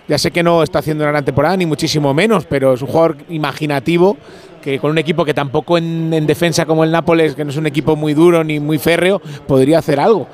[0.09, 2.89] Ya sé que no está haciendo una gran temporada, ni muchísimo menos, pero es un
[2.89, 4.17] jugador imaginativo
[4.61, 7.57] que con un equipo que tampoco en, en defensa como el Nápoles, que no es
[7.57, 10.27] un equipo muy duro ni muy férreo, podría hacer algo.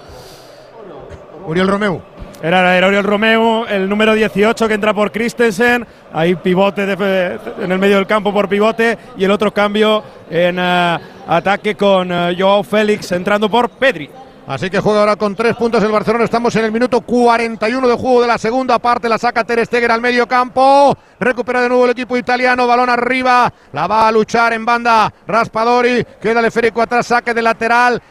[1.46, 2.13] Uriel Romeu.
[2.44, 5.88] Era, era Oriol Romeo, el número 18 que entra por Christensen.
[6.12, 8.98] Ahí pivote en el medio del campo por pivote.
[9.16, 14.10] Y el otro cambio en eh, ataque con eh, Joao Félix entrando por Pedri.
[14.46, 16.26] Así que juega ahora con tres puntos el Barcelona.
[16.26, 19.08] Estamos en el minuto 41 de juego de la segunda parte.
[19.08, 20.98] La saca Ter Stegen al medio campo.
[21.22, 22.68] Recupera de nuevo el equipo italiano.
[22.68, 23.54] Balón arriba.
[23.72, 26.06] La va a luchar en banda Raspadori.
[26.22, 27.08] Queda el esférico atrás.
[27.08, 28.02] Saque de lateral.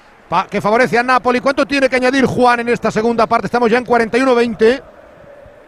[0.51, 1.41] Que favorece a Napoli.
[1.41, 3.47] ¿Cuánto tiene que añadir Juan en esta segunda parte?
[3.47, 4.83] Estamos ya en 41-20.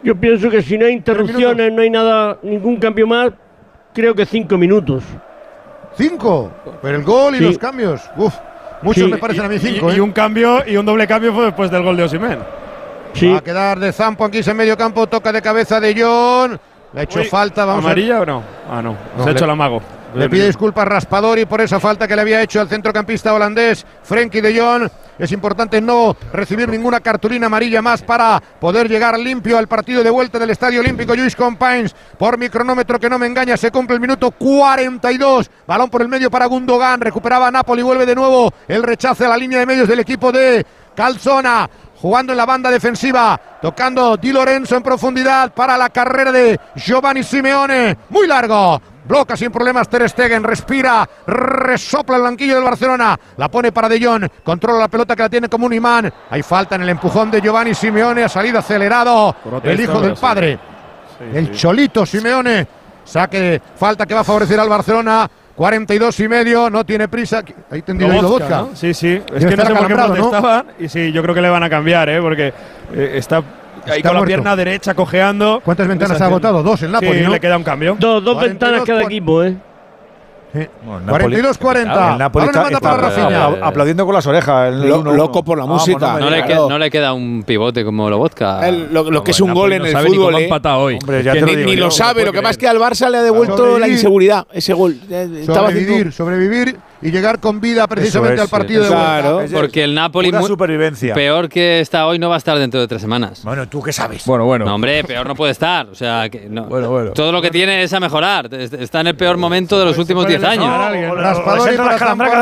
[0.03, 3.31] Yo pienso que si no hay interrupciones, no hay nada, ningún cambio más,
[3.93, 5.03] creo que cinco minutos.
[5.97, 6.51] Cinco.
[6.81, 7.43] Pero el gol y Sí.
[7.45, 8.01] los cambios.
[8.17, 8.33] Uf.
[8.81, 9.09] Muchos Sí.
[9.11, 9.91] me parecen a mí Y- cinco.
[9.91, 10.01] y, ¿eh?
[10.01, 12.39] un cambio y un doble cambio fue después del gol de Osimhen.
[13.13, 13.31] Sí.
[13.31, 15.07] Va a quedar de Zampo aquí en medio campo.
[15.07, 16.59] Toca de cabeza de John.
[16.93, 17.63] Le ha hecho Uy, falta.
[17.65, 17.87] Vamos a.
[17.87, 18.43] ¿Amarilla o no?
[18.69, 18.95] Ah, no.
[19.17, 19.81] No, Se ha hecho el amago.
[20.15, 24.39] Le pide disculpas Raspadori por esa falta que le había hecho al centrocampista holandés Frenkie
[24.39, 24.89] de Jong.
[25.19, 30.09] Es importante no recibir ninguna cartulina amarilla más para poder llegar limpio al partido de
[30.09, 31.93] vuelta del Estadio Olímpico Luis Companys.
[32.17, 35.51] Por mi cronómetro que no me engaña, se cumple el minuto 42.
[35.67, 37.01] Balón por el medio para Gundogan.
[37.01, 37.81] Recuperaba Napoli.
[37.81, 40.65] Vuelve de nuevo el rechace a la línea de medios del equipo de
[40.95, 41.69] Calzona.
[42.05, 47.23] Jugando en la banda defensiva, tocando Di Lorenzo en profundidad para la carrera de Giovanni
[47.23, 47.97] Simeone.
[48.09, 53.71] Muy largo, Bloca sin problemas Ter Stegen, respira, resopla el banquillo del Barcelona, la pone
[53.71, 56.13] para De Jong, controla la pelota que la tiene como un imán.
[56.29, 60.15] Hay falta en el empujón de Giovanni Simeone, ha salido acelerado Protesta, el hijo del
[60.15, 60.21] sí.
[60.21, 60.59] padre,
[61.33, 62.67] el Cholito Simeone.
[63.03, 65.27] Saque, falta que va a favorecer al Barcelona.
[65.55, 67.39] 42 y medio, no tiene prisa.
[67.71, 68.57] Ahí ahí Lobotka, Lobotka.
[68.57, 68.69] ¿no?
[68.75, 69.21] Sí, sí.
[69.33, 70.15] Es Debe que no sé por qué acalambrado, ¿no?
[70.29, 70.65] protestaban.
[70.79, 72.21] Y sí, yo creo que le van a cambiar, ¿eh?
[72.21, 72.53] Porque
[72.93, 73.43] eh, está, ahí
[73.97, 74.25] Está con la muerto.
[74.25, 75.61] pierna derecha cojeando.
[75.63, 76.61] ¿Cuántas ventanas ha agotado?
[76.61, 77.29] Dos el Napoli, Sí, ¿no?
[77.31, 77.95] le queda un cambio.
[77.99, 79.55] Dos, dos 42, ventanas cada equipo, ¿eh?
[80.55, 82.13] 42-40.
[82.13, 83.45] El Napoli Balón en está, banda para Rafinha.
[83.45, 84.73] apla- aplaudiendo con las orejas.
[84.73, 85.13] el Lo- 1-1.
[85.15, 86.19] loco por la música.
[86.19, 88.67] No le, no queda un pivote como Lobotka.
[88.67, 90.35] El- lo, lo que es un gol en el fútbol.
[90.35, 90.43] ¿eh?
[90.45, 90.95] empatado hoy.
[91.01, 93.09] Hombre, ya Que te lo ni, lo sabe, lo que pasa es que al Barça
[93.09, 94.97] le ha devuelto la inseguridad, ese gol.
[95.09, 96.77] Eh, Sobrevivir, sobrevivir.
[97.01, 99.55] Y llegar con vida precisamente es, al partido de Claro, vuelta.
[99.57, 101.13] porque el Napoli mu- supervivencia.
[101.13, 103.41] peor que está hoy no va a estar dentro de tres semanas.
[103.43, 104.25] Bueno, ¿tú qué sabes?
[104.25, 104.65] Bueno, bueno.
[104.65, 105.87] No, hombre, peor no puede estar.
[105.87, 106.63] O sea, que no.
[106.65, 107.11] Bueno, bueno.
[107.11, 108.53] todo lo que tiene es a mejorar.
[108.53, 110.65] Es- Está en el peor momento de los últimos 10 años.
[110.65, 111.07] De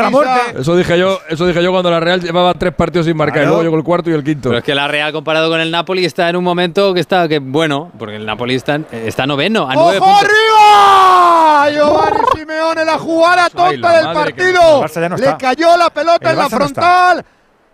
[0.02, 0.60] la muerte.
[0.60, 3.42] Eso dije yo, eso dije yo cuando la Real llevaba tres partidos sin marcar.
[3.44, 4.48] Y luego llegó el cuarto y el quinto.
[4.50, 7.28] Pero es que la Real comparado con el Napoli está en un momento que está
[7.28, 10.28] que bueno, porque el Napoli está, está noveno a nueve ¡Ojo puntos.
[10.30, 11.70] arriba!
[11.72, 13.50] Giovanni Simeone, la jugada Ay,
[13.80, 14.82] tonta la del que- partido.
[14.82, 15.38] el Barça ya no Le está.
[15.38, 17.24] cayó la pelota El en la no frontal.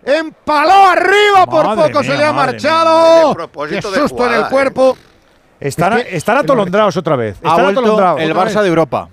[0.03, 3.37] Empaló arriba, por poco se le ha marchado.
[3.69, 4.97] Qué susto en el cuerpo.
[5.59, 7.37] Están, Es que- están atolondrados otra vez.
[7.45, 8.21] Ha Están vuelto atolondrados.
[8.23, 8.63] el Barça vez.
[8.63, 9.09] de Europa.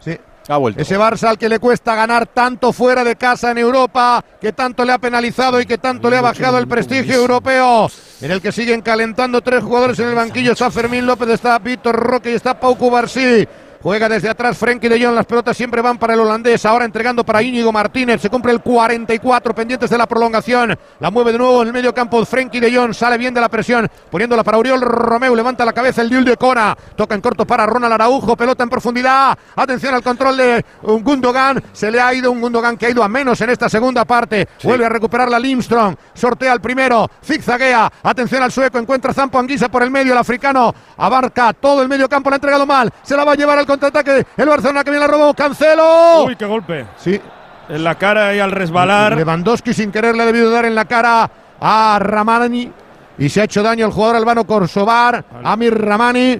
[0.00, 0.18] Sí.
[0.48, 0.80] Ha vuelto.
[0.80, 4.84] Ese Barça al que le cuesta ganar tanto fuera de casa en Europa, que tanto
[4.86, 7.90] le ha penalizado y que tanto le ha bajado el prestigio europeo,
[8.22, 10.52] en el que siguen calentando tres jugadores en el banquillo.
[10.52, 13.46] Está Fermín López, está Víctor Roque y está Pau Cubarsí.
[13.84, 17.22] Juega desde atrás Frenkie de Jong, las pelotas siempre van para el holandés, ahora entregando
[17.22, 21.60] para Íñigo Martínez, se cumple el 44, pendientes de la prolongación, la mueve de nuevo
[21.60, 24.80] en el medio campo Frenkie de Jong, sale bien de la presión, poniéndola para Uriol
[24.80, 28.62] Romeu, levanta la cabeza el Diul de Cona, toca en corto para Ronald Araujo, pelota
[28.62, 32.86] en profundidad, atención al control de un Gundogan, se le ha ido un Gundogan que
[32.86, 36.62] ha ido a menos en esta segunda parte, vuelve a recuperar la Limstrom, sortea el
[36.62, 41.82] primero, zigzaguea, atención al sueco, encuentra Zampo Anguisa por el medio, el africano abarca todo
[41.82, 44.48] el medio campo, la ha entregado mal, se la va a llevar al contraataque, el
[44.48, 46.24] Barcelona que viene la robó, Cancelo.
[46.24, 46.86] Uy, qué golpe.
[46.96, 47.20] Sí,
[47.68, 49.16] En la cara y al resbalar.
[49.16, 51.30] Lewandowski sin querer le ha debido dar en la cara
[51.60, 52.70] a Ramani
[53.18, 56.38] y se ha hecho daño el jugador albano Corsobar, Amir Ramani,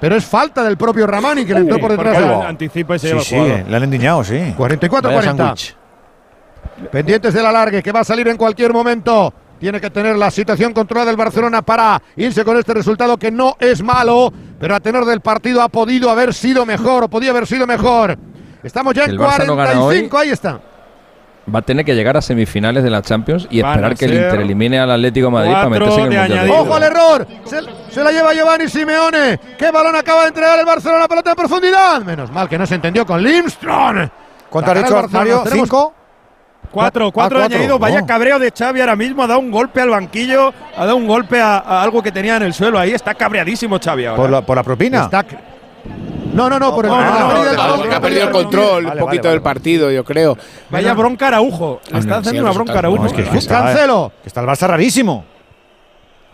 [0.00, 2.16] pero es falta del propio Ramani que le entró por detrás.
[2.46, 4.54] anticipa y se Sí, lleva sí, le han endiñado, sí.
[4.56, 5.74] 44-40.
[6.92, 9.32] Pendientes del alargue que va a salir en cualquier momento.
[9.58, 13.56] Tiene que tener la situación controlada el Barcelona para irse con este resultado que no
[13.58, 17.46] es malo, pero a tenor del partido ha podido haber sido mejor o podía haber
[17.46, 18.16] sido mejor.
[18.62, 20.60] Estamos ya en el Barça no gana 45, ahí está.
[21.52, 24.14] Va a tener que llegar a semifinales de la Champions y Van esperar que el
[24.14, 26.46] Inter elimine al Atlético de Madrid para meterse en el Mundial.
[26.46, 26.52] de.
[26.52, 27.26] Ojo al error.
[27.44, 27.60] Se,
[27.90, 29.40] se la lleva Giovanni Simeone.
[29.58, 31.08] ¿Qué balón acaba de entregar el Barcelona?
[31.08, 32.02] Pelota en profundidad.
[32.02, 34.10] Menos mal que no se entendió con Lindström.
[34.50, 35.08] ¿Cuánto ha dicho.
[35.10, 35.44] Mario?
[35.50, 35.94] ¿Cinco?
[36.70, 37.56] Cuatro, cuatro Ah, cuatro.
[37.56, 37.78] añadido.
[37.78, 38.06] Vaya Oh.
[38.06, 39.22] cabreo de Xavi ahora mismo.
[39.22, 40.52] Ha dado un golpe al banquillo.
[40.76, 42.78] Ha dado un golpe a, a algo que tenía en el suelo.
[42.78, 44.16] Ahí está cabreadísimo Xavi ahora.
[44.22, 45.04] ¿Por la, por la propina?
[45.04, 45.24] Está-
[46.34, 49.90] No, no, no, por el ha perdido el control Vale, un poquito vale, del partido,
[49.90, 50.36] yo creo.
[50.70, 51.80] Vaya bronca Araujo.
[51.90, 52.78] Le está haciendo una bronca.
[52.78, 52.98] Araujo.
[53.02, 54.12] No, es que, es que está, Cancelo.
[54.22, 55.24] que está el Barça rarísimo.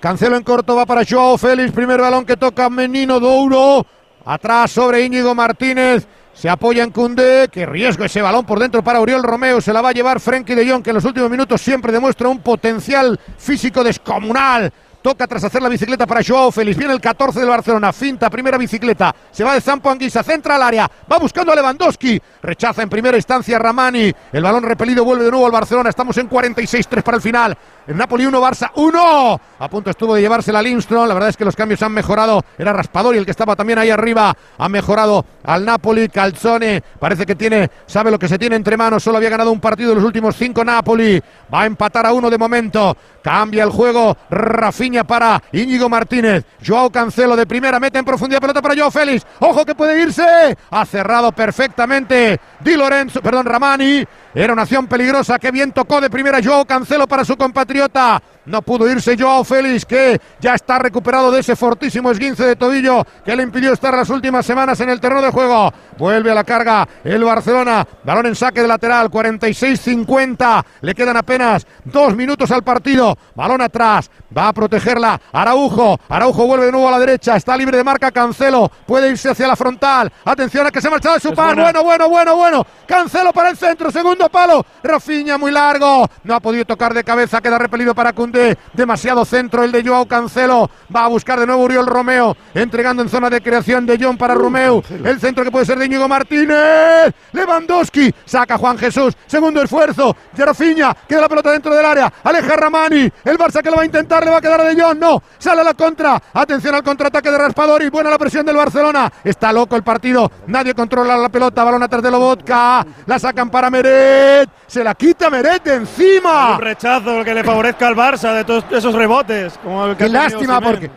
[0.00, 1.72] Cancelo en corto va para Joao Félix.
[1.72, 3.86] Primer balón que toca Menino Douro.
[4.26, 6.06] Atrás sobre Íñigo Martínez.
[6.34, 7.48] Se apoya en Cundé.
[7.50, 9.60] Qué riesgo ese balón por dentro para Uriol Romeo.
[9.60, 12.28] Se la va a llevar Frenkie de Jong, que en los últimos minutos siempre demuestra
[12.28, 14.72] un potencial físico descomunal.
[15.04, 16.78] Toca tras hacer la bicicleta para Joao Félix.
[16.78, 17.92] Viene el 14 del Barcelona.
[17.92, 19.14] Finta, primera bicicleta.
[19.30, 20.22] Se va de Zampo Anguisa.
[20.22, 20.90] Centra al área.
[21.12, 22.18] Va buscando a Lewandowski.
[22.40, 24.10] Rechaza en primera instancia Ramani.
[24.32, 25.90] El balón repelido vuelve de nuevo al Barcelona.
[25.90, 27.54] Estamos en 46-3 para el final.
[27.86, 29.40] El Napoli 1, Barça 1.
[29.58, 31.06] A punto estuvo de llevarse la Lindström.
[31.06, 32.42] La verdad es que los cambios han mejorado.
[32.56, 34.34] Era Raspadori el que estaba también ahí arriba.
[34.56, 36.08] Ha mejorado al Napoli.
[36.08, 39.02] Calzone parece que tiene, sabe lo que se tiene entre manos.
[39.02, 41.22] Solo había ganado un partido de los últimos cinco Napoli.
[41.52, 42.96] Va a empatar a uno de momento.
[43.22, 44.16] Cambia el juego.
[44.30, 46.44] Rafinha para Íñigo Martínez.
[46.64, 47.80] Joao Cancelo de primera.
[47.80, 49.26] Mete en profundidad pelota para Joao Félix.
[49.40, 50.56] Ojo que puede irse.
[50.70, 54.04] Ha cerrado perfectamente Di Lorenzo, perdón, Ramani.
[54.34, 55.38] Era una acción peligrosa.
[55.38, 58.20] Que bien tocó de primera Joao Cancelo para su compatriota.
[58.46, 63.02] No pudo irse Joao Félix, que ya está recuperado de ese fortísimo esguince de tobillo
[63.24, 65.72] que le impidió estar las últimas semanas en el terreno de juego.
[65.96, 67.86] Vuelve a la carga el Barcelona.
[68.04, 70.64] Balón en saque de lateral, 46-50.
[70.82, 73.16] Le quedan apenas dos minutos al partido.
[73.34, 74.10] Balón atrás.
[74.36, 75.98] Va a protegerla Araujo.
[76.08, 77.36] Araujo vuelve de nuevo a la derecha.
[77.36, 78.70] Está libre de marca Cancelo.
[78.86, 80.12] Puede irse hacia la frontal.
[80.24, 81.54] Atención a que se ha marchado de su par.
[81.56, 82.66] Bueno, bueno, bueno, bueno.
[82.86, 83.90] Cancelo para el centro.
[83.90, 84.64] Segundo palo.
[84.82, 86.08] Rafinha muy largo.
[86.24, 87.40] No ha podido tocar de cabeza.
[87.40, 88.56] Queda repelido para Cundé.
[88.72, 90.70] Demasiado centro el de Joao Cancelo.
[90.94, 92.36] Va a buscar de nuevo Uriol Romeo.
[92.54, 94.82] Entregando en zona de creación de John para Romeo.
[95.04, 97.14] El centro que puede ser de Íñigo Martínez.
[97.32, 98.14] Lewandowski.
[98.24, 99.14] Saca Juan Jesús.
[99.26, 100.16] Segundo esfuerzo.
[100.32, 100.94] De Rafinha.
[101.08, 102.12] Queda la pelota dentro del área.
[102.22, 103.10] Aleja Ramani.
[103.24, 104.24] El Barça que lo va a intentar.
[104.24, 104.98] Le va a quedar a de Jong.
[104.98, 105.22] No.
[105.38, 106.20] Sale a la contra.
[106.32, 107.88] Atención al contraataque de Raspadori.
[107.88, 109.12] Buena la presión del Barcelona.
[109.22, 110.30] Está loco el partido.
[110.46, 111.64] Nadie controla la pelota.
[111.64, 112.86] Balón atrás de Lobotka.
[113.06, 113.70] La sacan para
[114.14, 114.50] Meret.
[114.66, 116.54] Se la quita Meret de encima.
[116.54, 119.58] Un rechazo que le favorezca al Barça de todos esos rebotes.
[119.62, 120.90] Como el que Qué lástima porque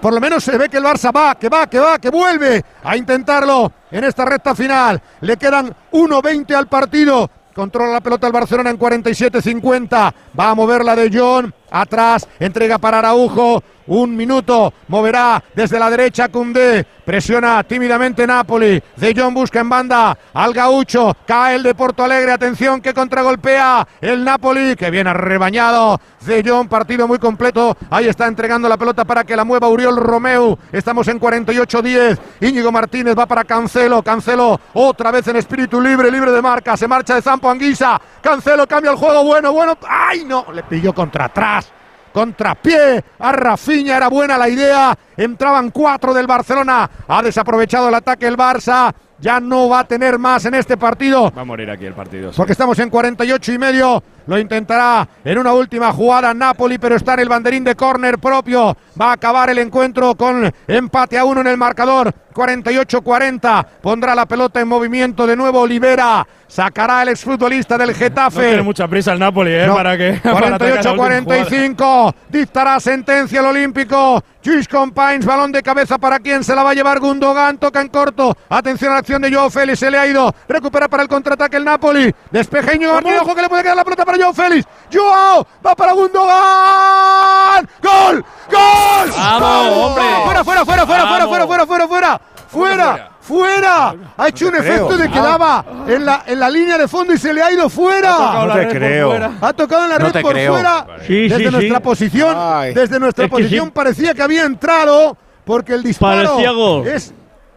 [0.00, 2.64] por lo menos se ve que el Barça va, que va, que va, que vuelve
[2.82, 5.00] a intentarlo en esta recta final.
[5.20, 7.30] Le quedan 1.20 al partido.
[7.54, 10.12] Controla la pelota el Barcelona en 47-50.
[10.38, 11.52] Va a moverla de John.
[11.70, 19.14] Atrás, entrega para Araujo, un minuto, moverá desde la derecha Cundé, presiona tímidamente Napoli, De
[19.14, 24.24] Jong busca en banda al gaucho, cae el de Porto Alegre, atención que contragolpea el
[24.24, 29.24] Napoli, que viene arrebañado, De Jong, partido muy completo, ahí está entregando la pelota para
[29.24, 35.10] que la mueva Uriol Romeu, estamos en 48-10, Íñigo Martínez va para Cancelo, Cancelo otra
[35.10, 38.98] vez en espíritu libre, libre de marca, se marcha de Zampo Anguisa, Cancelo cambia el
[38.98, 41.72] juego, bueno, bueno, ay no, le pilló contra atrás
[42.12, 48.26] contrapié a Rafinha, era buena la idea, entraban cuatro del Barcelona, ha desaprovechado el ataque
[48.26, 51.30] el Barça, ya no va a tener más en este partido.
[51.30, 52.32] Va a morir aquí el partido.
[52.32, 52.36] sí.
[52.36, 54.02] Porque estamos en 48 y medio.
[54.28, 58.76] Lo intentará en una última jugada Napoli, pero está en el banderín de córner propio.
[59.00, 62.12] Va a acabar el encuentro con empate a uno en el marcador.
[62.34, 63.66] 48-40.
[63.80, 66.26] Pondrá la pelota en movimiento de nuevo Olivera.
[66.46, 68.48] Sacará el exfutbolista del No Getafe.
[68.48, 69.66] tiene mucha prisa el Napoli, ¿eh?
[69.66, 69.74] No.
[69.74, 70.12] Para que.
[70.22, 71.22] para atacar la última jugada.
[71.22, 72.14] 48-45.
[72.28, 74.22] Dictará sentencia el Olímpico.
[74.44, 77.58] Luis Compines, balón de cabeza para quien se la va a llevar Gundogan.
[77.58, 78.34] Toca en corto.
[78.48, 79.80] Atención a la acción de Joao Félix.
[79.80, 80.34] Se le ha ido.
[80.48, 82.14] Recupera para el contraataque el Napoli.
[82.30, 83.20] Despeje Íñigo Martínez.
[83.20, 84.66] Ojo que le puede quedar la pelota para Joao Félix.
[84.92, 87.68] Joao va para Gundogan.
[87.82, 88.24] ¡Gol!
[88.50, 89.10] ¡Gol!
[89.16, 90.04] ¡Vamos, hombre!
[90.24, 92.20] Fuera, fuera, fuera, fuera, fuera, fuera, fuera, fuera, fuera.
[92.48, 93.94] Fuera, fuera.
[94.16, 95.22] Ha hecho un efecto de que Ah.
[95.22, 98.46] daba en la, en la línea de fondo y se le ha ido fuera.
[98.46, 99.08] No te creo.
[99.10, 99.32] fuera.
[99.42, 100.52] Ha tocado en la No red por creo.
[100.54, 100.86] fuera.
[101.06, 101.82] Sí, desde sí, nuestra sí.
[101.82, 102.72] posición, Ay.
[102.72, 103.70] desde nuestra posición sí.
[103.74, 105.14] parecía que había entrado
[105.44, 106.86] porque el disparo Parecía gol.
[106.88, 107.12] es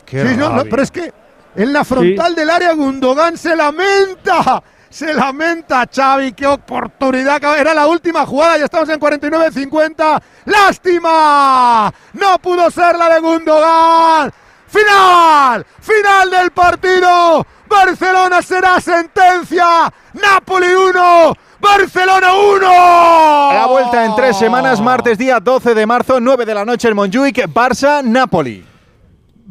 [0.06, 0.70] Qué Sí, no, no, rabia.
[0.70, 1.14] pero es que
[1.56, 4.62] en la frontal del área Gundogan se lamenta.
[4.92, 7.42] Se lamenta Xavi, qué oportunidad.
[7.58, 10.22] Era la última jugada, ya estamos en 49-50.
[10.46, 11.92] ¡Lástima!
[12.14, 14.34] No pudo ser la de Gundogan.
[14.68, 17.46] Final, final del partido.
[17.68, 19.92] Barcelona será sentencia.
[20.14, 22.68] Napoli 1, Barcelona 1.
[22.70, 26.90] A la vuelta en tres semanas, martes día 12 de marzo, 9 de la noche
[26.90, 28.71] en Montjuic, Barça-Napoli.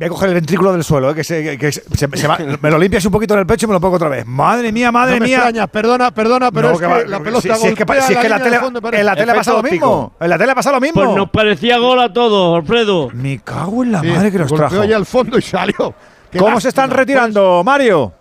[0.01, 2.39] Voy a coger el ventrículo del suelo, eh, que, se, que se- se- se va-
[2.63, 4.25] me lo limpias un poquito en el pecho y me lo pongo otra vez.
[4.25, 5.37] Madre mía, madre no me mía.
[5.37, 7.93] extraña, perdona, perdona, pero No, es que, va- la pelota si, si es que, pa-
[7.97, 10.13] golpea si es que la tele, fondo, en la tele pasa lo Efecto mismo.
[10.19, 11.05] En la tele pasa lo mismo.
[11.05, 13.11] Pues nos parecía gol a todos, Alfredo.
[13.13, 14.85] Me cago en la Sí, madre que nos golpeó trajo.
[14.85, 15.95] ya al fondo y salió.
[16.31, 17.01] Qué ¿Cómo se están lástima.
[17.01, 18.13] retirando, Mario?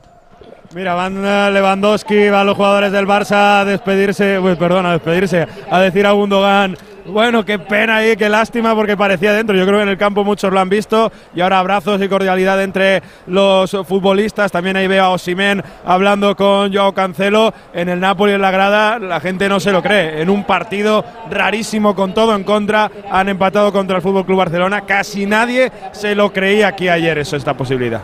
[0.76, 5.48] Mira, van eh, Lewandowski, van los jugadores del Barça a despedirse, pues, perdón, a despedirse,
[5.72, 9.56] a decir a Gundogan, bueno, qué pena ahí, qué lástima porque parecía dentro.
[9.56, 12.62] Yo creo que en el campo muchos lo han visto y ahora abrazos y cordialidad
[12.62, 14.52] entre los futbolistas.
[14.52, 19.00] También ahí veo a Osimen hablando con Joao Cancelo en el Napoli en la grada.
[19.00, 20.22] La gente no se lo cree.
[20.22, 24.82] En un partido rarísimo con todo en contra, han empatado contra el Fútbol Club Barcelona.
[24.82, 28.02] Casi nadie se lo creía aquí ayer eso esta posibilidad.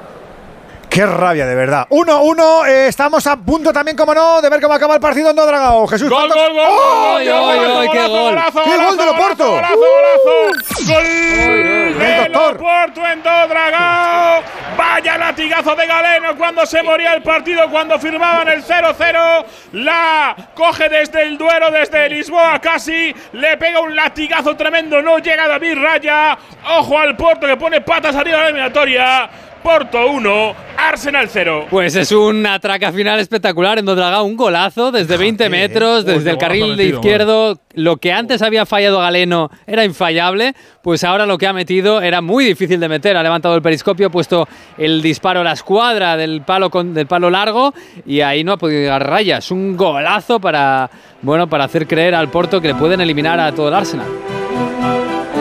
[0.95, 1.87] Qué rabia, de verdad.
[1.89, 5.35] 1-1, eh, estamos a punto también, como no, de ver cómo acaba el partido en
[5.35, 5.85] Dodragao.
[5.87, 7.11] Jesús, Gol, ¿cuántos- gol, gol, ¡Oh!
[7.11, 8.39] gol, ¡Ay, qué gol!
[8.63, 9.51] ¡Qué gol de Loporto!
[9.51, 12.29] Golazo, golazo, Gol de.
[12.29, 14.41] Loporto en Dodragao.
[14.77, 19.45] Vaya latigazo de Galeno cuando se moría el partido, cuando firmaban el 0-0.
[19.73, 23.13] La coge desde el Duero, desde Lisboa casi.
[23.33, 25.01] Le pega un latigazo tremendo.
[25.01, 26.37] No llega David Raya.
[26.77, 29.29] Ojo al Porto que pone patas arriba de la eliminatoria.
[29.65, 31.65] Porto 1, Arsenal 0.
[31.71, 36.37] Pues es un atraca final espectacular en Dodragao, un golazo desde 20 metros, desde el
[36.37, 37.59] carril de izquierdo.
[37.73, 42.21] Lo que antes había fallado Galeno era infallable, pues ahora lo que ha metido era
[42.21, 43.17] muy difícil de meter.
[43.17, 44.47] Ha levantado el periscopio, ha puesto
[44.77, 47.73] el disparo a la escuadra del palo, con, del palo largo
[48.05, 49.49] y ahí no ha podido llegar rayas.
[49.49, 50.91] Un golazo para,
[51.23, 54.34] bueno, para hacer creer al Porto que le pueden eliminar a todo el Arsenal.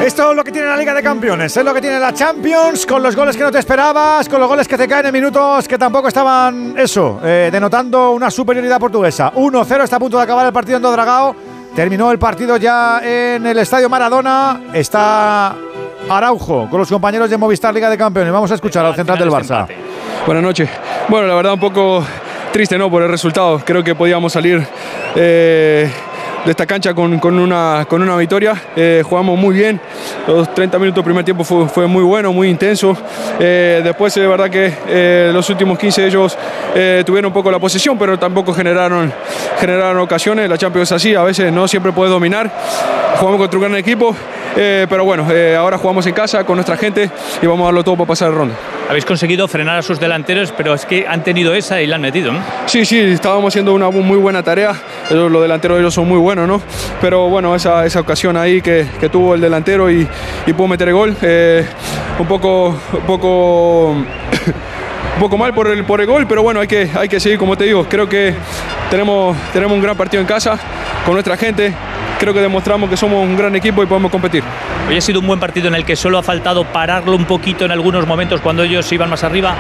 [0.05, 2.85] Esto es lo que tiene la Liga de Campeones, es lo que tiene la Champions,
[2.85, 5.67] con los goles que no te esperabas, con los goles que te caen en minutos
[5.67, 9.33] que tampoco estaban, eso, eh, denotando una superioridad portuguesa.
[9.35, 11.35] 1-0, está a punto de acabar el partido en Dodragao.
[11.75, 14.65] Terminó el partido ya en el Estadio Maradona.
[14.75, 15.57] Está
[16.11, 18.31] Araujo con los compañeros de Movistar Liga de Campeones.
[18.31, 19.67] Vamos a escuchar al central del Barça.
[20.27, 20.69] Buenas noches.
[21.09, 22.05] Bueno, la verdad un poco
[22.53, 22.91] triste ¿no?
[22.91, 23.59] por el resultado.
[23.65, 24.67] Creo que podíamos salir
[25.17, 25.91] eh,
[26.45, 28.55] de esta cancha con, con una, con una victoria.
[28.77, 29.81] Eh, jugamos muy bien.
[30.27, 32.97] Los 30 minutos del primer tiempo fue, muy bueno, muy intenso.
[33.41, 36.37] Eh, después es verdad que eh, los últimos 15 ellos
[37.07, 39.13] tuvieron un poco la posesión, pero tampoco generaron,
[39.59, 40.49] generaron ocasiones.
[40.49, 42.51] La Champions es así, a veces no siempre puedes dominar.
[43.19, 44.15] Jugamos contra un gran equipo.
[44.55, 45.27] pero bueno,
[45.59, 47.11] ahora jugamos en casa con nuestra gente
[47.41, 48.55] y vamos a darlo todo para pasar de ronda.
[48.89, 52.03] Habéis conseguido frenar a sus delanteros, pero es que han tenido esa y la han
[52.03, 52.41] metido, ¿no?
[52.67, 54.75] Sí, sí, estábamos haciendo una muy buena tarea.
[55.11, 56.61] Ellos, los delanteros de ellos son muy buenos, ¿no?
[57.01, 60.07] Pero bueno, esa, esa ocasión ahí que, que tuvo el delantero y,
[60.47, 61.67] y pudo meter el gol, eh,
[62.19, 63.97] un poco, un poco,
[65.15, 67.39] un poco mal por el, por el gol, pero bueno, hay que, hay que seguir,
[67.39, 67.87] como te digo.
[67.89, 68.35] Creo que
[68.91, 70.59] tenemos, tenemos un gran partido en casa
[71.05, 71.73] con nuestra gente.
[72.19, 74.43] creo que demostramos que somos un gran equipo y podemos competir.
[74.89, 77.65] Hoy ha sido un buen partido en el que solo ha faltado pararlo un poquito
[77.65, 79.55] en algunos momentos cuando ellos iban más arriba.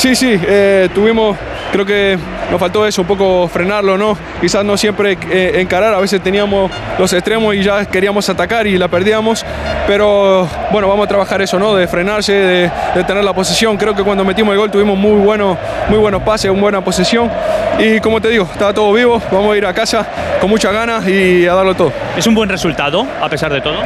[0.00, 1.36] Sí, sí, eh, tuvimos,
[1.72, 2.18] creo que
[2.50, 4.16] nos faltó eso, un poco frenarlo, ¿no?
[4.40, 8.78] Quizás no siempre eh, encarar, a veces teníamos los extremos y ya queríamos atacar y
[8.78, 9.44] la perdíamos,
[9.86, 11.74] pero bueno, vamos a trabajar eso, ¿no?
[11.74, 13.76] De frenarse, de, de tener la posesión.
[13.76, 15.58] Creo que cuando metimos el gol tuvimos muy, bueno,
[15.90, 17.30] muy buenos pases, una buena posesión
[17.78, 20.06] y como te digo, estaba todo vivo, vamos a ir a casa
[20.40, 21.92] con muchas ganas y a darlo todo.
[22.16, 23.76] ¿Es un buen resultado, a pesar de todo?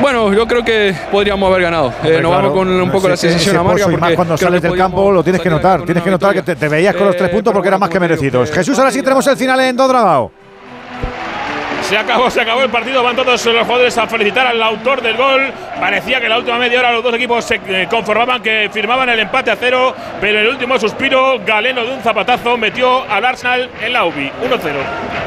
[0.00, 1.92] Bueno, yo creo que podríamos haber ganado.
[2.04, 3.84] Eh, nos vamos con un poco la Ese- sensación ese amarga.
[3.84, 5.82] pozo, y más porque cuando sales del campo lo tienes que notar.
[5.84, 8.00] Tienes que notar que te, te veías con los tres puntos porque eran más que
[8.00, 8.50] merecidos.
[8.50, 10.32] Jesús, ahora sí tenemos el final en Dodragao.
[11.88, 13.02] Se acabó, se acabó el partido.
[13.02, 15.50] Van todos los jugadores a felicitar al autor del gol.
[15.80, 19.08] Parecía que en la última media hora los dos equipos se eh, conformaban que firmaban
[19.08, 19.94] el empate a cero.
[20.20, 24.30] Pero en el último suspiro, Galeno de un zapatazo metió al Arsenal en la UBI.
[24.30, 24.32] 1-0.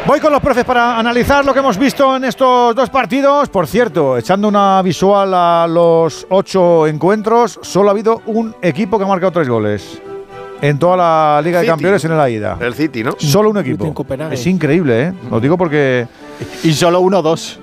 [0.05, 3.49] Voy con los profes para analizar lo que hemos visto en estos dos partidos.
[3.49, 9.05] Por cierto, echando una visual a los ocho encuentros, solo ha habido un equipo que
[9.05, 9.99] ha marcado tres goles.
[10.61, 11.67] En toda la Liga de.
[11.67, 12.57] Campeones en la ida.
[12.59, 13.15] El City, ¿no?
[13.17, 13.85] Solo un equipo.
[13.85, 14.35] en Copenhague.
[14.35, 15.13] Es increíble, ¿eh?
[15.29, 16.07] Lo digo porque
[16.63, 17.59] Y solo uno dos.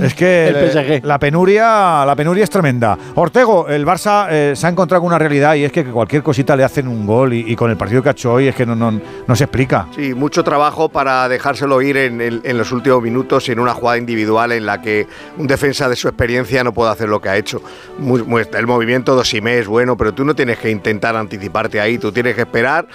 [0.00, 2.96] Es que El la penuria, la penuria es tremenda.
[3.14, 6.54] Ortego, el Barça eh, se ha encontrado con una realidad y es que cualquier cosita
[6.56, 8.66] le hacen un gol y, y con el partido que ha hecho hoy es que
[8.66, 9.86] no, no, no se explica.
[9.94, 14.52] Sí, mucho trabajo para dejárselo ir en, los últimos minutos y en una jugada individual
[14.52, 15.06] en la que
[15.38, 17.60] un defensa de su experiencia no puede hacer lo que ha hecho.
[17.98, 21.80] Muy- muy- el movimiento de Osimhen es bueno, pero tú no tienes que intentar anticiparte
[21.80, 22.86] ahí, tú tienes que esperar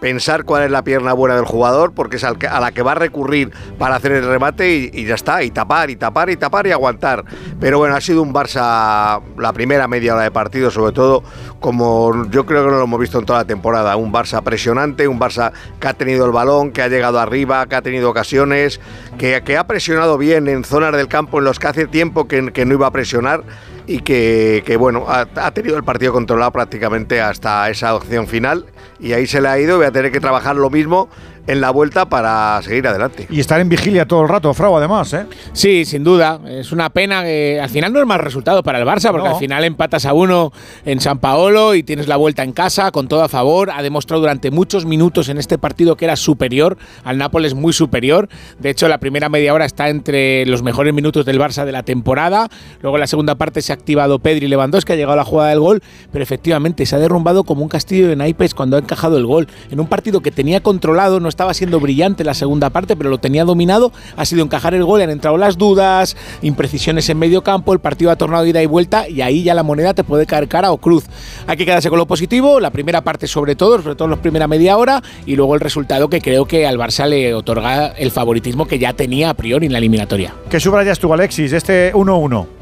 [0.00, 2.94] pensar cuál es la pierna buena del jugador, porque es a la que va a
[2.96, 6.72] recurrir para hacer el remate y, ya está, y tapar, y tapar, y tapar y
[6.72, 7.24] aguantar.
[7.60, 11.22] Pero bueno, ha sido un Barça, la primera media hora de partido, sobre todo,
[11.60, 15.06] como yo creo que no lo hemos visto en toda la temporada, un Barça presionante,
[15.08, 18.80] un Barça que ha tenido el balón, que ha llegado arriba, que ha tenido ocasiones,
[19.18, 22.42] que, que ha presionado bien en zonas del campo en los que hace tiempo que
[22.42, 23.44] no iba a presionar
[23.86, 28.66] y que, que, bueno, ha, ha tenido el partido controlado prácticamente hasta esa opción final
[28.98, 31.08] y ahí se le ha ido y va a tener que trabajar lo mismo
[31.46, 33.26] en la vuelta para seguir adelante.
[33.30, 35.26] Y estar en vigilia todo el rato, Frau, además, ¿eh?
[35.52, 36.40] Sí, sin duda.
[36.46, 39.34] Es una pena que al final no es más resultado para el Barça, porque No.
[39.34, 40.52] al final empatas a uno
[40.84, 43.70] en San Paolo y tienes la vuelta en casa con todo a favor.
[43.70, 48.28] Ha demostrado durante muchos minutos en este partido que era superior al Nápoles, muy superior.
[48.58, 51.82] De hecho, la primera media hora está entre los mejores minutos del Barça de la
[51.82, 52.48] temporada.
[52.82, 55.50] Luego en la segunda parte se ha activado Pedri Lewandowski, ha llegado a la jugada
[55.50, 59.16] del gol, pero efectivamente se ha derrumbado como un castillo de naipes cuando ha encajado
[59.16, 59.48] el gol.
[59.70, 63.18] En un partido que tenía controlado, no estaba siendo brillante la segunda parte, pero lo
[63.18, 67.74] tenía dominado, ha sido encajar el gol, han entrado las dudas, imprecisiones en medio campo,
[67.74, 70.48] el partido ha tornado ida y vuelta y ahí ya la moneda te puede caer
[70.48, 71.04] cara o cruz.
[71.46, 74.22] Hay que quedarse con lo positivo, la primera parte sobre todo, sobre todo en la
[74.22, 78.10] primera media hora y luego el resultado que creo que al Barça le otorga el
[78.10, 80.32] favoritismo que ya tenía a priori en la eliminatoria.
[80.48, 82.55] ¿Qué subrayas tú, Alexis, este 1-1?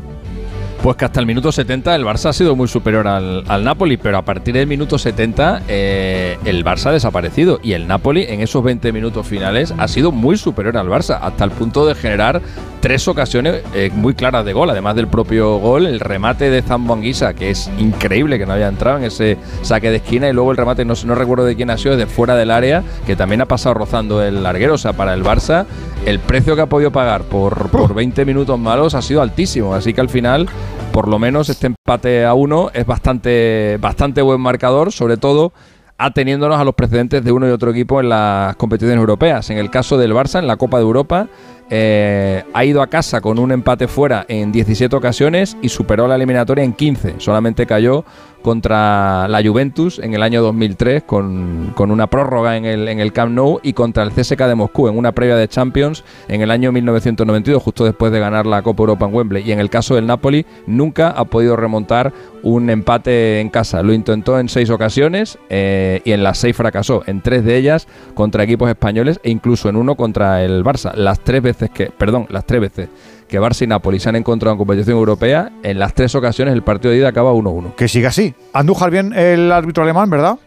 [0.83, 4.19] Pues que hasta el minuto 70 el Barça ha sido muy superior al, Napoli, pero
[4.19, 8.63] a partir del minuto 70 eh, el Barça ha desaparecido y el Napoli en esos
[8.63, 12.43] 20 minutos finales ha sido muy superior al Barça, hasta el punto de generar
[12.85, 17.33] tres ocasiones eh, muy claras de gol, además del propio gol, el remate de Zambuanguisa,
[17.33, 20.59] que es increíble que no haya entrado en ese saque de esquina, y luego el
[20.59, 23.47] remate, no, no recuerdo de quién ha sido, de fuera del área, que también ha
[23.47, 25.65] pasado rozando el larguero, o sea, para el Barça
[26.07, 29.95] el precio que ha podido pagar por, por 20 minutos malos ha sido altísimo, así
[29.95, 30.49] que al final
[30.93, 35.53] por lo menos este empate a uno es bastante, bastante buen marcador, sobre todo
[35.99, 39.51] ateniéndonos a los precedentes de uno y otro equipo en las competiciones europeas.
[39.51, 41.29] En el caso del Barça, en la Copa de Europa,
[41.71, 46.17] eh, ha ido a casa con un empate fuera en 17 ocasiones y superó la
[46.17, 47.17] eliminatoria en 15.
[47.19, 48.05] Solamente cayó
[48.45, 53.11] contra la Juventus en el año 2003 con, con una prórroga en el, en el
[53.11, 56.51] Camp Nou y contra el CSK de Moscú en una previa de Champions en el
[56.51, 59.49] año 1992, justo después de ganar la Copa Europa en Wembley.
[59.49, 62.13] Y en el caso del Napoli, nunca ha podido remontar
[62.43, 63.83] un empate en casa.
[63.83, 67.03] Lo intentó en seis ocasiones eh, y en las seis fracasó.
[67.07, 70.95] En tres de ellas contra equipos españoles e incluso en uno contra el Barça.
[70.95, 72.89] Las tres veces que, perdón, las tres veces
[73.29, 76.63] que Barça y Napoli se han encontrado en competición europea, en las tres ocasiones el
[76.63, 77.75] partido de ida acaba 1-1.
[77.75, 78.35] Que siga así.
[78.53, 80.39] Andújar bien el árbitro alemán, ¿verdad?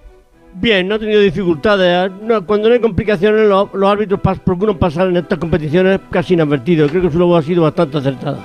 [0.54, 2.12] Bien, no ha tenido dificultades.
[2.22, 6.36] No, cuando no hay complicaciones, los, los árbitros pas- procuran pasar en estas competiciones casi
[6.36, 6.90] inadvertidos.
[6.92, 8.40] Creo que su labor ha sido bastante acertada.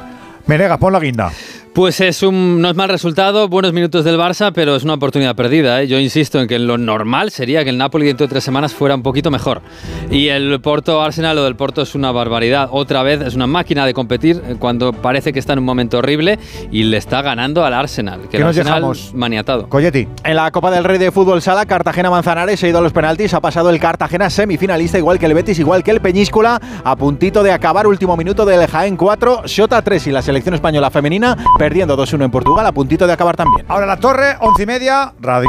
[0.47, 1.31] Menegas, pon la guinda.
[1.75, 5.35] Pues es un, no es mal resultado, buenos minutos del Barça, pero es una oportunidad
[5.35, 5.81] perdida.
[5.81, 5.87] ¿eh?
[5.89, 8.95] Yo insisto en que lo normal sería que el Napoli dentro de tres semanas fuera
[8.95, 9.63] un poquito mejor.
[10.11, 12.69] Y el Porto Arsenal, lo del Porto es una barbaridad.
[12.71, 15.97] Otra vez es una máquina de competir eh, cuando parece que está en un momento
[15.97, 16.39] horrible
[16.71, 18.21] y le está ganando al Arsenal.
[18.25, 19.15] Que ¿Qué el nos Arsenal dejamos?
[19.15, 19.67] maniatado.
[19.71, 20.07] Coyetti.
[20.25, 23.33] En la Copa del Rey de Fútbol Sala, Cartagena-Manzanares se ha ido a los penaltis.
[23.33, 26.61] Ha pasado el Cartagena semifinalista, igual que el Betis, igual que el Peñíscola.
[26.85, 30.91] A puntito de acabar, último minuto del Jaén 4, Shota 3 y la selección española
[30.91, 32.67] femenina perdiendo 2-1 en Portugal.
[32.67, 33.65] A puntito de acabar también.
[33.69, 35.41] Ahora la torre, once y media, Radio